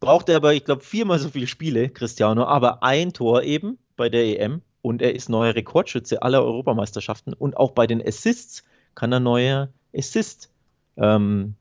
Braucht 0.00 0.28
er 0.28 0.36
aber, 0.36 0.52
ich 0.52 0.64
glaube, 0.64 0.84
viermal 0.84 1.18
so 1.18 1.30
viele 1.30 1.46
Spiele, 1.46 1.88
Cristiano, 1.88 2.44
aber 2.44 2.82
ein 2.82 3.14
Tor 3.14 3.42
eben 3.42 3.78
bei 3.96 4.08
der 4.08 4.40
EM 4.40 4.62
und 4.82 5.02
er 5.02 5.14
ist 5.14 5.28
neuer 5.28 5.54
Rekordschütze 5.54 6.22
aller 6.22 6.44
Europameisterschaften 6.44 7.32
und 7.32 7.56
auch 7.56 7.72
bei 7.72 7.86
den 7.86 8.06
Assists 8.06 8.64
kann 8.94 9.12
er 9.12 9.20
neuer 9.20 9.68
Assist 9.94 10.50
ähm, 10.96 11.54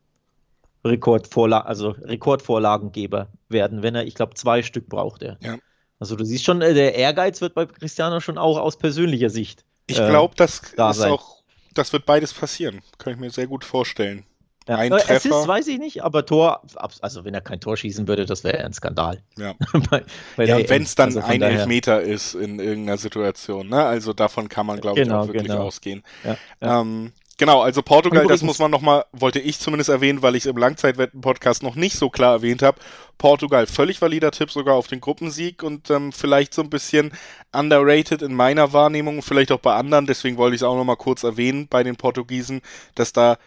Rekordvorla 0.84 1.62
also 1.62 1.89
Rekordvorlagengeber 1.89 3.28
werden, 3.50 3.82
wenn 3.82 3.95
er, 3.95 4.06
ich 4.06 4.15
glaube, 4.15 4.36
zwei 4.36 4.62
Stück 4.62 4.88
braucht 4.88 5.24
er. 5.24 5.38
Ja. 5.41 5.58
Also 6.00 6.15
du 6.15 6.24
siehst 6.24 6.43
schon, 6.43 6.62
äh, 6.62 6.74
der 6.74 6.95
Ehrgeiz 6.95 7.41
wird 7.41 7.56
bei 7.56 7.65
Cristiano 7.65 8.19
schon 8.19 8.38
auch 8.38 8.58
aus 8.58 8.78
persönlicher 8.78 9.30
Sicht. 9.30 9.65
Ich 9.88 9.98
glaube, 9.98 10.36
das 10.36 10.62
da 10.76 10.91
ist 10.91 10.98
sein. 10.98 11.12
auch, 11.12 11.43
das 11.74 11.93
wird 11.93 12.06
beides 12.06 12.34
passieren. 12.34 12.82
Kann 12.98 13.13
ich 13.13 13.19
mir 13.19 13.30
sehr 13.30 13.48
gut 13.48 13.63
vorstellen. 13.63 14.26
Ja, 14.67 14.78
ein 14.78 14.91
Treffer. 14.91 15.15
Assist 15.15 15.47
weiß 15.47 15.67
ich 15.67 15.78
nicht, 15.78 16.04
aber 16.04 16.25
Tor, 16.25 16.63
also 17.01 17.23
wenn 17.23 17.36
er 17.36 17.41
kein 17.41 17.60
Tor 17.60 17.78
schießen 17.78 18.08
würde, 18.08 18.25
das 18.25 18.43
wäre 18.43 18.63
ein 18.63 18.73
Skandal. 18.73 19.21
Ja, 19.38 19.54
bei, 19.91 20.04
bei 20.36 20.45
ja 20.45 20.69
wenn 20.69 20.84
es 20.84 20.95
dann 20.95 21.10
also 21.10 21.21
ein 21.21 21.39
daher. 21.39 21.60
Elfmeter 21.60 22.01
ist 22.01 22.34
in 22.34 22.60
irgendeiner 22.60 22.97
Situation, 22.97 23.69
ne? 23.69 23.86
Also 23.86 24.13
davon 24.13 24.49
kann 24.49 24.65
man, 24.65 24.82
glaube 24.82 24.99
genau, 24.99 25.23
ich, 25.23 25.30
auch 25.30 25.34
wirklich 25.34 25.51
genau. 25.51 25.65
ausgehen. 25.65 26.04
Ja. 26.23 26.82
Ähm, 26.82 27.12
genau, 27.38 27.62
also 27.62 27.84
Portugal, 27.84 28.25
das 28.25 28.41
muss 28.41 28.58
man 28.58 28.71
nochmal, 28.71 29.06
wollte 29.12 29.39
ich 29.39 29.60
zumindest 29.60 29.91
erwähnen, 29.91 30.23
weil 30.23 30.36
ich 30.36 30.45
es 30.45 30.51
im 30.51 30.58
Langzeitwetten-Podcast 30.58 31.62
noch 31.62 31.75
nicht 31.75 31.95
so 31.95 32.10
klar 32.10 32.34
erwähnt 32.34 32.63
habe. 32.63 32.80
Portugal, 33.19 33.67
völlig 33.67 34.01
valider 34.01 34.32
Tipp 34.32 34.49
sogar 34.49 34.73
auf 34.73 34.88
den 34.88 34.99
Gruppensieg 34.99 35.62
und 35.62 35.91
ähm, 35.91 36.12
vielleicht 36.12 36.56
so 36.56 36.63
ein 36.63 36.71
bisschen 36.71 37.13
underrated 37.54 38.23
in 38.23 38.34
meiner 38.34 38.73
Wahrnehmung, 38.73 39.21
vielleicht 39.21 39.51
auch 39.51 39.60
bei 39.60 39.75
anderen, 39.75 40.08
deswegen 40.08 40.38
wollte 40.38 40.56
ich 40.56 40.62
es 40.62 40.67
auch 40.67 40.75
nochmal 40.75 40.97
kurz 40.97 41.23
erwähnen 41.23 41.67
bei 41.67 41.84
den 41.84 41.97
Portugiesen, 41.97 42.62
dass 42.95 43.13
da 43.13 43.38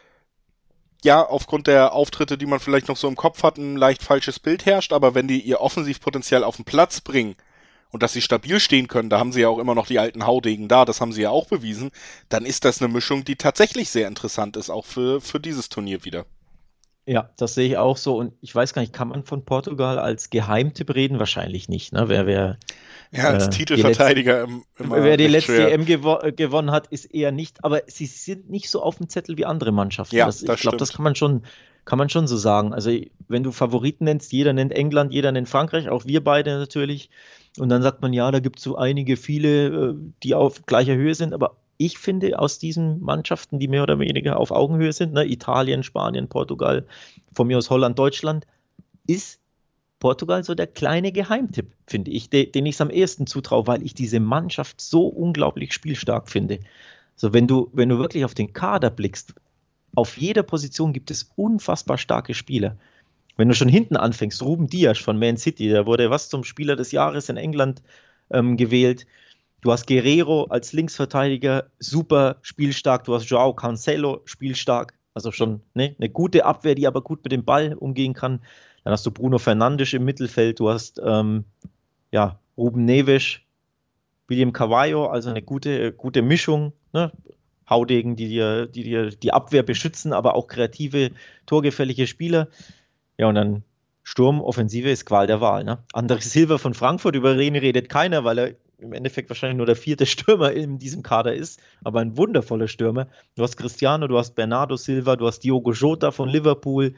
ja, 1.05 1.25
aufgrund 1.25 1.67
der 1.67 1.93
Auftritte, 1.93 2.37
die 2.39 2.47
man 2.47 2.61
vielleicht 2.61 2.89
noch 2.89 2.97
so 2.97 3.09
im 3.09 3.17
Kopf 3.17 3.43
hat, 3.43 3.57
ein 3.57 3.77
leicht 3.77 4.03
falsches 4.03 4.39
Bild 4.41 4.67
herrscht, 4.67 4.93
aber 4.93 5.15
wenn 5.15 5.29
die 5.29 5.41
ihr 5.41 5.61
Offensivpotenzial 5.61 6.45
auf 6.45 6.57
den 6.57 6.65
Platz 6.65 7.01
bringen 7.01 7.37
und 7.91 8.03
dass 8.03 8.13
sie 8.13 8.23
stabil 8.23 8.59
stehen 8.61 8.89
können, 8.89 9.11
da 9.11 9.19
haben 9.19 9.33
sie 9.33 9.43
ja 9.43 9.49
auch 9.49 9.59
immer 9.59 9.75
noch 9.75 9.87
die 9.87 9.99
alten 9.99 10.27
Haudegen 10.27 10.69
da, 10.69 10.85
das 10.85 11.01
haben 11.01 11.13
sie 11.13 11.23
ja 11.23 11.31
auch 11.31 11.47
bewiesen, 11.47 11.91
dann 12.29 12.45
ist 12.45 12.65
das 12.65 12.83
eine 12.83 12.93
Mischung, 12.93 13.25
die 13.25 13.37
tatsächlich 13.37 13.91
sehr 13.91 14.09
interessant 14.09 14.57
ist, 14.57 14.71
auch 14.71 14.87
für, 14.87 15.21
für 15.21 15.41
dieses 15.41 15.69
Turnier 15.69 16.05
wieder. 16.05 16.27
Ja, 17.09 17.31
das 17.39 17.55
sehe 17.55 17.67
ich 17.67 17.79
auch 17.79 17.97
so. 17.97 18.19
Und 18.19 18.35
ich 18.43 18.55
weiß 18.55 18.75
gar 18.75 18.83
nicht, 18.83 18.93
kann 18.93 19.09
man 19.09 19.25
von 19.25 19.43
Portugal 19.43 19.99
als 19.99 20.29
Geheimtipp 20.29 20.95
reden? 20.95 21.19
Wahrscheinlich 21.19 21.67
nicht. 21.67 21.95
Ne? 21.95 22.11
Wer, 22.11 22.27
wer, 22.27 22.59
ja, 23.13 23.31
als 23.31 23.47
äh, 23.47 23.51
Titelverteidiger 23.51 24.43
im, 24.43 24.63
Wer 24.77 25.17
die 25.17 25.27
letzte 25.27 25.55
schwer. 25.55 25.73
EM 25.73 25.87
gewo 25.87 26.19
gewonnen 26.37 26.71
hat, 26.71 26.89
ist 26.89 27.07
eher 27.07 27.33
nicht. 27.33 27.65
Aber 27.65 27.81
sie 27.87 28.05
sind 28.05 28.51
nicht 28.51 28.69
so 28.69 28.83
auf 28.83 28.97
dem 28.99 29.09
Zettel 29.09 29.39
wie 29.39 29.47
andere 29.47 29.73
Mannschaften. 29.73 30.17
Ja, 30.17 30.27
das, 30.27 30.45
das 30.45 30.57
ich 30.57 30.61
glaube, 30.61 30.77
das 30.77 30.93
kann 30.93 31.03
man 31.03 31.15
schon, 31.15 31.45
kann 31.87 31.97
man 31.97 32.11
schon 32.11 32.27
so 32.27 32.37
sagen. 32.37 32.75
Also, 32.75 32.91
wenn 33.27 33.43
du 33.43 33.53
Favoriten 33.53 34.05
nennst, 34.05 34.31
jeder 34.33 34.53
nennt 34.53 34.73
England, 34.73 35.11
jeder 35.11 35.33
nennt 35.33 35.49
Frankreich, 35.49 35.89
auch 35.89 36.05
wir 36.05 36.23
beide 36.23 36.59
natürlich. 36.59 37.09
Und 37.59 37.71
dann 37.71 37.81
sagt 37.81 38.03
man, 38.03 38.13
ja, 38.13 38.31
da 38.31 38.41
gibt 38.41 38.59
es 38.59 38.65
so 38.65 38.77
einige, 38.77 39.17
viele, 39.17 39.67
äh, 39.69 39.95
die 40.23 40.35
auf 40.35 40.67
gleicher 40.67 40.95
Höhe 40.95 41.15
sind. 41.15 41.33
Aber 41.33 41.57
ich 41.79 41.97
finde, 41.99 42.39
aus 42.39 42.59
diesen 42.59 43.01
Mannschaften, 43.01 43.59
die 43.59 43.69
mehr 43.69 43.85
oder 43.85 43.99
weniger 43.99 44.39
auf 44.39 44.51
Augenhöhe 44.51 44.93
sind, 44.93 45.15
ne, 45.15 45.25
Italien, 45.25 45.83
Spanien, 45.83 46.29
Portugal, 46.29 46.87
von 47.33 47.47
mir 47.47 47.57
aus 47.57 47.71
Holland, 47.71 47.99
Deutschland, 47.99 48.47
ist 49.07 49.41
Portugal 50.01 50.45
so 50.45 50.55
der 50.55 50.67
kleine 50.67 51.13
Geheimtipp, 51.13 51.73
finde 51.87 52.11
ich, 52.11 52.31
den 52.31 52.67
ich 52.67 52.75
es 52.75 52.81
am 52.81 52.91
ehesten 52.91 53.27
zutraue, 53.27 53.67
weil 53.67 53.83
ich 53.83 53.95
diese 53.95 54.21
Mannschaft 54.21 54.81
so 54.81 55.07
unglaublich 55.07 55.73
spielstark 55.73 56.29
finde. 56.29 56.61
So, 57.17 57.33
wenn 57.33 57.47
du, 57.47 57.71
wenn 57.73 57.89
du 57.89 57.99
wirklich 57.99 58.25
auf 58.25 58.35
den 58.35 58.53
Kader 58.53 58.91
blickst, 58.91 59.35
auf 59.95 60.17
jeder 60.19 60.43
Position 60.43 60.93
gibt 60.93 61.11
es 61.11 61.31
unfassbar 61.37 61.99
starke 61.99 62.35
Spieler. 62.35 62.77
Wenn 63.37 63.49
du 63.49 63.55
schon 63.55 63.69
hinten 63.69 63.97
anfängst, 63.97 64.43
Ruben 64.43 64.69
Dias 64.69 64.99
von 64.99 65.19
Man 65.19 65.37
City, 65.37 65.69
der 65.69 65.87
wurde 65.87 66.11
was 66.11 66.29
zum 66.29 66.45
Spieler 66.45 66.77
des 66.77 66.93
Jahres 66.93 67.29
in 67.29 67.37
England 67.37 67.83
ähm, 68.31 68.57
gewählt. 68.57 69.07
Du 69.61 69.73
hast 69.73 69.87
Guerrero 69.87 70.45
als 70.45 70.73
Linksverteidiger, 70.73 71.67
super 71.79 72.37
spielstark. 72.43 73.05
Du 73.05 73.15
hast 73.15 73.29
Joao 73.29 73.55
Cancelo, 73.55 74.23
spielstark. 74.25 74.95
Also 75.15 75.33
schon 75.33 75.63
ne, 75.75 75.97
eine 75.99 76.09
gute 76.09 76.45
Abwehr, 76.45 76.77
die 76.77 76.87
aber 76.87 77.03
gut 77.03 77.25
mit 77.25 77.33
dem 77.33 77.45
Ball 77.45 77.75
umgehen 77.75 78.15
kann. 78.15 78.41
Dann 78.85 78.93
hast 78.93 79.05
du 79.05 79.11
Bruno 79.11 79.39
Fernandes 79.39 79.93
im 79.93 80.05
Mittelfeld. 80.05 80.61
Du 80.61 80.69
hast 80.69 81.01
ähm, 81.05 81.45
ja, 82.13 82.39
Ruben 82.57 82.85
Neves, 82.85 83.41
William 84.29 84.53
Cavallo, 84.53 85.07
also 85.07 85.31
eine 85.31 85.43
gute, 85.43 85.93
gute 85.93 86.23
Mischung. 86.23 86.73
Ne? 86.93 87.11
Haudegen, 87.69 88.15
die 88.15 88.29
dir, 88.29 88.67
die 88.67 88.85
dir 88.85 89.11
die 89.11 89.33
Abwehr 89.33 89.63
beschützen, 89.63 90.13
aber 90.13 90.37
auch 90.37 90.47
kreative, 90.47 91.11
torgefällige 91.47 92.07
Spieler. 92.07 92.49
Ja, 93.19 93.27
und 93.27 93.35
dann 93.35 93.65
Sturm, 94.05 94.41
Offensive 94.41 94.89
ist 94.89 95.05
Qual 95.05 95.27
der 95.27 95.41
Wahl. 95.41 95.65
Ne? 95.65 95.79
André 95.93 96.23
Silva 96.23 96.59
von 96.59 96.73
Frankfurt, 96.73 97.15
über 97.15 97.35
den 97.35 97.57
redet 97.57 97.89
keiner, 97.89 98.25
weil 98.25 98.39
er 98.39 98.55
im 98.79 98.93
Endeffekt 98.93 99.29
wahrscheinlich 99.29 99.57
nur 99.57 99.67
der 99.67 99.77
vierte 99.77 100.07
Stürmer 100.07 100.53
in 100.53 100.79
diesem 100.79 101.03
Kader 101.03 101.35
ist, 101.35 101.61
aber 101.85 102.01
ein 102.01 102.17
wundervoller 102.17 102.69
Stürmer. 102.69 103.09
Du 103.37 103.43
hast 103.43 103.57
Cristiano, 103.57 104.07
du 104.07 104.19
hast 104.19 104.35
Bernardo 104.35 104.77
Silva, 104.77 105.17
du 105.17 105.27
hast 105.27 105.41
Diogo 105.41 105.73
Jota 105.73 106.11
von 106.11 106.29
Liverpool, 106.29 106.95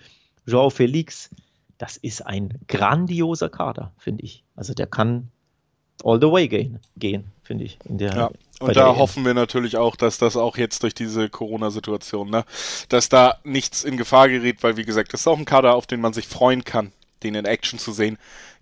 Joao 0.46 0.70
Felix. 0.70 1.30
Das 1.78 1.96
ist 1.96 2.26
ein 2.26 2.58
grandioser 2.68 3.48
Kader, 3.48 3.92
finde 3.98 4.24
ich. 4.24 4.44
Also 4.54 4.74
der 4.74 4.86
kann 4.86 5.28
all 6.04 6.20
the 6.20 6.30
way 6.30 6.48
gehen, 6.48 6.78
gehen 6.96 7.24
finde 7.42 7.64
ich. 7.64 7.78
Der, 7.84 8.14
ja. 8.14 8.30
Und 8.60 8.76
da 8.76 8.94
hoffen 8.94 9.24
wir 9.24 9.34
natürlich 9.34 9.76
auch, 9.76 9.96
dass 9.96 10.18
das 10.18 10.36
auch 10.36 10.56
jetzt 10.56 10.82
durch 10.82 10.94
diese 10.94 11.28
Corona-Situation, 11.28 12.30
ne, 12.30 12.44
dass 12.90 13.08
da 13.08 13.38
nichts 13.42 13.82
in 13.82 13.96
Gefahr 13.96 14.28
gerät, 14.28 14.62
weil 14.62 14.76
wie 14.76 14.84
gesagt, 14.84 15.12
das 15.12 15.22
ist 15.22 15.26
auch 15.26 15.38
ein 15.38 15.46
Kader, 15.46 15.74
auf 15.74 15.86
den 15.86 16.00
man 16.00 16.12
sich 16.12 16.28
freuen 16.28 16.62
kann, 16.62 16.92
den 17.22 17.34
in 17.34 17.46
Action 17.46 17.78
zu 17.78 17.90
sehen 17.90 18.18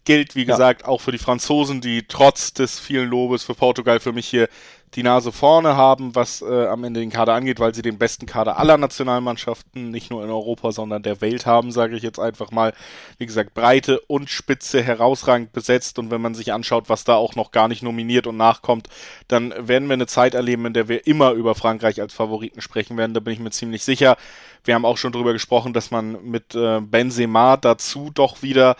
gilt, 0.09 0.35
wie 0.35 0.47
gesagt, 0.47 0.87
auch 0.87 1.03
für 1.03 1.13
die 1.13 1.19
Franzosen, 1.19 1.83
die 1.83 2.05
trotz 2.09 2.55
des 2.55 2.81
vielen 2.81 3.11
Lobes 3.11 3.45
für 3.45 3.55
Portugal 3.55 4.01
für 4.01 4.15
mich 4.15 4.27
hier 4.27 4.49
die 4.95 5.03
Nase 5.03 5.33
vorne 5.33 5.77
haben, 5.77 6.15
was 6.15 6.43
äh, 6.43 6.67
am 6.67 6.85
Ende 6.85 7.01
den 7.01 7.11
Kader 7.11 7.35
angeht, 7.35 7.61
weil 7.61 7.75
sie 7.75 7.83
den 7.83 7.99
besten 7.99 8.27
Kader 8.27 8.59
aller 8.59 8.79
Nationalmannschaften, 8.79 9.91
nicht 9.91 10.11
nur 10.11 10.25
in 10.25 10.31
Europa, 10.31 10.73
sondern 10.73 11.03
der 11.03 11.21
Welt 11.21 11.47
haben, 11.47 11.73
sage 11.73 11.97
ich 11.97 12.03
jetzt 12.03 12.19
einfach 12.19 12.51
mal. 12.51 12.73
Wie 13.19 13.27
gesagt, 13.27 13.55
Breite 13.55 14.01
und 14.01 14.31
Spitze 14.31 14.83
herausragend 14.83 15.53
besetzt 15.53 15.99
und 15.99 16.11
wenn 16.11 16.21
man 16.21 16.35
sich 16.35 16.53
anschaut, 16.53 16.89
was 16.89 17.05
da 17.05 17.17
auch 17.17 17.35
noch 17.35 17.51
gar 17.51 17.69
nicht 17.69 17.83
nominiert 17.83 18.27
und 18.27 18.37
nachkommt, 18.37 18.89
dann 19.29 19.55
werden 19.59 19.89
wir 19.89 19.95
eine 19.95 20.07
Zeit 20.07 20.35
erleben, 20.35 20.67
in 20.67 20.73
der 20.73 20.89
wir 20.89 21.07
immer 21.07 21.33
über 21.33 21.55
Frankreich 21.55 22.01
als 22.01 22.15
Favoriten 22.15 22.61
sprechen 22.61 22.97
werden, 22.97 23.15
da 23.15 23.21
bin 23.21 23.33
ich 23.33 23.41
mir 23.41 23.51
ziemlich 23.51 23.85
sicher. 23.85 24.17
Wir 24.65 24.75
haben 24.75 24.85
auch 24.85 24.97
schon 24.97 25.13
darüber 25.13 25.33
gesprochen, 25.33 25.73
dass 25.73 25.91
man 25.91 26.23
mit 26.25 26.55
äh, 26.55 26.81
Benzema 26.81 27.57
dazu 27.57 28.11
doch 28.13 28.43
wieder 28.43 28.77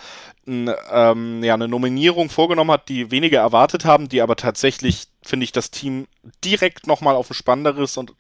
ähm, 0.49 1.43
ja, 1.45 1.55
eine 1.55 1.69
Nominierung 1.69 2.31
vorgenommen 2.31 2.71
hat, 2.71 2.89
die 2.89 3.11
wenige 3.11 3.37
erwartet 3.37 3.85
haben, 3.85 4.09
die 4.09 4.23
aber 4.23 4.37
tatsächlich, 4.37 5.09
finde 5.23 5.45
ich, 5.45 5.53
das 5.53 5.71
Team 5.71 6.07
direkt 6.45 6.87
nochmal 6.87 7.17
auf 7.17 7.31
ein 7.31 7.35
spannenderes 7.35 7.97
und 7.97 8.15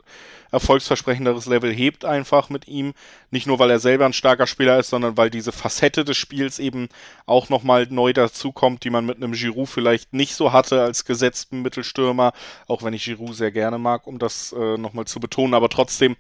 erfolgsversprechenderes 0.50 1.46
Level 1.46 1.72
hebt 1.72 2.04
einfach 2.04 2.48
mit 2.48 2.68
ihm. 2.68 2.94
Nicht 3.30 3.46
nur, 3.46 3.58
weil 3.58 3.70
er 3.70 3.78
selber 3.78 4.06
ein 4.06 4.12
starker 4.12 4.46
Spieler 4.46 4.78
ist, 4.78 4.90
sondern 4.90 5.16
weil 5.16 5.30
diese 5.30 5.52
Facette 5.52 6.04
des 6.04 6.16
Spiels 6.16 6.58
eben 6.58 6.88
auch 7.26 7.48
nochmal 7.48 7.86
neu 7.90 8.12
dazukommt, 8.12 8.84
die 8.84 8.90
man 8.90 9.06
mit 9.06 9.16
einem 9.18 9.32
Giroud 9.32 9.68
vielleicht 9.68 10.12
nicht 10.12 10.34
so 10.34 10.52
hatte 10.52 10.82
als 10.82 11.04
gesetzten 11.04 11.62
Mittelstürmer, 11.62 12.32
auch 12.66 12.82
wenn 12.82 12.94
ich 12.94 13.04
Giroud 13.04 13.34
sehr 13.34 13.52
gerne 13.52 13.78
mag, 13.78 14.06
um 14.06 14.18
das 14.18 14.52
äh, 14.52 14.76
nochmal 14.76 15.06
zu 15.06 15.20
betonen, 15.20 15.54
aber 15.54 15.68
trotzdem 15.68 16.16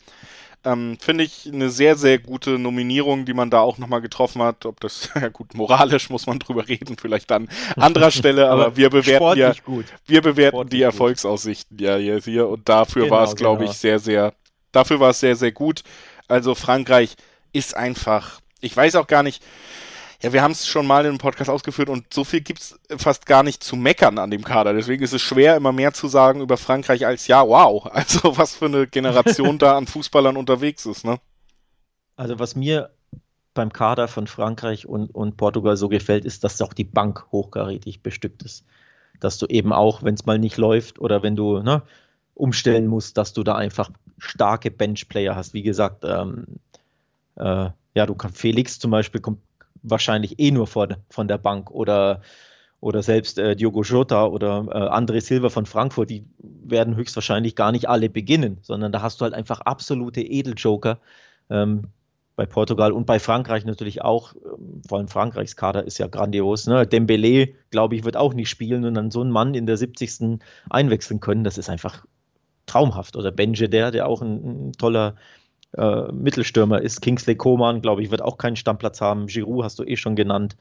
ähm, 0.64 0.98
Finde 1.00 1.24
ich 1.24 1.48
eine 1.52 1.70
sehr, 1.70 1.96
sehr 1.96 2.18
gute 2.18 2.58
Nominierung, 2.58 3.24
die 3.24 3.34
man 3.34 3.48
da 3.50 3.60
auch 3.60 3.78
nochmal 3.78 4.00
getroffen 4.00 4.42
hat. 4.42 4.66
Ob 4.66 4.80
das, 4.80 5.10
ja 5.20 5.28
gut, 5.28 5.54
moralisch 5.54 6.10
muss 6.10 6.26
man 6.26 6.38
drüber 6.38 6.68
reden, 6.68 6.96
vielleicht 7.00 7.30
an 7.32 7.48
anderer 7.76 8.10
Stelle, 8.10 8.48
aber, 8.50 8.66
aber 8.66 8.76
wir 8.76 8.90
bewerten 8.90 9.38
ja, 9.38 9.52
gut. 9.64 9.86
wir 10.06 10.22
bewerten 10.22 10.56
sportlich 10.56 10.78
die 10.78 10.82
Erfolgsaussichten 10.82 11.78
ja 11.78 11.96
jetzt 11.96 12.24
hier 12.24 12.48
und 12.48 12.68
dafür 12.68 13.04
genau, 13.04 13.16
war 13.16 13.24
es, 13.24 13.36
glaube 13.36 13.60
genau. 13.60 13.70
ich, 13.70 13.78
sehr, 13.78 13.98
sehr, 13.98 14.34
dafür 14.72 15.00
war 15.00 15.10
es 15.10 15.20
sehr, 15.20 15.36
sehr 15.36 15.52
gut. 15.52 15.82
Also 16.26 16.54
Frankreich 16.54 17.14
ist 17.52 17.76
einfach, 17.76 18.40
ich 18.60 18.76
weiß 18.76 18.96
auch 18.96 19.06
gar 19.06 19.22
nicht, 19.22 19.42
ja, 20.20 20.32
wir 20.32 20.42
haben 20.42 20.50
es 20.50 20.66
schon 20.66 20.86
mal 20.86 21.04
in 21.04 21.10
einem 21.10 21.18
Podcast 21.18 21.48
ausgeführt 21.48 21.88
und 21.88 22.12
so 22.12 22.24
viel 22.24 22.40
gibt 22.40 22.60
es 22.60 22.78
fast 22.96 23.24
gar 23.26 23.44
nicht 23.44 23.62
zu 23.62 23.76
meckern 23.76 24.18
an 24.18 24.30
dem 24.30 24.42
Kader. 24.42 24.74
Deswegen 24.74 25.04
ist 25.04 25.12
es 25.12 25.22
schwer, 25.22 25.56
immer 25.56 25.70
mehr 25.70 25.92
zu 25.92 26.08
sagen 26.08 26.40
über 26.40 26.56
Frankreich 26.56 27.06
als 27.06 27.28
ja, 27.28 27.46
wow. 27.46 27.86
Also 27.92 28.36
was 28.36 28.56
für 28.56 28.66
eine 28.66 28.86
Generation 28.88 29.58
da 29.58 29.76
an 29.76 29.86
Fußballern 29.86 30.36
unterwegs 30.36 30.86
ist, 30.86 31.04
ne? 31.04 31.20
Also 32.16 32.38
was 32.40 32.56
mir 32.56 32.90
beim 33.54 33.72
Kader 33.72 34.08
von 34.08 34.26
Frankreich 34.26 34.86
und, 34.86 35.14
und 35.14 35.36
Portugal 35.36 35.76
so 35.76 35.88
gefällt, 35.88 36.24
ist, 36.24 36.42
dass 36.42 36.60
auch 36.62 36.72
die 36.72 36.84
Bank 36.84 37.26
hochkarätig 37.30 38.02
bestückt 38.02 38.42
ist. 38.42 38.64
Dass 39.20 39.38
du 39.38 39.46
eben 39.46 39.72
auch, 39.72 40.02
wenn 40.02 40.14
es 40.14 40.26
mal 40.26 40.38
nicht 40.38 40.56
läuft 40.56 41.00
oder 41.00 41.22
wenn 41.22 41.36
du 41.36 41.60
ne, 41.60 41.82
umstellen 42.34 42.88
musst, 42.88 43.18
dass 43.18 43.32
du 43.32 43.44
da 43.44 43.54
einfach 43.54 43.90
starke 44.18 44.70
Benchplayer 44.70 45.36
hast. 45.36 45.54
Wie 45.54 45.62
gesagt, 45.62 46.04
ähm, 46.04 46.46
äh, 47.36 47.70
ja, 47.94 48.06
du 48.06 48.14
kannst 48.14 48.38
Felix 48.38 48.78
zum 48.78 48.90
Beispiel 48.90 49.20
kommt 49.20 49.40
wahrscheinlich 49.82 50.38
eh 50.38 50.50
nur 50.50 50.66
von, 50.66 50.96
von 51.10 51.28
der 51.28 51.38
Bank 51.38 51.70
oder, 51.70 52.20
oder 52.80 53.02
selbst 53.02 53.38
äh, 53.38 53.56
Diogo 53.56 53.82
Jota 53.82 54.26
oder 54.26 54.66
äh, 54.70 54.94
André 54.94 55.20
Silva 55.20 55.48
von 55.48 55.66
Frankfurt, 55.66 56.10
die 56.10 56.24
werden 56.38 56.96
höchstwahrscheinlich 56.96 57.56
gar 57.56 57.72
nicht 57.72 57.88
alle 57.88 58.08
beginnen, 58.08 58.58
sondern 58.62 58.92
da 58.92 59.02
hast 59.02 59.20
du 59.20 59.24
halt 59.24 59.34
einfach 59.34 59.60
absolute 59.60 60.20
Edeljoker. 60.22 60.98
Ähm, 61.50 61.88
bei 62.38 62.46
Portugal 62.46 62.92
und 62.92 63.04
bei 63.04 63.18
Frankreich 63.18 63.64
natürlich 63.64 64.02
auch, 64.02 64.32
ähm, 64.34 64.80
vor 64.86 64.98
allem 64.98 65.08
Frankreichs 65.08 65.56
Kader 65.56 65.82
ist 65.82 65.98
ja 65.98 66.06
grandios. 66.06 66.68
Ne? 66.68 66.86
Dembele, 66.86 67.48
glaube 67.70 67.96
ich, 67.96 68.04
wird 68.04 68.16
auch 68.16 68.32
nicht 68.32 68.48
spielen 68.48 68.84
und 68.84 68.94
dann 68.94 69.10
so 69.10 69.22
einen 69.22 69.32
Mann 69.32 69.54
in 69.54 69.66
der 69.66 69.76
70. 69.76 70.38
einwechseln 70.70 71.18
können, 71.18 71.42
das 71.42 71.58
ist 71.58 71.68
einfach 71.68 72.06
traumhaft. 72.66 73.16
Oder 73.16 73.32
Benje, 73.32 73.68
der, 73.68 73.90
der 73.90 74.06
auch 74.06 74.22
ein, 74.22 74.68
ein 74.68 74.72
toller 74.74 75.16
äh, 75.76 76.12
Mittelstürmer 76.12 76.80
ist. 76.80 77.02
Kingsley 77.02 77.36
Coman, 77.36 77.82
glaube 77.82 78.02
ich, 78.02 78.10
wird 78.10 78.22
auch 78.22 78.38
keinen 78.38 78.56
Stammplatz 78.56 79.00
haben. 79.00 79.26
Giroud 79.26 79.64
hast 79.64 79.78
du 79.78 79.84
eh 79.84 79.96
schon 79.96 80.16
genannt. 80.16 80.56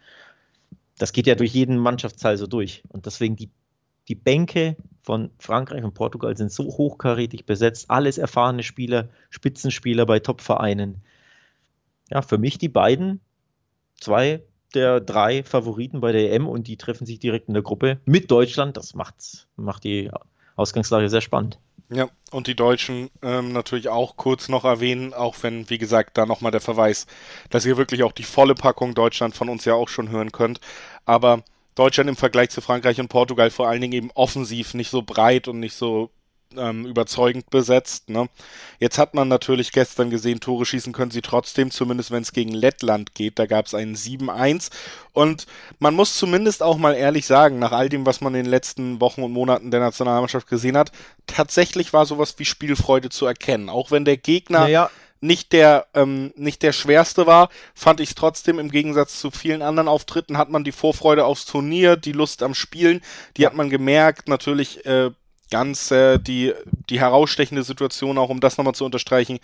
Das 0.98 1.13
geht 1.13 1.28
ja 1.28 1.36
durch 1.36 1.54
jeden 1.54 1.78
Mannschaftsteil 1.78 2.38
so 2.38 2.48
durch. 2.48 2.84
Und 2.89 3.06
deswegen 3.06 3.36
die, 3.36 3.50
die 4.08 4.15
Bänke 4.15 4.76
von 5.04 5.32
Frankreich 5.39 5.84
und 5.84 5.93
Portugal 5.93 6.36
sind 6.36 6.52
so 6.52 6.65
hochkarätig 6.65 7.46
besetzt. 7.46 7.89
Alles 7.89 8.17
erfahrene 8.17 8.63
Spieler, 8.63 9.10
Spitzenspieler 9.30 10.06
bei 10.06 10.20
Top-Vereinen. 10.20 11.02
Ja, 12.10 12.22
für 12.22 12.38
mich 12.38 12.58
die 12.58 12.70
beiden, 12.70 13.22
zwei 14.00 14.41
der 14.74 15.00
drei 15.00 15.43
Favoriten 15.43 16.02
bei 16.02 16.12
der 16.12 16.34
EM 16.34 16.48
und 16.48 16.67
die 16.67 16.78
treffen 16.78 17.06
sich 17.06 17.20
direkt 17.20 17.48
in 17.48 17.54
der 17.54 17.63
Gruppe 17.63 18.00
mit 18.06 18.30
Deutschland. 18.32 18.78
Das 18.78 18.93
macht, 18.93 19.48
macht 19.56 19.84
die 19.84 20.12
Ausgangslage 20.56 21.10
sehr 21.10 21.22
spannend. 21.22 21.60
Ja, 21.89 22.10
und 22.32 22.47
die 22.47 22.56
Deutschen 22.56 23.10
ähm, 23.21 23.54
natürlich 23.54 23.88
auch 23.88 24.17
kurz 24.17 24.50
noch 24.50 24.65
erwähnen, 24.65 25.13
auch 25.13 25.36
wenn, 25.41 25.69
wie 25.69 25.78
gesagt, 25.78 26.17
da 26.17 26.26
nochmal 26.26 26.52
der 26.52 26.60
Verweis, 26.60 27.08
dass 27.50 27.65
ihr 27.65 27.78
wirklich 27.78 28.04
auch 28.04 28.12
die 28.12 28.23
volle 28.23 28.56
Packung 28.56 28.93
Deutschland 28.93 29.36
von 29.36 29.47
uns 29.47 29.64
ja 29.64 29.74
auch 29.74 29.88
schon 29.88 30.09
hören 30.09 30.34
könnt. 30.34 30.59
Aber 31.05 31.43
Deutschland 31.76 32.09
im 32.09 32.18
Vergleich 32.18 32.49
zu 32.49 32.59
Frankreich 32.59 32.99
und 32.99 33.07
Portugal 33.07 33.51
vor 33.51 33.70
allen 33.70 33.80
Dingen 33.80 33.93
eben 33.93 34.11
offensiv 34.16 34.74
nicht 34.74 34.89
so 34.89 35.01
breit 35.01 35.47
und 35.47 35.59
nicht 35.61 35.76
so 35.76 36.09
ähm, 36.56 36.86
überzeugend 36.86 37.50
besetzt. 37.50 38.10
Ne? 38.10 38.30
Jetzt 38.80 38.98
hat 38.98 39.14
man 39.14 39.28
natürlich 39.28 39.72
gestern 39.72 40.10
gesehen, 40.10 40.39
Tore 40.39 40.66
schießen 40.66 40.93
können 40.93 41.12
sie 41.12 41.22
trotzdem, 41.22 41.72
zumindest 41.72 42.12
wenn 42.12 42.22
es 42.22 42.32
gegen 42.32 42.54
Lettland 42.54 43.16
geht. 43.16 43.39
Da 43.39 43.45
gab 43.45 43.66
es 43.66 43.74
einen 43.74 43.95
7-1. 43.95 44.70
Und 45.14 45.48
man 45.80 45.95
muss 45.95 46.16
zumindest 46.18 46.64
auch 46.64 46.78
mal 46.78 46.93
ehrlich 46.93 47.26
sagen, 47.26 47.60
nach 47.60 47.72
all 47.72 47.89
dem, 47.89 48.06
was 48.06 48.22
man 48.22 48.36
in 48.36 48.43
den 48.43 48.52
letzten 48.52 49.02
Wochen 49.02 49.24
und 49.24 49.32
Monaten 49.32 49.72
der 49.72 49.80
Nationalmannschaft 49.80 50.48
gesehen 50.48 50.78
hat, 50.78 50.91
tatsächlich 51.26 51.93
war 51.93 52.06
sowas 52.06 52.36
wie 52.38 52.45
Spielfreude 52.45 53.10
zu 53.10 53.26
erkennen. 53.26 53.70
Auch 53.70 53.91
wenn 53.91 54.06
der 54.06 54.18
Gegner. 54.18 54.62
Naja 54.62 54.89
nicht 55.22 55.52
der, 55.52 55.88
ähm, 55.93 56.34
nicht 56.36 56.62
der 56.62 56.74
schwerste 56.74 57.26
war, 57.26 57.50
fand 57.74 58.00
ich 58.00 58.10
es 58.10 58.16
trotzdem 58.16 58.60
im 58.60 58.70
Gegensatz 58.70 59.20
zu 59.20 59.32
vielen 59.32 59.62
anderen 59.62 59.88
Auftritten 59.88 60.38
hat 60.38 60.50
man 60.50 60.64
die 60.64 60.72
Vorfreude 60.72 61.26
aufs 61.26 61.45
Turnier, 61.45 61.95
die 61.95 62.12
Lust 62.12 62.43
am 62.43 62.54
Spielen, 62.54 63.02
die 63.36 63.45
hat 63.45 63.56
man 63.56 63.70
gemerkt. 63.70 64.30
Natürlich 64.30 64.86
äh, 64.86 65.12
ganz 65.50 65.91
äh, 65.91 66.18
die, 66.20 66.54
die 66.89 67.00
herausstechende 67.00 67.64
Situation, 67.64 68.18
auch 68.18 68.30
um 68.30 68.39
das 68.39 68.58
nochmal 68.58 68.76
zu 68.76 68.86
unterstreichen, 68.86 69.39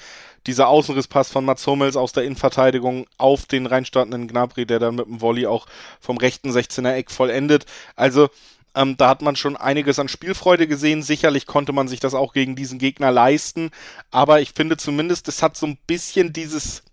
dieser 0.48 0.68
Außenrisspass 0.68 1.32
von 1.32 1.46
Mats 1.46 1.66
Hummels 1.68 1.96
aus 1.96 2.14
der 2.14 2.24
Innenverteidigung 2.24 3.08
auf 3.18 3.46
den 3.46 3.66
reinstartenden 3.66 4.28
Gnabry, 4.28 4.66
der 4.66 4.80
dann 4.80 4.96
mit 4.96 5.06
dem 5.06 5.22
Volley 5.22 5.46
auch 5.46 5.66
vom 6.00 6.18
rechten 6.18 6.52
16er 6.52 6.94
Eck 6.94 7.12
vollendet. 7.12 7.66
Also 7.96 8.30
ähm, 8.76 8.98
da 8.98 9.10
hat 9.10 9.22
man 9.22 9.36
schon 9.36 9.56
einiges 9.56 10.00
an 10.00 10.08
Spielfreude 10.08 10.68
gesehen. 10.68 11.04
Sicherlich 11.04 11.46
konnte 11.46 11.74
man 11.74 11.88
sich 11.88 12.00
das 12.00 12.14
auch 12.14 12.34
gegen 12.34 12.56
diesen 12.56 12.80
Gegner 12.80 13.12
leisten. 13.12 13.70
Aber 14.12 14.42
ich 14.42 14.54
finde 14.54 14.78
zumindest, 14.78 15.28
es 15.28 15.44
hat 15.44 15.56
so 15.56 15.68
ein 15.68 15.78
bisschen 15.88 16.34
dieses 16.34 16.84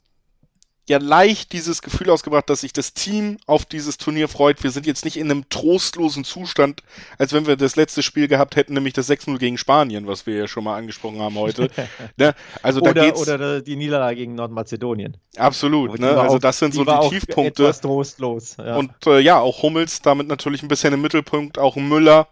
ja 0.91 0.99
leicht 0.99 1.53
dieses 1.53 1.83
Gefühl 1.83 2.11
ausgebracht, 2.11 2.51
dass 2.51 2.61
sich 2.61 2.73
das 2.73 2.93
Team 2.93 3.39
auf 3.47 3.65
dieses 3.65 3.97
Turnier 3.97 4.29
freut. 4.29 4.63
Wir 4.63 4.73
sind 4.73 4.87
jetzt 4.87 5.05
nicht 5.05 5.17
in 5.17 5.31
einem 5.31 5.49
trostlosen 5.49 6.25
Zustand, 6.25 6.83
als 7.17 7.33
wenn 7.33 7.47
wir 7.47 7.57
das 7.57 7.77
letzte 7.77 8.03
Spiel 8.03 8.27
gehabt 8.27 8.57
hätten, 8.57 8.75
nämlich 8.75 8.93
das 8.93 9.09
6-0 9.09 9.39
gegen 9.39 9.57
Spanien, 9.57 10.09
was 10.09 10.27
wir 10.27 10.35
ja 10.35 10.49
schon 10.49 10.65
mal 10.65 10.77
angesprochen 10.77 11.21
haben 11.21 11.37
heute. 11.37 11.71
ne? 12.17 12.35
also 12.63 12.81
oder, 12.81 12.93
da 12.93 13.05
geht's, 13.05 13.21
oder 13.23 13.63
die 13.63 13.77
Niederlage 13.77 14.17
gegen 14.17 14.35
Nordmazedonien. 14.35 15.17
Absolut, 15.37 15.99
ne? 15.99 16.21
also 16.21 16.39
das 16.39 16.59
sind 16.59 16.75
die 16.75 16.79
so 16.79 16.85
die 16.85 17.09
Tiefpunkte. 17.09 17.63
Etwas 17.63 17.81
trostlos. 17.81 18.57
Ja. 18.59 18.77
Und 18.77 18.91
äh, 19.07 19.21
ja, 19.21 19.39
auch 19.39 19.63
Hummels 19.63 20.03
damit 20.03 20.27
natürlich 20.27 20.63
ein 20.63 20.69
bisschen 20.69 20.93
im 20.93 21.01
Mittelpunkt, 21.01 21.59
auch 21.59 21.77
Müller. 21.77 22.29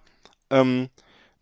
Ähm, 0.50 0.88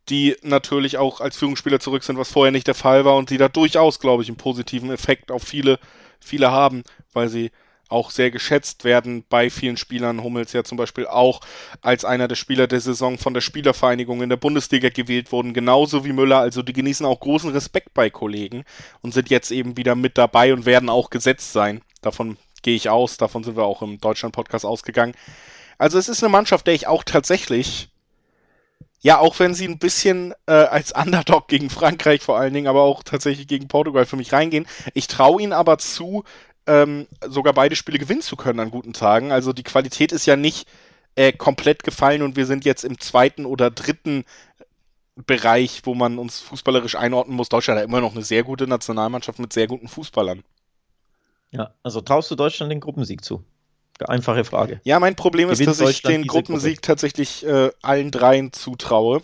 die 0.08 0.36
natürlich 0.42 0.98
auch 0.98 1.20
als 1.20 1.36
Führungsspieler 1.36 1.80
zurück 1.80 2.04
sind, 2.04 2.16
was 2.16 2.30
vorher 2.30 2.52
nicht 2.52 2.68
der 2.68 2.76
Fall 2.76 3.04
war 3.04 3.16
und 3.16 3.30
die 3.30 3.38
da 3.38 3.48
durchaus, 3.48 3.98
glaube 3.98 4.22
ich, 4.22 4.28
einen 4.28 4.36
positiven 4.36 4.92
Effekt 4.92 5.32
auf 5.32 5.42
viele 5.42 5.80
viele 6.20 6.50
haben, 6.50 6.82
weil 7.12 7.28
sie 7.28 7.50
auch 7.88 8.10
sehr 8.10 8.30
geschätzt 8.30 8.84
werden 8.84 9.24
bei 9.28 9.48
vielen 9.50 9.76
Spielern. 9.76 10.22
Hummels 10.22 10.52
ja 10.52 10.64
zum 10.64 10.76
Beispiel 10.76 11.06
auch 11.06 11.40
als 11.82 12.04
einer 12.04 12.28
der 12.28 12.34
Spieler 12.34 12.66
der 12.66 12.80
Saison 12.80 13.16
von 13.18 13.34
der 13.34 13.40
Spielervereinigung 13.40 14.22
in 14.22 14.28
der 14.28 14.36
Bundesliga 14.36 14.88
gewählt 14.88 15.30
wurden, 15.32 15.54
genauso 15.54 16.04
wie 16.04 16.12
Müller. 16.12 16.38
Also 16.38 16.62
die 16.62 16.72
genießen 16.72 17.06
auch 17.06 17.20
großen 17.20 17.50
Respekt 17.50 17.94
bei 17.94 18.10
Kollegen 18.10 18.64
und 19.02 19.14
sind 19.14 19.30
jetzt 19.30 19.50
eben 19.50 19.76
wieder 19.76 19.94
mit 19.94 20.18
dabei 20.18 20.52
und 20.52 20.66
werden 20.66 20.88
auch 20.88 21.10
gesetzt 21.10 21.52
sein. 21.52 21.82
Davon 22.02 22.36
gehe 22.62 22.74
ich 22.74 22.88
aus, 22.88 23.16
davon 23.16 23.44
sind 23.44 23.56
wir 23.56 23.64
auch 23.64 23.82
im 23.82 24.00
Deutschland-Podcast 24.00 24.64
ausgegangen. 24.64 25.14
Also 25.78 25.98
es 25.98 26.08
ist 26.08 26.22
eine 26.24 26.32
Mannschaft, 26.32 26.66
der 26.66 26.74
ich 26.74 26.86
auch 26.86 27.04
tatsächlich 27.04 27.90
ja, 29.07 29.20
auch 29.20 29.38
wenn 29.38 29.54
sie 29.54 29.68
ein 29.68 29.78
bisschen 29.78 30.34
äh, 30.46 30.52
als 30.52 30.90
Underdog 30.90 31.46
gegen 31.48 31.70
Frankreich 31.70 32.22
vor 32.22 32.40
allen 32.40 32.52
Dingen, 32.52 32.66
aber 32.66 32.82
auch 32.82 33.04
tatsächlich 33.04 33.46
gegen 33.46 33.68
Portugal 33.68 34.04
für 34.04 34.16
mich 34.16 34.32
reingehen. 34.32 34.66
Ich 34.94 35.07
traue 35.07 35.40
ihnen 35.40 35.52
aber 35.52 35.78
zu, 35.78 36.24
ähm, 36.66 37.07
sogar 37.24 37.52
beide 37.52 37.76
Spiele 37.76 38.00
gewinnen 38.00 38.20
zu 38.20 38.34
können 38.34 38.59
an 38.59 38.72
guten 38.72 38.92
Tagen. 38.94 39.30
Also 39.30 39.52
die 39.52 39.62
Qualität 39.62 40.11
ist 40.11 40.26
ja 40.26 40.34
nicht 40.34 40.66
äh, 41.14 41.30
komplett 41.30 41.84
gefallen 41.84 42.22
und 42.22 42.34
wir 42.34 42.46
sind 42.46 42.64
jetzt 42.64 42.82
im 42.82 42.98
zweiten 42.98 43.46
oder 43.46 43.70
dritten 43.70 44.24
Bereich, 45.14 45.82
wo 45.84 45.94
man 45.94 46.18
uns 46.18 46.40
fußballerisch 46.40 46.96
einordnen 46.96 47.36
muss. 47.36 47.48
Deutschland 47.48 47.78
hat 47.78 47.86
immer 47.86 48.00
noch 48.00 48.16
eine 48.16 48.24
sehr 48.24 48.42
gute 48.42 48.66
Nationalmannschaft 48.66 49.38
mit 49.38 49.52
sehr 49.52 49.68
guten 49.68 49.86
Fußballern. 49.86 50.42
Ja, 51.52 51.70
also 51.84 52.00
traust 52.00 52.28
du 52.32 52.34
Deutschland 52.34 52.72
den 52.72 52.80
Gruppensieg 52.80 53.24
zu? 53.24 53.44
Einfache 54.01 54.44
Frage. 54.44 54.80
Ja, 54.84 55.01
mein 55.01 55.16
Problem 55.16 55.49
Gewinnt 55.49 55.68
ist, 55.68 55.80
dass 55.80 55.90
ich 55.90 56.03
den 56.03 56.26
Gruppensieg 56.26 56.76
Gruppe? 56.76 56.86
tatsächlich 56.86 57.47
äh, 57.47 57.70
allen 57.82 58.11
dreien 58.11 58.53
zutraue. 58.53 59.22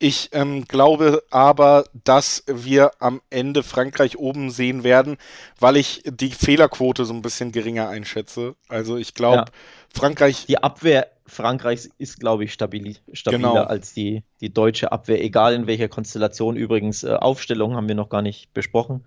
Ich 0.00 0.28
ähm, 0.32 0.64
glaube 0.66 1.24
aber, 1.30 1.84
dass 2.04 2.44
wir 2.46 2.92
am 3.00 3.20
Ende 3.30 3.64
Frankreich 3.64 4.16
oben 4.16 4.50
sehen 4.50 4.84
werden, 4.84 5.16
weil 5.58 5.76
ich 5.76 6.02
die 6.06 6.30
Fehlerquote 6.30 7.04
so 7.04 7.12
ein 7.12 7.22
bisschen 7.22 7.50
geringer 7.50 7.88
einschätze. 7.88 8.54
Also 8.68 8.96
ich 8.96 9.14
glaube, 9.14 9.36
ja. 9.36 9.44
Frankreich. 9.92 10.46
Die 10.46 10.58
Abwehr 10.58 11.08
Frankreichs 11.26 11.90
ist, 11.98 12.20
glaube 12.20 12.44
ich, 12.44 12.52
stabil, 12.52 12.96
stabiler 13.12 13.48
genau. 13.48 13.62
als 13.64 13.92
die, 13.92 14.22
die 14.40 14.52
deutsche 14.52 14.92
Abwehr, 14.92 15.22
egal 15.22 15.54
in 15.54 15.66
welcher 15.66 15.88
Konstellation. 15.88 16.56
Übrigens, 16.56 17.02
äh, 17.02 17.14
Aufstellung 17.14 17.74
haben 17.74 17.88
wir 17.88 17.96
noch 17.96 18.08
gar 18.08 18.22
nicht 18.22 18.52
besprochen. 18.54 19.04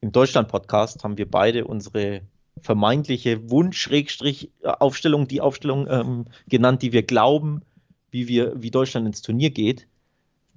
Im 0.00 0.10
Deutschland-Podcast 0.10 1.04
haben 1.04 1.16
wir 1.16 1.30
beide 1.30 1.64
unsere 1.64 2.22
vermeintliche 2.60 3.50
Wunsch-Aufstellung, 3.50 5.28
die 5.28 5.40
Aufstellung 5.40 5.86
ähm, 5.88 6.26
genannt, 6.48 6.82
die 6.82 6.92
wir 6.92 7.02
glauben, 7.02 7.62
wie, 8.10 8.28
wir, 8.28 8.60
wie 8.62 8.70
Deutschland 8.70 9.06
ins 9.06 9.22
Turnier 9.22 9.50
geht. 9.50 9.88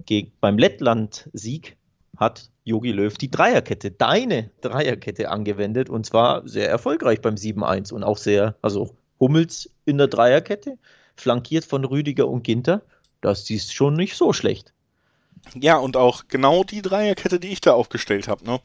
Ge 0.06 0.28
beim 0.42 0.58
Lettland-Sieg 0.58 1.78
hat 2.18 2.50
Jogi 2.64 2.92
Löw 2.92 3.18
die 3.18 3.32
Dreierkette, 3.32 3.92
deine 3.92 4.52
Dreierkette 4.62 5.30
angewendet 5.30 5.90
und 5.90 6.06
zwar 6.06 6.48
sehr 6.48 6.70
erfolgreich 6.70 7.22
beim 7.22 7.36
7-1 7.36 7.94
und 7.94 8.04
auch 8.04 8.18
sehr, 8.18 8.56
also 8.62 8.96
Hummels 9.20 9.70
in 9.86 9.98
der 9.98 10.08
Dreierkette, 10.08 10.78
flankiert 11.16 11.66
von 11.66 11.86
Rüdiger 11.86 12.28
und 12.28 12.44
Ginter. 12.44 12.82
Das 13.22 13.50
ist 13.50 13.74
schon 13.74 13.96
nicht 13.96 14.16
so 14.16 14.34
schlecht. 14.34 14.75
Ja, 15.54 15.78
und 15.78 15.98
auch 15.98 16.24
genau 16.28 16.64
die 16.64 16.82
Dreierkette, 16.82 17.40
die 17.40 17.50
ich 17.50 17.62
da 17.62 17.74
aufgestellt 17.74 18.28
habe. 18.28 18.46
Ne? 18.46 18.60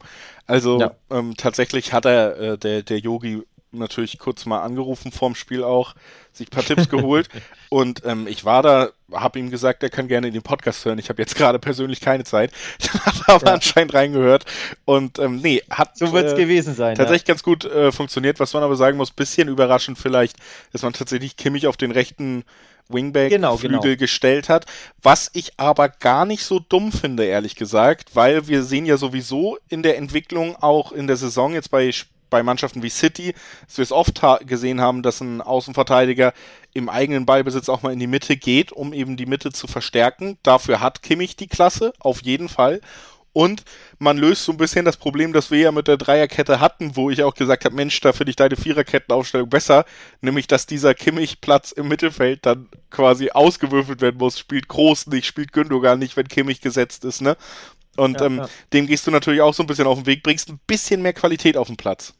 Also 0.47 0.79
ja. 0.79 0.91
ähm, 1.09 1.35
tatsächlich 1.37 1.93
hat 1.93 2.05
er, 2.05 2.37
äh, 2.39 2.57
der, 2.57 2.83
der 2.83 2.99
Yogi, 2.99 3.43
natürlich 3.71 4.19
kurz 4.19 4.45
mal 4.45 4.61
angerufen 4.61 5.11
vorm 5.11 5.35
Spiel 5.35 5.63
auch, 5.63 5.95
sich 6.33 6.47
ein 6.47 6.51
paar 6.51 6.65
Tipps 6.65 6.89
geholt. 6.89 7.29
Und 7.69 8.03
ähm, 8.05 8.27
ich 8.27 8.45
war 8.45 8.63
da, 8.63 8.89
habe 9.11 9.39
ihm 9.39 9.49
gesagt, 9.49 9.83
er 9.83 9.89
kann 9.89 10.07
gerne 10.07 10.27
in 10.27 10.33
den 10.33 10.41
Podcast 10.41 10.83
hören. 10.85 10.99
Ich 10.99 11.09
habe 11.09 11.21
jetzt 11.21 11.35
gerade 11.35 11.59
persönlich 11.59 12.01
keine 12.01 12.23
Zeit. 12.23 12.51
hat 13.05 13.29
aber 13.29 13.47
ja. 13.47 13.53
anscheinend 13.53 13.93
reingehört. 13.93 14.45
Und 14.85 15.19
ähm, 15.19 15.37
nee, 15.37 15.63
hat 15.69 15.97
so 15.97 16.11
wird's 16.11 16.33
äh, 16.33 16.37
gewesen 16.37 16.75
sein. 16.75 16.95
Tatsächlich 16.95 17.27
ja. 17.27 17.33
ganz 17.33 17.43
gut 17.43 17.65
äh, 17.65 17.91
funktioniert. 17.91 18.39
Was 18.39 18.53
man 18.53 18.63
aber 18.63 18.75
sagen 18.75 18.97
muss, 18.97 19.11
bisschen 19.11 19.47
überraschend 19.47 19.97
vielleicht, 19.97 20.37
dass 20.73 20.81
man 20.81 20.93
tatsächlich 20.93 21.37
Kimmich 21.37 21.67
auf 21.67 21.77
den 21.77 21.91
rechten 21.91 22.43
Wingback-Flügel 22.93 23.37
genau, 23.37 23.57
genau. 23.57 23.97
gestellt 23.97 24.49
hat. 24.49 24.65
Was 25.01 25.29
ich 25.33 25.53
aber 25.57 25.89
gar 25.89 26.25
nicht 26.25 26.43
so 26.43 26.59
dumm 26.59 26.91
finde, 26.91 27.25
ehrlich 27.25 27.55
gesagt, 27.55 28.15
weil 28.15 28.47
wir 28.47 28.63
sehen 28.63 28.85
ja 28.85 28.97
sowieso 28.97 29.57
in 29.69 29.83
der 29.83 29.97
Entwicklung 29.97 30.55
auch 30.55 30.91
in 30.91 31.07
der 31.07 31.17
Saison 31.17 31.53
jetzt 31.53 31.71
bei 31.71 31.91
bei 32.31 32.41
Mannschaften 32.41 32.81
wie 32.81 32.89
City, 32.89 33.35
dass 33.67 33.77
wir 33.77 33.83
es 33.83 33.91
oft 33.91 34.23
ha 34.23 34.37
gesehen 34.37 34.81
haben, 34.81 35.03
dass 35.03 35.21
ein 35.21 35.41
Außenverteidiger 35.41 36.33
im 36.73 36.89
eigenen 36.89 37.27
Ballbesitz 37.27 37.69
auch 37.69 37.83
mal 37.83 37.93
in 37.93 37.99
die 37.99 38.07
Mitte 38.07 38.37
geht, 38.37 38.71
um 38.71 38.93
eben 38.93 39.17
die 39.17 39.27
Mitte 39.27 39.51
zu 39.51 39.67
verstärken. 39.67 40.37
Dafür 40.41 40.79
hat 40.79 41.03
Kimmich 41.03 41.35
die 41.35 41.47
Klasse, 41.47 41.93
auf 41.99 42.23
jeden 42.23 42.49
Fall. 42.49 42.81
Und 43.33 43.63
man 43.97 44.17
löst 44.17 44.43
so 44.43 44.51
ein 44.51 44.57
bisschen 44.57 44.83
das 44.83 44.97
Problem, 44.97 45.31
das 45.31 45.51
wir 45.51 45.59
ja 45.59 45.71
mit 45.71 45.87
der 45.87 45.97
Dreierkette 45.97 46.59
hatten, 46.59 46.95
wo 46.95 47.09
ich 47.09 47.23
auch 47.23 47.33
gesagt 47.33 47.63
habe, 47.63 47.75
Mensch, 47.75 47.99
da 48.01 48.11
finde 48.11 48.31
ich 48.31 48.35
deine 48.35 48.57
Viererkettenaufstellung 48.57 49.49
besser, 49.49 49.85
nämlich 50.19 50.47
dass 50.47 50.65
dieser 50.65 50.93
Kimmich-Platz 50.93 51.71
im 51.71 51.87
Mittelfeld 51.87 52.45
dann 52.45 52.67
quasi 52.89 53.31
ausgewürfelt 53.31 54.01
werden 54.01 54.17
muss. 54.17 54.37
Spielt 54.37 54.67
Groß 54.67 55.07
nicht, 55.07 55.25
spielt 55.25 55.53
Gündogan 55.53 55.99
nicht, 55.99 56.17
wenn 56.17 56.27
Kimmich 56.27 56.59
gesetzt 56.59 57.05
ist, 57.05 57.21
ne? 57.21 57.37
Und 57.97 58.19
ja, 58.19 58.25
ähm, 58.25 58.37
ja. 58.37 58.49
dem 58.73 58.87
gehst 58.87 59.07
du 59.07 59.11
natürlich 59.11 59.41
auch 59.41 59.53
so 59.53 59.63
ein 59.63 59.67
bisschen 59.67 59.87
auf 59.87 59.99
den 59.99 60.05
Weg, 60.07 60.23
bringst 60.23 60.49
ein 60.49 60.59
bisschen 60.67 61.01
mehr 61.01 61.13
Qualität 61.13 61.57
auf 61.57 61.67
den 61.67 61.77
Platz. 61.77 62.13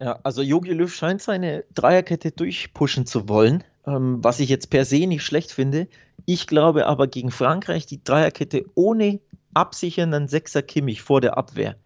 Ja, 0.00 0.18
also 0.22 0.42
Jogi 0.42 0.72
Löw 0.72 0.94
scheint 0.94 1.22
seine 1.22 1.64
Dreierkette 1.74 2.30
durchpushen 2.30 3.04
zu 3.04 3.28
wollen, 3.28 3.64
ähm, 3.86 4.18
was 4.22 4.38
ich 4.38 4.48
jetzt 4.48 4.70
per 4.70 4.84
se 4.84 5.06
nicht 5.06 5.24
schlecht 5.24 5.50
finde. 5.50 5.88
Ich 6.24 6.46
glaube 6.46 6.86
aber 6.86 7.06
gegen 7.06 7.30
Frankreich 7.30 7.86
die 7.86 8.02
Dreierkette 8.02 8.66
ohne 8.74 9.18
absichernden 9.54 10.28
Sechser 10.28 10.62
Kimmich 10.62 11.02
vor 11.02 11.20
der 11.20 11.36
Abwehr 11.36 11.76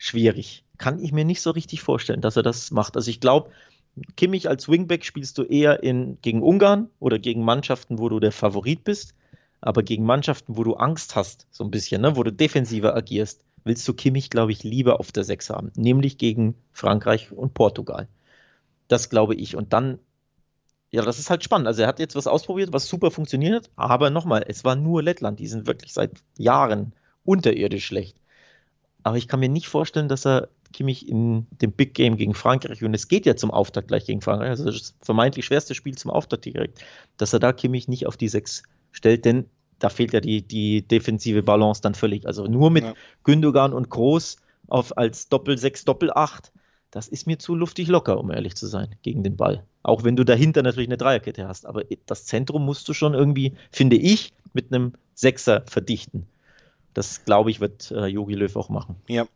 schwierig. 0.00 0.64
Kann 0.78 0.98
ich 1.02 1.12
mir 1.12 1.24
nicht 1.24 1.42
so 1.42 1.50
richtig 1.50 1.82
vorstellen, 1.82 2.22
dass 2.22 2.36
er 2.36 2.42
das 2.42 2.70
macht. 2.70 2.96
Also 2.96 3.10
ich 3.10 3.20
glaube, 3.20 3.50
Kimmich 4.16 4.48
als 4.48 4.68
Wingback 4.68 5.04
spielst 5.04 5.36
du 5.36 5.42
eher 5.42 5.82
in, 5.82 6.18
gegen 6.22 6.42
Ungarn 6.42 6.88
oder 6.98 7.18
gegen 7.18 7.44
Mannschaften, 7.44 7.98
wo 7.98 8.08
du 8.08 8.18
der 8.18 8.32
Favorit 8.32 8.82
bist. 8.82 9.14
Aber 9.60 9.82
gegen 9.82 10.04
Mannschaften, 10.04 10.56
wo 10.56 10.64
du 10.64 10.74
Angst 10.74 11.16
hast, 11.16 11.46
so 11.50 11.64
ein 11.64 11.70
bisschen, 11.70 12.00
ne, 12.00 12.16
wo 12.16 12.22
du 12.22 12.32
defensiver 12.32 12.96
agierst, 12.96 13.44
willst 13.64 13.86
du 13.86 13.92
Kimmich, 13.92 14.30
glaube 14.30 14.52
ich, 14.52 14.62
lieber 14.62 15.00
auf 15.00 15.12
der 15.12 15.24
Sechs 15.24 15.50
haben. 15.50 15.70
Nämlich 15.76 16.16
gegen 16.16 16.54
Frankreich 16.72 17.30
und 17.30 17.52
Portugal. 17.52 18.08
Das 18.88 19.10
glaube 19.10 19.34
ich. 19.34 19.54
Und 19.56 19.74
dann 19.74 19.98
ja, 20.90 21.02
das 21.02 21.18
ist 21.18 21.30
halt 21.30 21.44
spannend. 21.44 21.68
Also 21.68 21.82
er 21.82 21.88
hat 21.88 22.00
jetzt 22.00 22.16
was 22.16 22.26
ausprobiert, 22.26 22.72
was 22.72 22.88
super 22.88 23.10
funktioniert, 23.10 23.70
aber 23.76 24.10
nochmal, 24.10 24.44
es 24.46 24.64
war 24.64 24.74
nur 24.74 25.02
Lettland, 25.02 25.38
die 25.38 25.46
sind 25.46 25.66
wirklich 25.66 25.92
seit 25.92 26.22
Jahren 26.36 26.92
unterirdisch 27.24 27.86
schlecht. 27.86 28.16
Aber 29.02 29.16
ich 29.16 29.28
kann 29.28 29.40
mir 29.40 29.48
nicht 29.48 29.68
vorstellen, 29.68 30.08
dass 30.08 30.26
er 30.26 30.48
Kimmich 30.72 31.08
in 31.08 31.46
dem 31.50 31.72
Big 31.72 31.94
Game 31.94 32.16
gegen 32.16 32.34
Frankreich, 32.34 32.82
und 32.84 32.94
es 32.94 33.08
geht 33.08 33.26
ja 33.26 33.36
zum 33.36 33.50
Auftakt 33.50 33.88
gleich 33.88 34.06
gegen 34.06 34.20
Frankreich, 34.20 34.50
also 34.50 34.64
das 34.64 34.94
vermeintlich 35.00 35.46
schwerste 35.46 35.74
Spiel 35.74 35.96
zum 35.96 36.10
Auftakt 36.10 36.44
direkt, 36.44 36.84
dass 37.16 37.32
er 37.32 37.40
da 37.40 37.52
Kimmich 37.52 37.88
nicht 37.88 38.06
auf 38.06 38.16
die 38.16 38.28
Sechs 38.28 38.62
stellt, 38.92 39.24
denn 39.24 39.48
da 39.78 39.88
fehlt 39.88 40.12
ja 40.12 40.20
die, 40.20 40.42
die 40.42 40.82
defensive 40.82 41.42
Balance 41.42 41.80
dann 41.80 41.94
völlig. 41.94 42.26
Also 42.26 42.44
nur 42.46 42.70
mit 42.70 42.84
ja. 42.84 42.94
Gündogan 43.24 43.72
und 43.72 43.88
Groß 43.88 44.36
auf, 44.68 44.96
als 44.96 45.28
Doppel-6, 45.28 45.86
Doppel-8, 45.86 46.50
das 46.90 47.08
ist 47.08 47.26
mir 47.26 47.38
zu 47.38 47.54
luftig 47.54 47.88
locker, 47.88 48.18
um 48.18 48.30
ehrlich 48.30 48.56
zu 48.56 48.66
sein, 48.66 48.96
gegen 49.02 49.22
den 49.22 49.36
Ball. 49.36 49.64
Auch 49.82 50.04
wenn 50.04 50.16
du 50.16 50.24
dahinter 50.24 50.62
natürlich 50.62 50.88
eine 50.88 50.96
Dreierkette 50.96 51.46
hast. 51.46 51.66
Aber 51.66 51.84
das 52.06 52.24
Zentrum 52.26 52.64
musst 52.64 52.88
du 52.88 52.94
schon 52.94 53.14
irgendwie, 53.14 53.54
finde 53.70 53.96
ich, 53.96 54.32
mit 54.52 54.72
einem 54.72 54.94
Sechser 55.14 55.62
verdichten. 55.66 56.26
Das, 56.92 57.24
glaube 57.24 57.50
ich, 57.50 57.60
wird 57.60 57.90
Jogi 57.90 58.34
äh, 58.34 58.36
Löw 58.36 58.56
auch 58.56 58.68
machen. 58.68 58.96
Ja, 59.06 59.26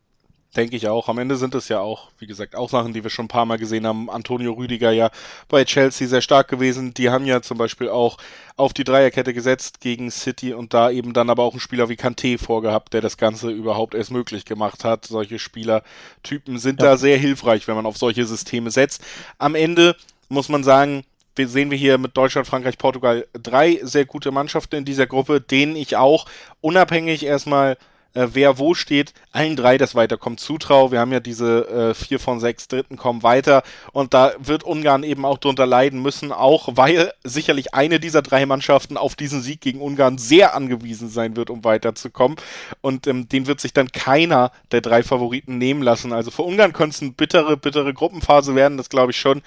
Denke 0.55 0.77
ich 0.77 0.87
auch. 0.87 1.09
Am 1.09 1.17
Ende 1.17 1.35
sind 1.35 1.53
es 1.53 1.67
ja 1.67 1.81
auch, 1.81 2.11
wie 2.17 2.27
gesagt, 2.27 2.55
auch 2.55 2.69
Sachen, 2.69 2.93
die 2.93 3.03
wir 3.03 3.09
schon 3.09 3.25
ein 3.25 3.29
paar 3.29 3.45
Mal 3.45 3.57
gesehen 3.57 3.85
haben. 3.85 4.09
Antonio 4.09 4.53
Rüdiger 4.53 4.91
ja 4.91 5.09
bei 5.49 5.65
Chelsea 5.65 6.07
sehr 6.07 6.21
stark 6.21 6.47
gewesen. 6.47 6.93
Die 6.93 7.09
haben 7.09 7.25
ja 7.25 7.41
zum 7.41 7.57
Beispiel 7.57 7.89
auch 7.89 8.17
auf 8.55 8.71
die 8.71 8.85
Dreierkette 8.85 9.33
gesetzt 9.33 9.81
gegen 9.81 10.09
City 10.11 10.53
und 10.53 10.73
da 10.73 10.89
eben 10.91 11.11
dann 11.11 11.29
aber 11.29 11.43
auch 11.43 11.51
einen 11.51 11.59
Spieler 11.59 11.89
wie 11.89 11.95
Kanté 11.95 12.37
vorgehabt, 12.37 12.93
der 12.93 13.01
das 13.01 13.17
Ganze 13.17 13.51
überhaupt 13.51 13.95
erst 13.95 14.11
möglich 14.11 14.45
gemacht 14.45 14.85
hat. 14.85 15.05
Solche 15.05 15.39
Spielertypen 15.39 16.57
sind 16.57 16.81
ja. 16.81 16.91
da 16.91 16.97
sehr 16.97 17.17
hilfreich, 17.17 17.67
wenn 17.67 17.75
man 17.75 17.85
auf 17.85 17.97
solche 17.97 18.25
Systeme 18.25 18.71
setzt. 18.71 19.03
Am 19.37 19.55
Ende 19.55 19.97
muss 20.29 20.47
man 20.47 20.63
sagen, 20.63 21.03
wir 21.35 21.49
sehen 21.49 21.69
wir 21.69 21.77
hier 21.77 21.97
mit 21.97 22.15
Deutschland, 22.15 22.47
Frankreich, 22.47 22.77
Portugal 22.77 23.27
drei 23.33 23.79
sehr 23.83 24.05
gute 24.05 24.31
Mannschaften 24.31 24.77
in 24.77 24.85
dieser 24.85 25.05
Gruppe, 25.05 25.41
denen 25.41 25.75
ich 25.75 25.97
auch 25.97 26.27
unabhängig 26.61 27.25
erstmal 27.25 27.77
äh, 28.15 28.29
wer 28.33 28.57
wo 28.57 28.73
steht, 28.73 29.13
allen 29.31 29.55
drei 29.55 29.77
das 29.77 29.93
Weiterkommen 29.93 30.37
zutraue. 30.37 30.91
Wir 30.91 30.99
haben 30.99 31.11
ja 31.11 31.19
diese 31.19 31.67
äh, 31.67 31.93
vier 31.93 32.19
von 32.19 32.39
sechs 32.39 32.67
Dritten 32.67 32.97
kommen 32.97 33.21
weiter 33.23 33.63
und 33.91 34.13
da 34.13 34.33
wird 34.39 34.63
Ungarn 34.63 35.03
eben 35.03 35.25
auch 35.25 35.37
drunter 35.37 35.65
leiden 35.65 36.01
müssen, 36.01 36.31
auch 36.31 36.69
weil 36.71 37.13
sicherlich 37.23 37.73
eine 37.73 37.99
dieser 37.99 38.21
drei 38.21 38.45
Mannschaften 38.45 38.97
auf 38.97 39.15
diesen 39.15 39.41
Sieg 39.41 39.61
gegen 39.61 39.81
Ungarn 39.81 40.17
sehr 40.17 40.55
angewiesen 40.55 41.09
sein 41.09 41.35
wird, 41.35 41.49
um 41.49 41.63
weiterzukommen 41.63 42.37
und 42.81 43.05
ähm, 43.07 43.29
den 43.29 43.47
wird 43.47 43.59
sich 43.59 43.73
dann 43.73 43.91
keiner 43.91 44.51
der 44.71 44.81
drei 44.81 45.03
Favoriten 45.03 45.57
nehmen 45.57 45.81
lassen. 45.81 46.13
Also 46.13 46.31
für 46.31 46.43
Ungarn 46.43 46.73
könnte 46.73 46.95
es 46.95 47.01
eine 47.01 47.11
bittere, 47.11 47.57
bittere 47.57 47.93
Gruppenphase 47.93 48.55
werden, 48.55 48.77
das 48.77 48.89
glaube 48.89 49.11
ich 49.11 49.19
schon. 49.19 49.41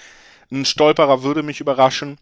Ein 0.50 0.64
Stolperer 0.64 1.22
würde 1.22 1.42
mich 1.42 1.60
überraschen. 1.60 2.16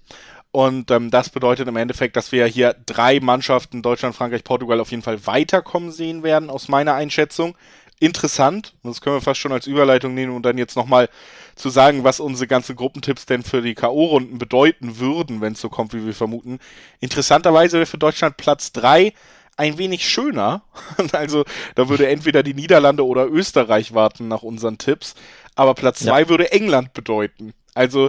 Und 0.57 0.91
ähm, 0.91 1.11
das 1.11 1.29
bedeutet 1.29 1.69
im 1.69 1.77
Endeffekt, 1.77 2.17
dass 2.17 2.33
wir 2.33 2.47
hier 2.47 2.75
drei 2.87 3.21
Mannschaften, 3.21 3.83
Deutschland, 3.83 4.17
Frankreich, 4.17 4.43
Portugal, 4.43 4.81
auf 4.81 4.91
jeden 4.91 5.03
Fall 5.03 5.27
weiterkommen 5.27 5.93
sehen 5.93 6.23
werden, 6.23 6.49
aus 6.49 6.69
meiner 6.69 6.95
Einschätzung. 6.95 7.55
Interessant, 8.01 8.73
das 8.83 9.03
können 9.03 9.17
wir 9.17 9.21
fast 9.21 9.39
schon 9.39 9.53
als 9.53 9.67
Überleitung 9.67 10.15
nehmen 10.15 10.35
und 10.35 10.45
dann 10.45 10.57
jetzt 10.57 10.75
nochmal 10.75 11.11
zu 11.57 11.69
sagen, 11.69 12.05
was 12.05 12.21
unsere 12.21 12.47
ganzen 12.47 12.75
Gruppentipps 12.75 13.27
denn 13.27 13.43
für 13.43 13.61
die 13.61 13.75
K.O.-Runden 13.75 14.39
bedeuten 14.39 14.99
würden, 14.99 15.43
wenn 15.43 15.53
es 15.53 15.61
so 15.61 15.69
kommt, 15.69 15.93
wie 15.93 16.07
wir 16.07 16.15
vermuten. 16.15 16.59
Interessanterweise 17.01 17.77
wäre 17.77 17.85
für 17.85 17.99
Deutschland 17.99 18.39
Platz 18.39 18.73
drei 18.73 19.13
ein 19.59 19.77
wenig 19.77 20.09
schöner. 20.09 20.63
also 21.13 21.45
da 21.75 21.91
würde 21.91 22.09
entweder 22.09 22.43
die 22.43 22.55
Niederlande 22.55 23.05
oder 23.05 23.27
Österreich 23.27 23.93
warten 23.93 24.29
nach 24.29 24.43
unseren 24.43 24.79
Tipps. 24.79 25.17
Aber 25.55 25.75
Platz 25.75 25.99
zwei 25.99 26.23
ja. 26.23 26.29
würde 26.31 26.51
England 26.51 26.95
bedeuten. 26.95 27.53
Also 27.75 28.09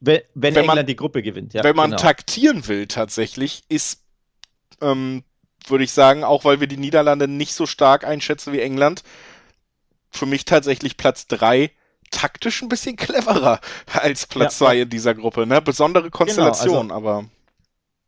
wenn, 0.00 0.20
wenn, 0.34 0.54
wenn 0.54 0.56
England 0.56 0.76
man, 0.76 0.86
die 0.86 0.96
Gruppe 0.96 1.22
gewinnt, 1.22 1.54
ja. 1.54 1.64
Wenn 1.64 1.76
man 1.76 1.90
genau. 1.90 2.02
taktieren 2.02 2.66
will, 2.68 2.86
tatsächlich, 2.86 3.64
ist, 3.68 4.04
ähm, 4.80 5.24
würde 5.66 5.84
ich 5.84 5.92
sagen, 5.92 6.24
auch 6.24 6.44
weil 6.44 6.60
wir 6.60 6.66
die 6.66 6.76
Niederlande 6.76 7.28
nicht 7.28 7.54
so 7.54 7.66
stark 7.66 8.04
einschätzen 8.04 8.52
wie 8.52 8.60
England, 8.60 9.02
für 10.10 10.26
mich 10.26 10.44
tatsächlich 10.44 10.96
Platz 10.96 11.26
3 11.26 11.70
taktisch 12.10 12.62
ein 12.62 12.68
bisschen 12.68 12.96
cleverer 12.96 13.60
als 13.92 14.26
Platz 14.26 14.58
2 14.58 14.74
ja. 14.74 14.82
in 14.84 14.90
dieser 14.90 15.14
Gruppe. 15.14 15.46
Ne? 15.46 15.60
Besondere 15.60 16.10
Konstellation, 16.10 16.88
genau, 16.88 16.94
also 16.94 17.08
aber. 17.08 17.28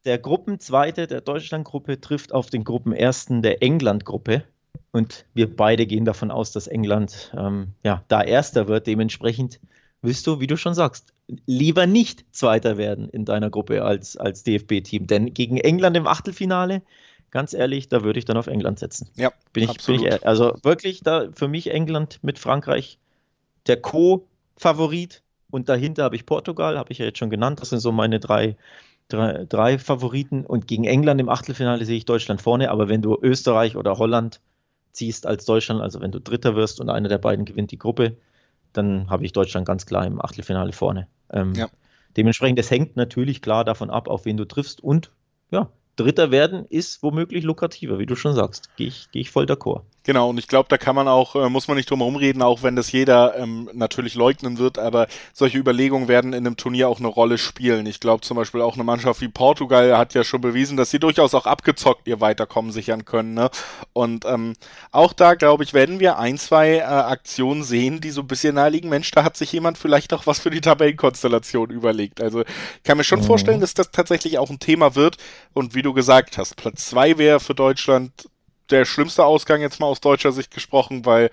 Der 0.06 0.18
Gruppenzweite 0.18 1.06
der 1.06 1.20
Deutschlandgruppe 1.20 2.00
trifft 2.00 2.32
auf 2.32 2.48
den 2.48 2.64
Gruppenersten 2.64 3.42
der 3.42 3.62
England-Gruppe. 3.62 4.44
Und 4.92 5.26
wir 5.34 5.54
beide 5.54 5.86
gehen 5.86 6.04
davon 6.04 6.30
aus, 6.30 6.52
dass 6.52 6.66
England 6.66 7.32
ähm, 7.36 7.74
ja, 7.84 8.02
da 8.08 8.22
Erster 8.22 8.66
wird. 8.66 8.86
Dementsprechend 8.86 9.60
willst 10.02 10.26
du, 10.26 10.40
wie 10.40 10.46
du 10.46 10.56
schon 10.56 10.74
sagst, 10.74 11.12
lieber 11.46 11.86
nicht 11.86 12.24
Zweiter 12.32 12.76
werden 12.78 13.08
in 13.08 13.24
deiner 13.24 13.50
Gruppe 13.50 13.84
als, 13.84 14.16
als 14.16 14.42
DFB-Team. 14.42 15.06
Denn 15.06 15.34
gegen 15.34 15.56
England 15.56 15.96
im 15.96 16.06
Achtelfinale, 16.06 16.82
ganz 17.30 17.54
ehrlich, 17.54 17.88
da 17.88 18.02
würde 18.02 18.18
ich 18.18 18.24
dann 18.24 18.36
auf 18.36 18.46
England 18.46 18.78
setzen. 18.78 19.08
Ja, 19.16 19.32
bin 19.52 19.64
ich, 19.64 19.70
absolut. 19.70 20.02
Bin 20.02 20.12
ich, 20.12 20.26
also 20.26 20.54
wirklich, 20.62 21.02
da 21.02 21.28
für 21.32 21.48
mich 21.48 21.70
England 21.70 22.18
mit 22.22 22.38
Frankreich 22.38 22.98
der 23.66 23.80
Co-Favorit. 23.80 25.22
Und 25.50 25.68
dahinter 25.68 26.04
habe 26.04 26.16
ich 26.16 26.26
Portugal, 26.26 26.78
habe 26.78 26.92
ich 26.92 26.98
ja 26.98 27.06
jetzt 27.06 27.18
schon 27.18 27.30
genannt. 27.30 27.60
Das 27.60 27.70
sind 27.70 27.80
so 27.80 27.90
meine 27.90 28.20
drei, 28.20 28.56
drei, 29.08 29.44
drei 29.48 29.78
Favoriten. 29.78 30.46
Und 30.46 30.68
gegen 30.68 30.84
England 30.84 31.20
im 31.20 31.28
Achtelfinale 31.28 31.84
sehe 31.84 31.96
ich 31.96 32.04
Deutschland 32.04 32.40
vorne. 32.40 32.70
Aber 32.70 32.88
wenn 32.88 33.02
du 33.02 33.18
Österreich 33.20 33.76
oder 33.76 33.98
Holland 33.98 34.40
ziehst 34.92 35.26
als 35.26 35.44
Deutschland, 35.44 35.80
also 35.80 36.00
wenn 36.00 36.12
du 36.12 36.20
Dritter 36.20 36.54
wirst 36.56 36.80
und 36.80 36.88
einer 36.88 37.08
der 37.08 37.18
beiden 37.18 37.44
gewinnt 37.44 37.70
die 37.70 37.78
Gruppe, 37.78 38.16
dann 38.72 39.10
habe 39.10 39.24
ich 39.24 39.32
Deutschland 39.32 39.66
ganz 39.66 39.86
klar 39.86 40.06
im 40.06 40.20
Achtelfinale 40.20 40.72
vorne. 40.72 41.08
Ähm, 41.32 41.54
ja. 41.54 41.68
Dementsprechend, 42.16 42.58
es 42.58 42.70
hängt 42.70 42.96
natürlich 42.96 43.42
klar 43.42 43.64
davon 43.64 43.90
ab, 43.90 44.08
auf 44.08 44.24
wen 44.24 44.36
du 44.36 44.44
triffst 44.44 44.82
und 44.82 45.12
ja, 45.50 45.70
Dritter 45.96 46.30
werden 46.30 46.64
ist 46.66 47.02
womöglich 47.02 47.44
lukrativer, 47.44 47.98
wie 47.98 48.06
du 48.06 48.16
schon 48.16 48.34
sagst. 48.34 48.74
Gehe 48.76 48.88
ich, 48.88 49.08
geh 49.12 49.20
ich 49.20 49.30
voll 49.30 49.44
d'accord. 49.44 49.82
Genau, 50.10 50.30
und 50.30 50.38
ich 50.38 50.48
glaube, 50.48 50.68
da 50.68 50.76
kann 50.76 50.96
man 50.96 51.06
auch, 51.06 51.36
äh, 51.36 51.48
muss 51.48 51.68
man 51.68 51.76
nicht 51.76 51.88
drum 51.88 52.00
herum 52.00 52.16
reden, 52.16 52.42
auch 52.42 52.64
wenn 52.64 52.74
das 52.74 52.90
jeder 52.90 53.38
ähm, 53.38 53.70
natürlich 53.72 54.16
leugnen 54.16 54.58
wird, 54.58 54.76
aber 54.76 55.06
solche 55.32 55.56
Überlegungen 55.56 56.08
werden 56.08 56.32
in 56.32 56.44
einem 56.44 56.56
Turnier 56.56 56.88
auch 56.88 56.98
eine 56.98 57.06
Rolle 57.06 57.38
spielen. 57.38 57.86
Ich 57.86 58.00
glaube 58.00 58.22
zum 58.22 58.36
Beispiel 58.36 58.60
auch 58.60 58.74
eine 58.74 58.82
Mannschaft 58.82 59.20
wie 59.20 59.28
Portugal 59.28 59.96
hat 59.96 60.12
ja 60.14 60.24
schon 60.24 60.40
bewiesen, 60.40 60.76
dass 60.76 60.90
sie 60.90 60.98
durchaus 60.98 61.32
auch 61.32 61.46
abgezockt 61.46 62.08
ihr 62.08 62.20
Weiterkommen 62.20 62.72
sichern 62.72 63.04
können. 63.04 63.34
Ne? 63.34 63.50
Und 63.92 64.24
ähm, 64.24 64.54
auch 64.90 65.12
da, 65.12 65.34
glaube 65.34 65.62
ich, 65.62 65.74
werden 65.74 66.00
wir 66.00 66.18
ein, 66.18 66.38
zwei 66.38 66.78
äh, 66.78 66.82
Aktionen 66.82 67.62
sehen, 67.62 68.00
die 68.00 68.10
so 68.10 68.22
ein 68.22 68.26
bisschen 68.26 68.56
naheliegen. 68.56 68.90
Mensch, 68.90 69.12
da 69.12 69.22
hat 69.22 69.36
sich 69.36 69.52
jemand 69.52 69.78
vielleicht 69.78 70.12
auch 70.12 70.26
was 70.26 70.40
für 70.40 70.50
die 70.50 70.60
Tabellenkonstellation 70.60 71.70
überlegt. 71.70 72.20
Also 72.20 72.40
ich 72.40 72.82
kann 72.82 72.98
mir 72.98 73.04
schon 73.04 73.20
mhm. 73.20 73.26
vorstellen, 73.26 73.60
dass 73.60 73.74
das 73.74 73.92
tatsächlich 73.92 74.38
auch 74.38 74.50
ein 74.50 74.58
Thema 74.58 74.96
wird. 74.96 75.18
Und 75.52 75.76
wie 75.76 75.82
du 75.82 75.92
gesagt 75.92 76.36
hast, 76.36 76.56
Platz 76.56 76.86
zwei 76.86 77.16
wäre 77.16 77.38
für 77.38 77.54
Deutschland 77.54 78.28
der 78.70 78.84
schlimmste 78.84 79.24
Ausgang 79.24 79.60
jetzt 79.60 79.80
mal 79.80 79.86
aus 79.86 80.00
deutscher 80.00 80.32
Sicht 80.32 80.50
gesprochen, 80.52 81.04
weil, 81.04 81.30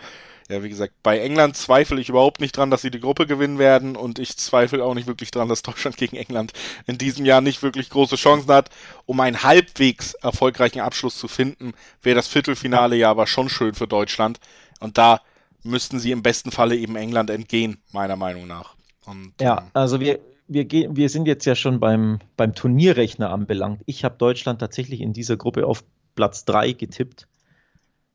ja, 0.50 0.64
wie 0.64 0.70
gesagt, 0.70 0.94
bei 1.04 1.20
England 1.20 1.58
zweifle 1.58 2.00
ich 2.00 2.10
überhaupt 2.10 2.42
nicht 2.42 2.56
dran, 2.56 2.72
dass 2.72 2.82
sie 2.82 2.92
die 2.92 3.00
Gruppe 3.00 3.28
gewinnen 3.28 3.60
werden 3.60 3.96
und 3.96 4.20
ich 4.20 4.38
zweifle 4.38 4.84
auch 4.84 4.94
nicht 4.94 5.08
wirklich 5.08 5.32
dran, 5.32 5.50
dass 5.50 5.62
Deutschland 5.64 5.98
gegen 5.98 6.16
England 6.16 6.54
in 6.86 6.98
diesem 6.98 7.26
Jahr 7.26 7.42
nicht 7.42 7.64
wirklich 7.64 7.90
große 7.90 8.16
Chancen 8.16 8.52
hat. 8.52 8.70
Um 9.06 9.20
einen 9.20 9.44
halbwegs 9.44 10.14
erfolgreichen 10.16 10.80
Abschluss 10.80 11.18
zu 11.18 11.28
finden, 11.28 11.74
wäre 12.02 12.16
das 12.16 12.28
Viertelfinale 12.28 12.96
ja 12.96 13.10
aber 13.10 13.28
schon 13.28 13.50
schön 13.50 13.74
für 13.74 13.88
Deutschland 13.88 14.40
und 14.80 14.98
da 14.98 15.22
müssten 15.64 16.00
sie 16.00 16.12
im 16.12 16.24
besten 16.24 16.52
Falle 16.52 16.76
eben 16.76 16.96
England 16.96 17.30
entgehen, 17.30 17.78
meiner 17.92 18.16
Meinung 18.16 18.48
nach. 18.48 18.76
Und, 19.06 19.34
ja, 19.40 19.60
ähm, 19.60 19.64
also 19.74 20.00
wir, 20.00 20.20
wir, 20.48 20.66
gehen, 20.66 20.96
wir 20.96 21.10
sind 21.10 21.28
jetzt 21.28 21.46
ja 21.46 21.56
schon 21.56 21.80
beim, 21.80 22.20
beim 22.36 22.54
Turnierrechner 22.56 23.32
anbelangt. 23.32 23.82
Ich 23.86 24.04
habe 24.04 24.16
Deutschland 24.18 24.60
tatsächlich 24.60 25.02
in 25.02 25.14
dieser 25.14 25.38
Gruppe 25.38 25.66
auf 25.66 25.84
Platz 26.18 26.43
3 26.43 26.74
getippt. 26.74 27.30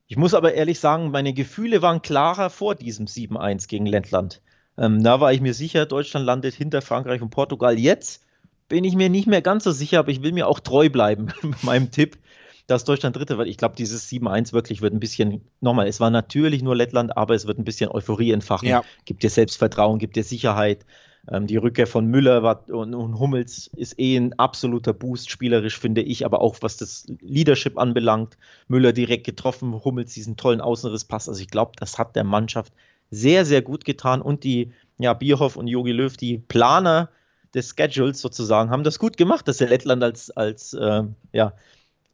Ich 0.08 0.18
muss 0.18 0.34
aber 0.34 0.52
ehrlich 0.52 0.78
sagen, 0.78 1.10
meine 1.10 1.32
Gefühle 1.32 1.80
waren 1.80 2.02
klarer 2.02 2.50
vor 2.50 2.74
diesem 2.74 3.06
7-1 3.06 3.66
gegen 3.68 3.86
Lettland. 3.86 4.42
Ähm, 4.76 5.02
da 5.02 5.20
war 5.20 5.32
ich 5.32 5.40
mir 5.40 5.54
sicher, 5.54 5.86
Deutschland 5.86 6.26
landet 6.26 6.54
hinter 6.54 6.82
Frankreich 6.82 7.22
und 7.22 7.30
Portugal. 7.30 7.78
Jetzt 7.78 8.26
bin 8.68 8.84
ich 8.84 8.94
mir 8.94 9.08
nicht 9.08 9.26
mehr 9.26 9.40
ganz 9.40 9.64
so 9.64 9.70
sicher, 9.70 10.00
aber 10.00 10.10
ich 10.10 10.22
will 10.22 10.32
mir 10.32 10.48
auch 10.48 10.60
treu 10.60 10.90
bleiben 10.90 11.28
mit 11.42 11.62
meinem 11.62 11.90
Tipp, 11.90 12.18
dass 12.66 12.84
Deutschland 12.84 13.16
Dritte 13.16 13.38
wird. 13.38 13.48
Ich 13.48 13.56
glaube, 13.56 13.76
dieses 13.76 14.10
7-1 14.10 14.52
wirklich 14.52 14.82
wird 14.82 14.92
ein 14.92 15.00
bisschen, 15.00 15.42
nochmal, 15.60 15.86
es 15.86 16.00
war 16.00 16.10
natürlich 16.10 16.62
nur 16.62 16.76
Lettland, 16.76 17.16
aber 17.16 17.34
es 17.34 17.46
wird 17.46 17.58
ein 17.58 17.64
bisschen 17.64 17.90
Euphorie 17.90 18.32
entfachen. 18.32 18.68
Ja. 18.68 18.84
Gibt 19.04 19.22
dir 19.22 19.30
Selbstvertrauen, 19.30 19.98
gibt 19.98 20.16
dir 20.16 20.24
Sicherheit. 20.24 20.84
Ähm, 21.30 21.46
die 21.46 21.56
Rückkehr 21.56 21.86
von 21.86 22.06
Müller 22.06 22.42
war, 22.42 22.68
und, 22.68 22.94
Hummels 23.18 23.70
ist 23.76 23.98
eh 23.98 24.16
ein 24.16 24.38
absoluter 24.38 24.92
Boost, 24.92 25.30
spielerisch 25.30 25.78
finde 25.78 26.02
ich, 26.02 26.24
aber 26.24 26.40
auch 26.40 26.56
was 26.60 26.76
das 26.76 27.06
Leadership 27.20 27.78
anbelangt. 27.78 28.36
Müller 28.68 28.92
direkt 28.92 29.24
getroffen, 29.24 29.84
Hummels 29.84 30.14
diesen 30.14 30.36
tollen 30.36 30.60
Außenrisspass. 30.60 31.28
Also 31.28 31.40
ich 31.40 31.48
glaube, 31.48 31.72
das 31.76 31.98
hat 31.98 32.16
der 32.16 32.24
Mannschaft 32.24 32.72
sehr, 33.10 33.44
sehr 33.44 33.62
gut 33.62 33.84
getan 33.84 34.22
und 34.22 34.42
die, 34.42 34.72
ja, 34.98 35.12
Bierhoff 35.14 35.56
und 35.56 35.68
Jogi 35.68 35.92
Löw, 35.92 36.16
die 36.16 36.38
Planer 36.38 37.10
des 37.54 37.74
Schedules 37.76 38.20
sozusagen, 38.20 38.70
haben 38.70 38.84
das 38.84 38.98
gut 38.98 39.16
gemacht, 39.16 39.46
dass 39.46 39.58
sie 39.58 39.66
Lettland 39.66 40.02
als, 40.02 40.30
als 40.30 40.72
äh, 40.72 41.02
ja, 41.32 41.52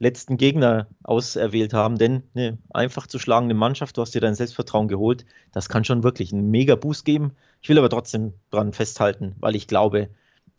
letzten 0.00 0.36
Gegner 0.36 0.88
auserwählt 1.02 1.72
haben, 1.72 1.98
denn 1.98 2.22
eine 2.34 2.58
einfach 2.70 3.06
zu 3.06 3.18
schlagende 3.18 3.54
Mannschaft, 3.54 3.96
du 3.96 4.02
hast 4.02 4.14
dir 4.14 4.20
dein 4.20 4.34
Selbstvertrauen 4.34 4.88
geholt, 4.88 5.24
das 5.52 5.68
kann 5.68 5.84
schon 5.84 6.02
wirklich 6.02 6.32
einen 6.32 6.50
mega 6.50 6.76
Boost 6.76 7.04
geben. 7.04 7.32
Ich 7.60 7.68
will 7.68 7.78
aber 7.78 7.90
trotzdem 7.90 8.34
dran 8.50 8.72
festhalten, 8.72 9.34
weil 9.40 9.56
ich 9.56 9.66
glaube, 9.66 10.08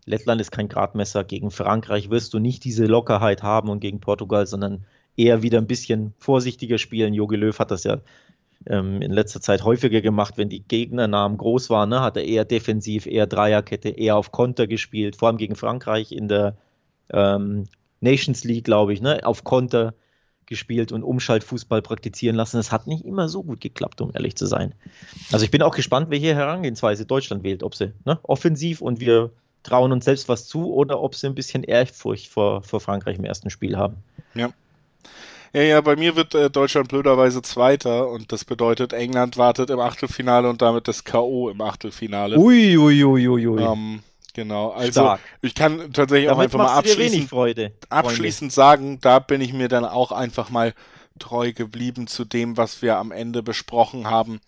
Lettland 0.05 0.41
ist 0.41 0.51
kein 0.51 0.69
Gradmesser. 0.69 1.23
Gegen 1.23 1.51
Frankreich 1.51 2.09
wirst 2.09 2.33
du 2.33 2.39
nicht 2.39 2.63
diese 2.63 2.85
Lockerheit 2.85 3.43
haben 3.43 3.69
und 3.69 3.79
gegen 3.79 3.99
Portugal, 3.99 4.47
sondern 4.47 4.85
eher 5.15 5.41
wieder 5.43 5.59
ein 5.59 5.67
bisschen 5.67 6.13
vorsichtiger 6.17 6.77
spielen. 6.77 7.13
Jogi 7.13 7.35
Löw 7.35 7.57
hat 7.57 7.71
das 7.71 7.83
ja 7.83 7.99
ähm, 8.65 9.01
in 9.01 9.11
letzter 9.11 9.41
Zeit 9.41 9.63
häufiger 9.63 10.01
gemacht, 10.01 10.37
wenn 10.37 10.49
die 10.49 10.63
Gegnernamen 10.63 11.37
groß 11.37 11.69
waren, 11.69 11.89
ne, 11.89 12.01
hat 12.01 12.17
er 12.17 12.25
eher 12.25 12.45
defensiv, 12.45 13.05
eher 13.05 13.27
Dreierkette, 13.27 13.89
eher 13.89 14.17
auf 14.17 14.31
Konter 14.31 14.67
gespielt, 14.67 15.15
vor 15.15 15.27
allem 15.27 15.37
gegen 15.37 15.55
Frankreich 15.55 16.11
in 16.11 16.27
der 16.27 16.57
ähm, 17.11 17.65
Nations 18.01 18.43
League, 18.43 18.65
glaube 18.65 18.93
ich, 18.93 19.01
ne, 19.01 19.25
auf 19.25 19.43
Konter 19.43 19.93
gespielt 20.49 20.91
und 20.91 21.03
Umschaltfußball 21.03 21.81
praktizieren 21.81 22.35
lassen. 22.35 22.57
Das 22.57 22.71
hat 22.71 22.87
nicht 22.87 23.05
immer 23.05 23.29
so 23.29 23.43
gut 23.43 23.61
geklappt, 23.61 24.01
um 24.01 24.11
ehrlich 24.13 24.35
zu 24.35 24.45
sein. 24.45 24.73
Also 25.31 25.45
ich 25.45 25.51
bin 25.51 25.61
auch 25.61 25.75
gespannt, 25.75 26.13
hier 26.13 26.35
Herangehensweise 26.35 27.05
Deutschland 27.05 27.43
wählt, 27.43 27.63
ob 27.63 27.75
sie 27.75 27.93
ne, 28.03 28.19
offensiv 28.23 28.81
und 28.81 28.99
wir 28.99 29.31
trauen 29.63 29.91
uns 29.91 30.05
selbst 30.05 30.27
was 30.27 30.47
zu 30.47 30.73
oder 30.73 31.01
ob 31.01 31.15
sie 31.15 31.27
ein 31.27 31.35
bisschen 31.35 31.63
Ehrfurcht 31.63 32.27
vor, 32.27 32.61
vor 32.63 32.81
Frankreich 32.81 33.17
im 33.17 33.25
ersten 33.25 33.49
Spiel 33.49 33.77
haben. 33.77 33.97
Ja. 34.33 34.49
Ja, 35.51 35.61
ja, 35.61 35.81
bei 35.81 35.95
mir 35.95 36.15
wird 36.15 36.35
äh, 36.35 36.51
Deutschland 36.51 36.89
blöderweise 36.89 37.41
Zweiter 37.41 38.09
und 38.09 38.31
das 38.31 38.45
bedeutet, 38.45 38.93
England 38.93 39.37
wartet 39.37 39.71
im 39.71 39.79
Achtelfinale 39.79 40.47
und 40.47 40.61
damit 40.61 40.87
das 40.87 41.03
K.O. 41.03 41.49
im 41.49 41.59
Achtelfinale. 41.61 42.37
Ui, 42.37 42.77
ui, 42.77 43.03
ui, 43.03 43.27
ui, 43.27 43.47
ui. 43.47 43.61
Ähm, 43.61 44.01
genau, 44.33 44.71
also 44.71 45.01
Stark. 45.01 45.19
ich 45.41 45.55
kann 45.55 45.93
tatsächlich 45.93 46.29
Damit 46.29 46.39
auch 46.39 46.43
einfach 46.43 46.59
mal 46.59 46.77
abschließend, 46.77 47.29
Freude, 47.29 47.73
abschließend 47.89 48.51
sagen, 48.51 48.99
da 49.01 49.19
bin 49.19 49.41
ich 49.41 49.53
mir 49.53 49.67
dann 49.67 49.85
auch 49.85 50.11
einfach 50.11 50.49
mal 50.49 50.73
treu 51.19 51.51
geblieben 51.53 52.07
zu 52.07 52.25
dem, 52.25 52.57
was 52.57 52.81
wir 52.81 52.97
am 52.97 53.11
Ende 53.11 53.43
besprochen 53.43 54.09
haben 54.09 54.39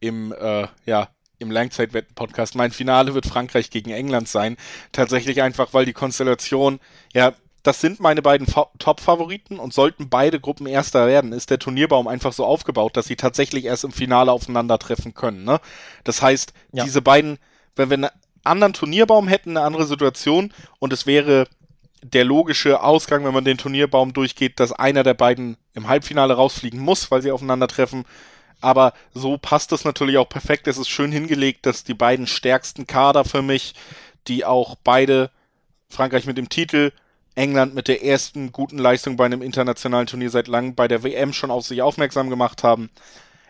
im, 0.00 0.32
äh, 0.32 0.66
ja, 0.86 1.08
im 1.38 1.50
Langzeitwetten-Podcast. 1.50 2.54
Mein 2.54 2.70
Finale 2.70 3.14
wird 3.14 3.26
Frankreich 3.26 3.70
gegen 3.70 3.90
England 3.90 4.28
sein. 4.28 4.56
Tatsächlich 4.92 5.42
einfach, 5.42 5.72
weil 5.72 5.84
die 5.84 5.92
Konstellation, 5.92 6.80
ja, 7.14 7.32
das 7.62 7.80
sind 7.80 8.00
meine 8.00 8.22
beiden 8.22 8.46
Top-Favoriten 8.78 9.58
und 9.58 9.74
sollten 9.74 10.08
beide 10.08 10.40
Gruppen 10.40 10.66
Erster 10.66 11.06
werden, 11.06 11.32
ist 11.32 11.50
der 11.50 11.58
Turnierbaum 11.58 12.06
einfach 12.06 12.32
so 12.32 12.44
aufgebaut, 12.44 12.96
dass 12.96 13.06
sie 13.06 13.16
tatsächlich 13.16 13.64
erst 13.64 13.84
im 13.84 13.92
Finale 13.92 14.32
aufeinandertreffen 14.32 15.14
können. 15.14 15.44
Ne? 15.44 15.60
Das 16.04 16.22
heißt, 16.22 16.52
ja. 16.72 16.84
diese 16.84 17.02
beiden, 17.02 17.38
wenn 17.76 17.90
wir 17.90 18.10
anderen 18.48 18.72
Turnierbaum 18.72 19.28
hätten, 19.28 19.50
eine 19.50 19.66
andere 19.66 19.86
Situation 19.86 20.52
und 20.78 20.92
es 20.92 21.06
wäre 21.06 21.46
der 22.02 22.24
logische 22.24 22.82
Ausgang, 22.82 23.24
wenn 23.24 23.34
man 23.34 23.44
den 23.44 23.58
Turnierbaum 23.58 24.12
durchgeht, 24.12 24.60
dass 24.60 24.72
einer 24.72 25.02
der 25.02 25.14
beiden 25.14 25.56
im 25.74 25.88
Halbfinale 25.88 26.34
rausfliegen 26.34 26.80
muss, 26.80 27.10
weil 27.10 27.22
sie 27.22 27.32
aufeinandertreffen. 27.32 28.04
Aber 28.60 28.92
so 29.14 29.38
passt 29.38 29.72
es 29.72 29.84
natürlich 29.84 30.18
auch 30.18 30.28
perfekt. 30.28 30.66
Es 30.68 30.78
ist 30.78 30.88
schön 30.88 31.12
hingelegt, 31.12 31.66
dass 31.66 31.84
die 31.84 31.94
beiden 31.94 32.26
stärksten 32.26 32.86
Kader 32.86 33.24
für 33.24 33.42
mich, 33.42 33.74
die 34.26 34.44
auch 34.44 34.76
beide 34.82 35.30
Frankreich 35.88 36.26
mit 36.26 36.38
dem 36.38 36.48
Titel 36.48 36.92
England 37.38 37.72
mit 37.72 37.86
der 37.86 38.04
ersten 38.04 38.50
guten 38.50 38.78
Leistung 38.78 39.16
bei 39.16 39.24
einem 39.24 39.42
internationalen 39.42 40.08
Turnier 40.08 40.28
seit 40.28 40.48
langem 40.48 40.74
bei 40.74 40.88
der 40.88 41.04
WM 41.04 41.32
schon 41.32 41.52
auf 41.52 41.64
sich 41.64 41.82
aufmerksam 41.82 42.30
gemacht 42.30 42.64
haben. 42.64 42.90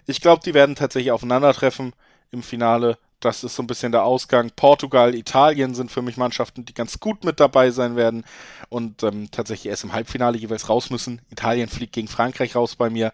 Ich 0.06 0.20
glaube, 0.20 0.42
die 0.44 0.52
werden 0.52 0.76
tatsächlich 0.76 1.10
aufeinandertreffen 1.10 1.94
im 2.30 2.42
Finale. 2.42 2.98
Das 3.20 3.42
ist 3.42 3.56
so 3.56 3.62
ein 3.62 3.66
bisschen 3.66 3.92
der 3.92 4.04
Ausgang. 4.04 4.50
Portugal, 4.54 5.14
Italien 5.14 5.74
sind 5.74 5.90
für 5.90 6.02
mich 6.02 6.16
Mannschaften, 6.16 6.64
die 6.64 6.74
ganz 6.74 7.00
gut 7.00 7.24
mit 7.24 7.40
dabei 7.40 7.70
sein 7.70 7.96
werden 7.96 8.24
und 8.68 9.02
ähm, 9.02 9.30
tatsächlich 9.30 9.70
erst 9.70 9.84
im 9.84 9.92
Halbfinale 9.92 10.38
jeweils 10.38 10.68
raus 10.68 10.90
müssen. 10.90 11.20
Italien 11.30 11.68
fliegt 11.68 11.92
gegen 11.92 12.08
Frankreich 12.08 12.54
raus 12.54 12.76
bei 12.76 12.90
mir 12.90 13.12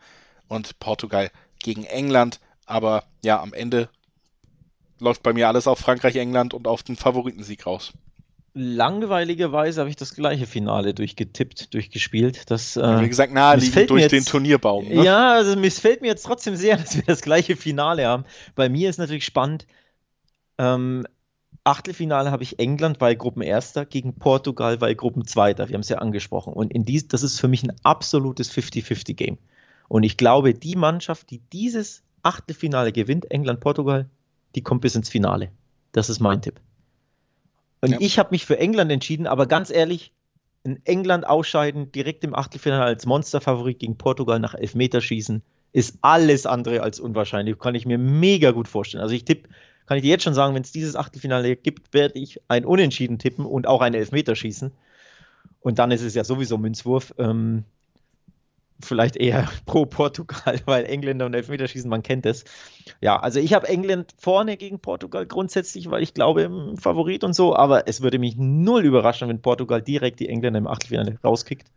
und 0.48 0.78
Portugal 0.78 1.30
gegen 1.58 1.84
England. 1.84 2.40
Aber 2.66 3.04
ja, 3.22 3.40
am 3.40 3.54
Ende 3.54 3.88
läuft 5.00 5.22
bei 5.22 5.32
mir 5.32 5.48
alles 5.48 5.66
auf 5.66 5.78
Frankreich, 5.78 6.16
England 6.16 6.54
und 6.54 6.66
auf 6.66 6.82
den 6.82 6.96
Favoritensieg 6.96 7.66
raus 7.66 7.92
langweiligerweise 8.54 9.80
habe 9.80 9.90
ich 9.90 9.96
das 9.96 10.14
gleiche 10.14 10.46
Finale 10.46 10.94
durchgetippt, 10.94 11.74
durchgespielt. 11.74 12.50
Das, 12.50 12.76
äh, 12.76 13.00
Wie 13.00 13.08
gesagt, 13.08 13.32
naheliegend 13.32 13.90
durch 13.90 14.02
jetzt, 14.02 14.12
den 14.12 14.24
Turnierbaum. 14.24 14.88
Ne? 14.88 15.04
Ja, 15.04 15.32
also 15.32 15.56
missfällt 15.56 16.00
mir 16.00 16.08
jetzt 16.08 16.24
trotzdem 16.24 16.56
sehr, 16.56 16.76
dass 16.78 16.96
wir 16.96 17.02
das 17.04 17.20
gleiche 17.20 17.56
Finale 17.56 18.06
haben. 18.06 18.24
Bei 18.54 18.68
mir 18.68 18.88
ist 18.88 18.98
natürlich 18.98 19.24
spannend. 19.24 19.66
Ähm, 20.58 21.06
Achtelfinale 21.64 22.30
habe 22.30 22.42
ich 22.42 22.58
England, 22.58 23.00
weil 23.00 23.16
Gruppenerster, 23.16 23.86
gegen 23.86 24.14
Portugal, 24.14 24.80
weil 24.80 24.94
Gruppenzweiter. 24.94 25.68
Wir 25.68 25.74
haben 25.74 25.80
es 25.80 25.88
ja 25.88 25.98
angesprochen. 25.98 26.52
Und 26.52 26.72
in 26.72 26.84
dies, 26.84 27.08
das 27.08 27.22
ist 27.22 27.40
für 27.40 27.48
mich 27.48 27.62
ein 27.62 27.74
absolutes 27.82 28.52
50-50-Game. 28.52 29.38
Und 29.88 30.02
ich 30.02 30.16
glaube, 30.16 30.52
die 30.54 30.76
Mannschaft, 30.76 31.30
die 31.30 31.38
dieses 31.38 32.02
Achtelfinale 32.22 32.92
gewinnt, 32.92 33.30
England, 33.30 33.60
Portugal, 33.60 34.08
die 34.54 34.62
kommt 34.62 34.82
bis 34.82 34.94
ins 34.94 35.08
Finale. 35.08 35.50
Das 35.92 36.10
ist 36.10 36.20
mein 36.20 36.42
Tipp. 36.42 36.60
Und 37.80 37.92
ja. 37.92 37.98
ich 38.00 38.18
habe 38.18 38.30
mich 38.32 38.46
für 38.46 38.58
England 38.58 38.90
entschieden, 38.90 39.26
aber 39.26 39.46
ganz 39.46 39.70
ehrlich, 39.70 40.12
in 40.64 40.80
England 40.84 41.26
ausscheiden, 41.26 41.92
direkt 41.92 42.24
im 42.24 42.34
Achtelfinale 42.34 42.84
als 42.84 43.04
Monsterfavorit 43.04 43.78
gegen 43.78 43.98
Portugal 43.98 44.40
nach 44.40 44.54
Elfmeterschießen, 44.54 45.42
ist 45.72 45.98
alles 46.00 46.46
andere 46.46 46.82
als 46.82 47.00
unwahrscheinlich. 47.00 47.58
Kann 47.58 47.74
ich 47.74 47.84
mir 47.84 47.98
mega 47.98 48.52
gut 48.52 48.68
vorstellen. 48.68 49.02
Also 49.02 49.14
ich 49.14 49.24
tippe, 49.24 49.48
kann 49.86 49.96
ich 49.96 50.02
dir 50.02 50.10
jetzt 50.10 50.24
schon 50.24 50.34
sagen, 50.34 50.54
wenn 50.54 50.62
es 50.62 50.72
dieses 50.72 50.96
Achtelfinale 50.96 51.56
gibt, 51.56 51.92
werde 51.92 52.18
ich 52.18 52.40
ein 52.48 52.64
Unentschieden 52.64 53.18
tippen 53.18 53.44
und 53.44 53.66
auch 53.66 53.80
einen 53.80 53.94
Elfmeterschießen. 53.94 54.72
Und 55.60 55.78
dann 55.78 55.90
ist 55.90 56.02
es 56.02 56.14
ja 56.14 56.24
sowieso 56.24 56.58
Münzwurf. 56.58 57.14
Ähm, 57.18 57.64
vielleicht 58.80 59.16
eher 59.16 59.48
pro 59.66 59.86
Portugal, 59.86 60.60
weil 60.66 60.84
Engländer 60.84 61.26
und 61.26 61.34
Elfmeterschießen, 61.34 61.88
man 61.88 62.02
kennt 62.02 62.26
es. 62.26 62.44
Ja, 63.00 63.18
also 63.18 63.40
ich 63.40 63.54
habe 63.54 63.68
England 63.68 64.14
vorne 64.18 64.56
gegen 64.56 64.78
Portugal 64.78 65.26
grundsätzlich, 65.26 65.90
weil 65.90 66.02
ich 66.02 66.14
glaube, 66.14 66.42
im 66.42 66.76
Favorit 66.76 67.24
und 67.24 67.34
so, 67.34 67.56
aber 67.56 67.88
es 67.88 68.02
würde 68.02 68.18
mich 68.18 68.36
null 68.36 68.84
überraschen, 68.84 69.28
wenn 69.28 69.42
Portugal 69.42 69.82
direkt 69.82 70.20
die 70.20 70.28
Engländer 70.28 70.58
im 70.58 70.66
Achtelfinale 70.66 71.18
rauskickt 71.22 71.68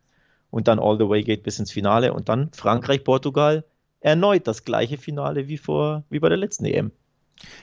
und 0.50 0.68
dann 0.68 0.80
all 0.80 0.98
the 0.98 1.08
way 1.08 1.24
geht 1.24 1.44
bis 1.44 1.60
ins 1.60 1.72
Finale 1.72 2.14
und 2.14 2.30
dann 2.30 2.52
Frankreich, 2.54 3.04
Portugal 3.04 3.64
erneut 4.00 4.48
das 4.48 4.64
gleiche 4.64 4.98
Finale 4.98 5.48
wie 5.48 5.58
vor, 5.58 6.04
wie 6.10 6.20
bei 6.20 6.30
der 6.30 6.38
letzten 6.38 6.66
EM. 6.66 6.92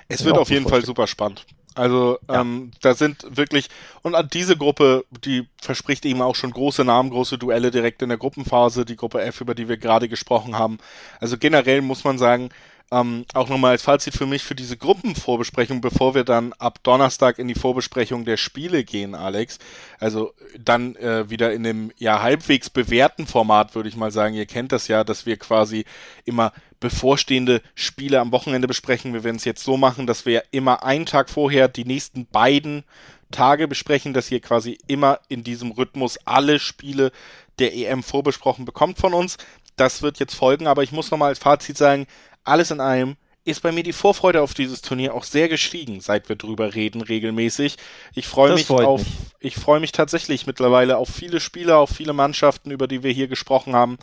Es 0.08 0.24
wird 0.24 0.38
auf 0.38 0.50
jeden 0.50 0.68
Fall 0.68 0.84
super 0.84 1.06
spannend. 1.06 1.46
Also 1.74 2.18
ja. 2.28 2.40
ähm, 2.40 2.70
da 2.80 2.94
sind 2.94 3.26
wirklich, 3.28 3.68
und 4.02 4.14
an 4.14 4.28
diese 4.32 4.56
Gruppe, 4.56 5.04
die 5.24 5.48
verspricht 5.60 6.06
eben 6.06 6.22
auch 6.22 6.36
schon 6.36 6.52
große 6.52 6.84
Namen, 6.84 7.10
große 7.10 7.36
Duelle 7.36 7.72
direkt 7.72 8.00
in 8.02 8.10
der 8.10 8.18
Gruppenphase, 8.18 8.84
die 8.84 8.96
Gruppe 8.96 9.22
F, 9.22 9.40
über 9.40 9.56
die 9.56 9.68
wir 9.68 9.76
gerade 9.76 10.08
gesprochen 10.08 10.56
haben. 10.56 10.78
Also 11.20 11.36
generell 11.36 11.82
muss 11.82 12.04
man 12.04 12.16
sagen, 12.16 12.50
ähm, 12.94 13.24
auch 13.34 13.48
nochmal 13.48 13.72
als 13.72 13.82
Fazit 13.82 14.14
für 14.14 14.26
mich 14.26 14.44
für 14.44 14.54
diese 14.54 14.76
Gruppenvorbesprechung, 14.76 15.80
bevor 15.80 16.14
wir 16.14 16.22
dann 16.24 16.52
ab 16.54 16.78
Donnerstag 16.84 17.38
in 17.38 17.48
die 17.48 17.54
Vorbesprechung 17.54 18.24
der 18.24 18.36
Spiele 18.36 18.84
gehen, 18.84 19.14
Alex. 19.14 19.58
Also 19.98 20.32
dann 20.58 20.94
äh, 20.96 21.28
wieder 21.28 21.52
in 21.52 21.64
dem 21.64 21.92
ja 21.96 22.22
halbwegs 22.22 22.70
bewährten 22.70 23.26
Format, 23.26 23.74
würde 23.74 23.88
ich 23.88 23.96
mal 23.96 24.12
sagen. 24.12 24.34
Ihr 24.34 24.46
kennt 24.46 24.70
das 24.70 24.86
ja, 24.86 25.02
dass 25.02 25.26
wir 25.26 25.36
quasi 25.36 25.84
immer 26.24 26.52
bevorstehende 26.78 27.62
Spiele 27.74 28.20
am 28.20 28.30
Wochenende 28.30 28.68
besprechen. 28.68 29.12
Wir 29.12 29.24
werden 29.24 29.36
es 29.36 29.44
jetzt 29.44 29.64
so 29.64 29.76
machen, 29.76 30.06
dass 30.06 30.24
wir 30.24 30.44
immer 30.52 30.84
einen 30.84 31.06
Tag 31.06 31.30
vorher 31.30 31.66
die 31.66 31.84
nächsten 31.84 32.26
beiden 32.26 32.84
Tage 33.30 33.66
besprechen, 33.66 34.14
dass 34.14 34.30
ihr 34.30 34.40
quasi 34.40 34.78
immer 34.86 35.18
in 35.28 35.42
diesem 35.42 35.72
Rhythmus 35.72 36.18
alle 36.24 36.60
Spiele 36.60 37.10
der 37.58 37.74
EM 37.74 38.02
vorbesprochen 38.02 38.64
bekommt 38.64 38.98
von 38.98 39.14
uns. 39.14 39.38
Das 39.76 40.02
wird 40.02 40.20
jetzt 40.20 40.34
folgen, 40.34 40.68
aber 40.68 40.84
ich 40.84 40.92
muss 40.92 41.10
nochmal 41.10 41.30
als 41.30 41.40
Fazit 41.40 41.76
sagen, 41.76 42.06
alles 42.44 42.70
in 42.70 42.80
allem 42.80 43.16
ist 43.44 43.60
bei 43.62 43.72
mir 43.72 43.82
die 43.82 43.92
Vorfreude 43.92 44.40
auf 44.40 44.54
dieses 44.54 44.80
Turnier 44.80 45.14
auch 45.14 45.24
sehr 45.24 45.48
gestiegen, 45.48 46.00
seit 46.00 46.28
wir 46.28 46.36
drüber 46.36 46.74
reden 46.74 47.02
regelmäßig. 47.02 47.76
Ich 48.14 48.26
freue 48.26 48.54
mich 48.54 48.70
auf, 48.70 49.00
mich. 49.00 49.08
ich 49.40 49.56
freue 49.56 49.80
mich 49.80 49.92
tatsächlich 49.92 50.46
mittlerweile 50.46 50.96
auf 50.96 51.10
viele 51.10 51.40
Spieler, 51.40 51.76
auf 51.78 51.90
viele 51.90 52.14
Mannschaften, 52.14 52.70
über 52.70 52.88
die 52.88 53.02
wir 53.02 53.12
hier 53.12 53.28
gesprochen 53.28 53.74
haben, 53.74 53.98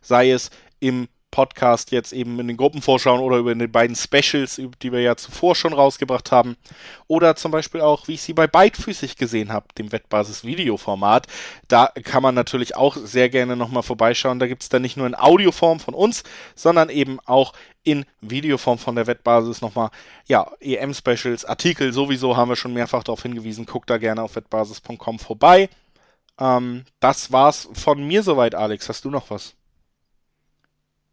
sei 0.00 0.30
es 0.30 0.50
im 0.80 1.08
Podcast 1.36 1.90
jetzt 1.90 2.14
eben 2.14 2.40
in 2.40 2.48
den 2.48 2.56
Gruppenvorschauen 2.56 3.20
oder 3.20 3.36
über 3.36 3.54
die 3.54 3.66
beiden 3.66 3.94
Specials, 3.94 4.58
die 4.80 4.90
wir 4.90 5.02
ja 5.02 5.16
zuvor 5.16 5.54
schon 5.54 5.74
rausgebracht 5.74 6.32
haben. 6.32 6.56
Oder 7.08 7.36
zum 7.36 7.50
Beispiel 7.50 7.82
auch, 7.82 8.08
wie 8.08 8.14
ich 8.14 8.22
sie 8.22 8.32
bei 8.32 8.46
Beidfüßig 8.46 9.16
gesehen 9.18 9.52
habe, 9.52 9.66
dem 9.76 9.92
Wettbasis-Videoformat. 9.92 11.26
Da 11.68 11.88
kann 12.04 12.22
man 12.22 12.34
natürlich 12.34 12.74
auch 12.74 12.96
sehr 12.96 13.28
gerne 13.28 13.54
nochmal 13.54 13.82
vorbeischauen. 13.82 14.38
Da 14.38 14.46
gibt 14.46 14.62
es 14.62 14.70
dann 14.70 14.80
nicht 14.80 14.96
nur 14.96 15.06
in 15.06 15.14
Audioform 15.14 15.78
von 15.78 15.92
uns, 15.92 16.24
sondern 16.54 16.88
eben 16.88 17.20
auch 17.26 17.52
in 17.82 18.06
Videoform 18.22 18.78
von 18.78 18.94
der 18.94 19.06
Wettbasis 19.06 19.60
nochmal, 19.60 19.90
ja, 20.24 20.50
EM-Specials, 20.60 21.44
Artikel 21.44 21.92
sowieso 21.92 22.34
haben 22.38 22.48
wir 22.48 22.56
schon 22.56 22.72
mehrfach 22.72 23.04
darauf 23.04 23.20
hingewiesen. 23.20 23.66
Guckt 23.66 23.90
da 23.90 23.98
gerne 23.98 24.22
auf 24.22 24.36
wettbasis.com 24.36 25.18
vorbei. 25.18 25.68
Ähm, 26.40 26.86
das 26.98 27.30
war's 27.30 27.68
von 27.74 28.08
mir 28.08 28.22
soweit, 28.22 28.54
Alex. 28.54 28.88
Hast 28.88 29.04
du 29.04 29.10
noch 29.10 29.28
was? 29.28 29.55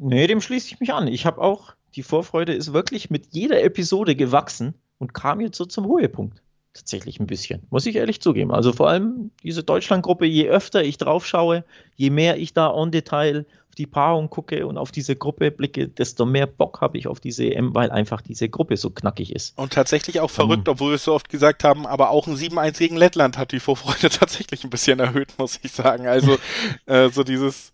Nee, 0.03 0.27
dem 0.27 0.41
schließe 0.41 0.67
ich 0.67 0.79
mich 0.81 0.93
an. 0.93 1.07
Ich 1.07 1.25
habe 1.25 1.41
auch, 1.41 1.75
die 1.95 2.03
Vorfreude 2.03 2.53
ist 2.53 2.73
wirklich 2.73 3.09
mit 3.09 3.27
jeder 3.31 3.63
Episode 3.63 4.15
gewachsen 4.15 4.73
und 4.97 5.13
kam 5.13 5.39
jetzt 5.39 5.57
so 5.57 5.65
zum 5.65 5.87
Höhepunkt. 5.87 6.41
Tatsächlich 6.73 7.19
ein 7.19 7.27
bisschen, 7.27 7.61
muss 7.69 7.85
ich 7.85 7.95
ehrlich 7.95 8.19
zugeben. 8.19 8.51
Also 8.51 8.73
vor 8.73 8.89
allem 8.89 9.31
diese 9.43 9.63
Deutschlandgruppe, 9.63 10.25
je 10.25 10.49
öfter 10.49 10.83
ich 10.83 10.97
drauf 10.97 11.25
schaue, 11.25 11.63
je 11.95 12.09
mehr 12.09 12.37
ich 12.37 12.53
da 12.53 12.69
on 12.69 12.91
Detail 12.91 13.45
auf 13.69 13.75
die 13.75 13.85
Paarung 13.85 14.29
gucke 14.29 14.67
und 14.67 14.77
auf 14.77 14.91
diese 14.91 15.15
Gruppe 15.15 15.51
blicke, 15.51 15.87
desto 15.87 16.25
mehr 16.25 16.47
Bock 16.47 16.81
habe 16.81 16.97
ich 16.97 17.07
auf 17.07 17.19
diese 17.19 17.45
EM, 17.45 17.73
weil 17.73 17.89
einfach 17.89 18.21
diese 18.21 18.49
Gruppe 18.49 18.75
so 18.75 18.89
knackig 18.89 19.33
ist. 19.33 19.57
Und 19.57 19.71
tatsächlich 19.71 20.19
auch 20.19 20.31
verrückt, 20.31 20.67
um, 20.67 20.73
obwohl 20.73 20.91
wir 20.91 20.95
es 20.95 21.05
so 21.05 21.13
oft 21.13 21.29
gesagt 21.29 21.63
haben, 21.63 21.85
aber 21.85 22.09
auch 22.09 22.27
ein 22.27 22.35
7-1 22.35 22.77
gegen 22.77 22.97
Lettland 22.97 23.37
hat 23.37 23.51
die 23.51 23.59
Vorfreude 23.59 24.09
tatsächlich 24.09 24.63
ein 24.63 24.69
bisschen 24.69 24.99
erhöht, 24.99 25.33
muss 25.37 25.59
ich 25.63 25.71
sagen. 25.71 26.07
Also 26.07 26.37
äh, 26.87 27.09
so 27.09 27.23
dieses, 27.23 27.71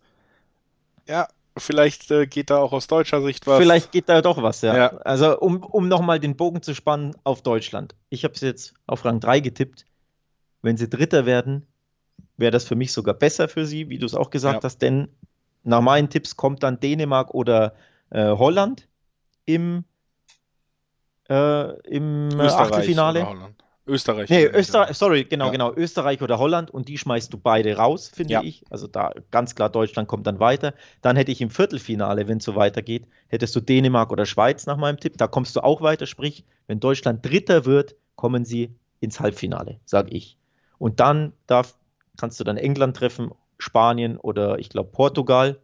ja, 1.07 1.27
vielleicht 1.59 2.09
äh, 2.11 2.27
geht 2.27 2.49
da 2.49 2.57
auch 2.57 2.73
aus 2.73 2.87
deutscher 2.87 3.21
Sicht 3.21 3.47
was. 3.47 3.59
Vielleicht 3.59 3.91
geht 3.91 4.09
da 4.09 4.21
doch 4.21 4.41
was, 4.41 4.61
ja. 4.61 4.75
ja. 4.75 4.87
Also, 4.97 5.39
um, 5.39 5.63
um 5.63 5.87
nochmal 5.87 6.19
den 6.19 6.35
Bogen 6.35 6.61
zu 6.61 6.73
spannen 6.73 7.15
auf 7.23 7.41
Deutschland. 7.41 7.95
Ich 8.09 8.23
habe 8.23 8.33
es 8.33 8.41
jetzt 8.41 8.73
auf 8.87 9.05
Rang 9.05 9.19
3 9.19 9.39
getippt. 9.39 9.85
Wenn 10.61 10.77
sie 10.77 10.89
Dritter 10.89 11.25
werden, 11.25 11.65
wäre 12.37 12.51
das 12.51 12.65
für 12.65 12.75
mich 12.75 12.91
sogar 12.91 13.13
besser 13.13 13.47
für 13.47 13.65
sie, 13.65 13.89
wie 13.89 13.97
du 13.97 14.05
es 14.05 14.15
auch 14.15 14.29
gesagt 14.29 14.63
ja. 14.63 14.63
hast, 14.63 14.81
denn 14.81 15.09
nach 15.63 15.81
meinen 15.81 16.09
Tipps 16.09 16.35
kommt 16.35 16.63
dann 16.63 16.79
Dänemark 16.79 17.33
oder 17.33 17.75
äh, 18.09 18.29
Holland 18.29 18.87
im, 19.45 19.85
äh, 21.29 21.79
im 21.87 22.29
Achtelfinale. 22.39 23.27
Österreich. 23.89 24.29
Nee, 24.29 24.45
Österreich, 24.45 24.95
sorry, 24.95 25.25
genau, 25.25 25.47
ja. 25.47 25.51
genau. 25.51 25.73
Österreich 25.75 26.21
oder 26.21 26.39
Holland 26.39 26.71
und 26.71 26.87
die 26.87 26.97
schmeißt 26.97 27.33
du 27.33 27.37
beide 27.37 27.75
raus, 27.75 28.09
finde 28.13 28.33
ja. 28.33 28.43
ich. 28.43 28.63
Also 28.69 28.87
da 28.87 29.11
ganz 29.31 29.55
klar, 29.55 29.69
Deutschland 29.69 30.07
kommt 30.07 30.27
dann 30.27 30.39
weiter. 30.39 30.73
Dann 31.01 31.15
hätte 31.15 31.31
ich 31.31 31.41
im 31.41 31.49
Viertelfinale, 31.49 32.27
wenn 32.27 32.37
es 32.37 32.45
so 32.45 32.55
weitergeht, 32.55 33.07
hättest 33.27 33.55
du 33.55 33.59
Dänemark 33.59 34.11
oder 34.11 34.25
Schweiz 34.25 34.65
nach 34.65 34.77
meinem 34.77 34.99
Tipp. 34.99 35.17
Da 35.17 35.27
kommst 35.27 35.55
du 35.55 35.61
auch 35.61 35.81
weiter. 35.81 36.05
Sprich, 36.05 36.45
wenn 36.67 36.79
Deutschland 36.79 37.25
Dritter 37.25 37.65
wird, 37.65 37.95
kommen 38.15 38.45
sie 38.45 38.73
ins 38.99 39.19
Halbfinale, 39.19 39.79
sage 39.85 40.11
ich. 40.11 40.37
Und 40.77 40.99
dann 40.99 41.33
darf, 41.47 41.75
kannst 42.17 42.39
du 42.39 42.43
dann 42.43 42.57
England 42.57 42.95
treffen, 42.95 43.31
Spanien 43.57 44.17
oder 44.17 44.59
ich 44.59 44.69
glaube 44.69 44.91
Portugal. 44.91 45.59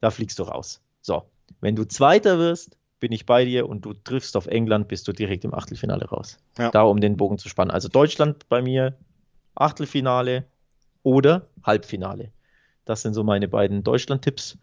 Da 0.00 0.10
fliegst 0.10 0.38
du 0.38 0.44
raus. 0.44 0.80
So, 1.02 1.24
wenn 1.60 1.76
du 1.76 1.84
Zweiter 1.84 2.38
wirst, 2.38 2.76
bin 3.00 3.12
ich 3.12 3.26
bei 3.26 3.44
dir 3.44 3.68
und 3.68 3.84
du 3.84 3.94
triffst 3.94 4.36
auf 4.36 4.46
England, 4.46 4.88
bist 4.88 5.08
du 5.08 5.12
direkt 5.12 5.44
im 5.44 5.54
Achtelfinale 5.54 6.06
raus. 6.06 6.38
Ja. 6.58 6.70
Da, 6.70 6.82
um 6.82 7.00
den 7.00 7.16
Bogen 7.16 7.38
zu 7.38 7.48
spannen. 7.48 7.70
Also 7.70 7.88
Deutschland 7.88 8.48
bei 8.48 8.62
mir, 8.62 8.94
Achtelfinale 9.54 10.44
oder 11.02 11.46
Halbfinale. 11.64 12.30
Das 12.84 13.02
sind 13.02 13.14
so 13.14 13.24
meine 13.24 13.48
beiden 13.48 13.82
Deutschland-Tipps. 13.82 14.58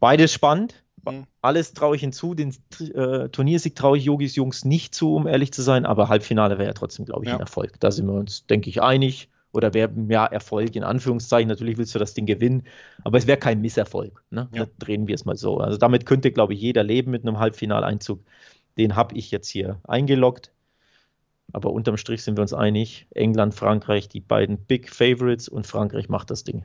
Beides 0.00 0.32
spannend. 0.32 0.82
Mhm. 1.04 1.26
Alles 1.40 1.74
traue 1.74 1.96
ich 1.96 2.02
hinzu. 2.02 2.34
Den 2.34 2.54
äh, 2.94 3.28
Turniersieg 3.30 3.74
traue 3.74 3.98
ich 3.98 4.04
Yogis 4.04 4.36
Jungs 4.36 4.64
nicht 4.64 4.94
zu, 4.94 5.14
um 5.14 5.26
ehrlich 5.26 5.52
zu 5.52 5.62
sein. 5.62 5.86
Aber 5.86 6.08
Halbfinale 6.08 6.58
wäre 6.58 6.68
ja 6.68 6.74
trotzdem, 6.74 7.06
glaube 7.06 7.24
ich, 7.24 7.30
ja. 7.30 7.36
ein 7.36 7.40
Erfolg. 7.40 7.80
Da 7.80 7.90
sind 7.90 8.06
wir 8.06 8.14
uns, 8.14 8.46
denke 8.46 8.68
ich, 8.68 8.82
einig 8.82 9.28
oder 9.52 9.74
wäre 9.74 9.90
ja 10.08 10.26
Erfolg 10.26 10.74
in 10.76 10.84
Anführungszeichen. 10.84 11.48
Natürlich 11.48 11.78
willst 11.78 11.94
du 11.94 11.98
das 11.98 12.14
Ding 12.14 12.26
gewinnen, 12.26 12.64
aber 13.04 13.18
es 13.18 13.26
wäre 13.26 13.38
kein 13.38 13.60
Misserfolg. 13.60 14.24
Ne? 14.30 14.48
Ja. 14.54 14.66
Drehen 14.78 15.06
wir 15.06 15.14
es 15.14 15.24
mal 15.24 15.36
so. 15.36 15.58
Also 15.58 15.78
damit 15.78 16.06
könnte, 16.06 16.32
glaube 16.32 16.54
ich, 16.54 16.60
jeder 16.60 16.82
leben 16.82 17.10
mit 17.10 17.26
einem 17.26 17.38
Halbfinaleinzug. 17.38 18.20
Den 18.78 18.96
habe 18.96 19.16
ich 19.16 19.30
jetzt 19.30 19.48
hier 19.48 19.80
eingeloggt. 19.84 20.52
Aber 21.52 21.70
unterm 21.70 21.98
Strich 21.98 22.22
sind 22.22 22.38
wir 22.38 22.42
uns 22.42 22.54
einig. 22.54 23.06
England, 23.10 23.54
Frankreich, 23.54 24.08
die 24.08 24.20
beiden 24.20 24.56
Big 24.56 24.88
Favorites 24.88 25.48
und 25.48 25.66
Frankreich 25.66 26.08
macht 26.08 26.30
das 26.30 26.44
Ding. 26.44 26.64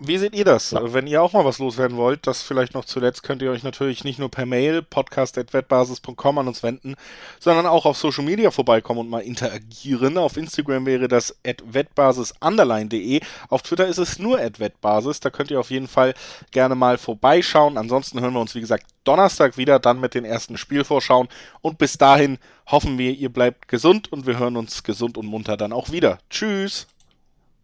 Wie 0.00 0.16
seht 0.16 0.36
ihr 0.36 0.44
das? 0.44 0.70
Ja. 0.70 0.92
Wenn 0.92 1.08
ihr 1.08 1.20
auch 1.20 1.32
mal 1.32 1.44
was 1.44 1.58
loswerden 1.58 1.96
wollt, 1.96 2.28
das 2.28 2.42
vielleicht 2.42 2.72
noch 2.74 2.84
zuletzt, 2.84 3.24
könnt 3.24 3.42
ihr 3.42 3.50
euch 3.50 3.64
natürlich 3.64 4.04
nicht 4.04 4.20
nur 4.20 4.30
per 4.30 4.46
Mail 4.46 4.80
podcast.wettbasis.com 4.80 6.38
an 6.38 6.46
uns 6.46 6.62
wenden, 6.62 6.94
sondern 7.40 7.66
auch 7.66 7.84
auf 7.84 7.96
Social 7.96 8.24
Media 8.24 8.52
vorbeikommen 8.52 9.00
und 9.00 9.10
mal 9.10 9.22
interagieren. 9.22 10.16
Auf 10.16 10.36
Instagram 10.36 10.86
wäre 10.86 11.08
das 11.08 11.36
wettbasis_de. 11.42 13.22
Auf 13.48 13.62
Twitter 13.62 13.88
ist 13.88 13.98
es 13.98 14.20
nur 14.20 14.38
wettbasis. 14.38 15.18
Da 15.18 15.30
könnt 15.30 15.50
ihr 15.50 15.58
auf 15.58 15.72
jeden 15.72 15.88
Fall 15.88 16.14
gerne 16.52 16.76
mal 16.76 16.96
vorbeischauen. 16.96 17.76
Ansonsten 17.76 18.20
hören 18.20 18.34
wir 18.34 18.40
uns, 18.40 18.54
wie 18.54 18.60
gesagt, 18.60 18.86
Donnerstag 19.02 19.56
wieder, 19.56 19.80
dann 19.80 19.98
mit 19.98 20.14
den 20.14 20.24
ersten 20.24 20.58
Spielvorschauen. 20.58 21.28
Und 21.60 21.78
bis 21.78 21.98
dahin 21.98 22.38
hoffen 22.68 22.98
wir, 22.98 23.10
ihr 23.10 23.30
bleibt 23.30 23.66
gesund 23.66 24.12
und 24.12 24.26
wir 24.26 24.38
hören 24.38 24.56
uns 24.56 24.84
gesund 24.84 25.18
und 25.18 25.26
munter 25.26 25.56
dann 25.56 25.72
auch 25.72 25.90
wieder. 25.90 26.18
Tschüss. 26.30 26.86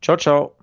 Ciao, 0.02 0.16
ciao. 0.16 0.56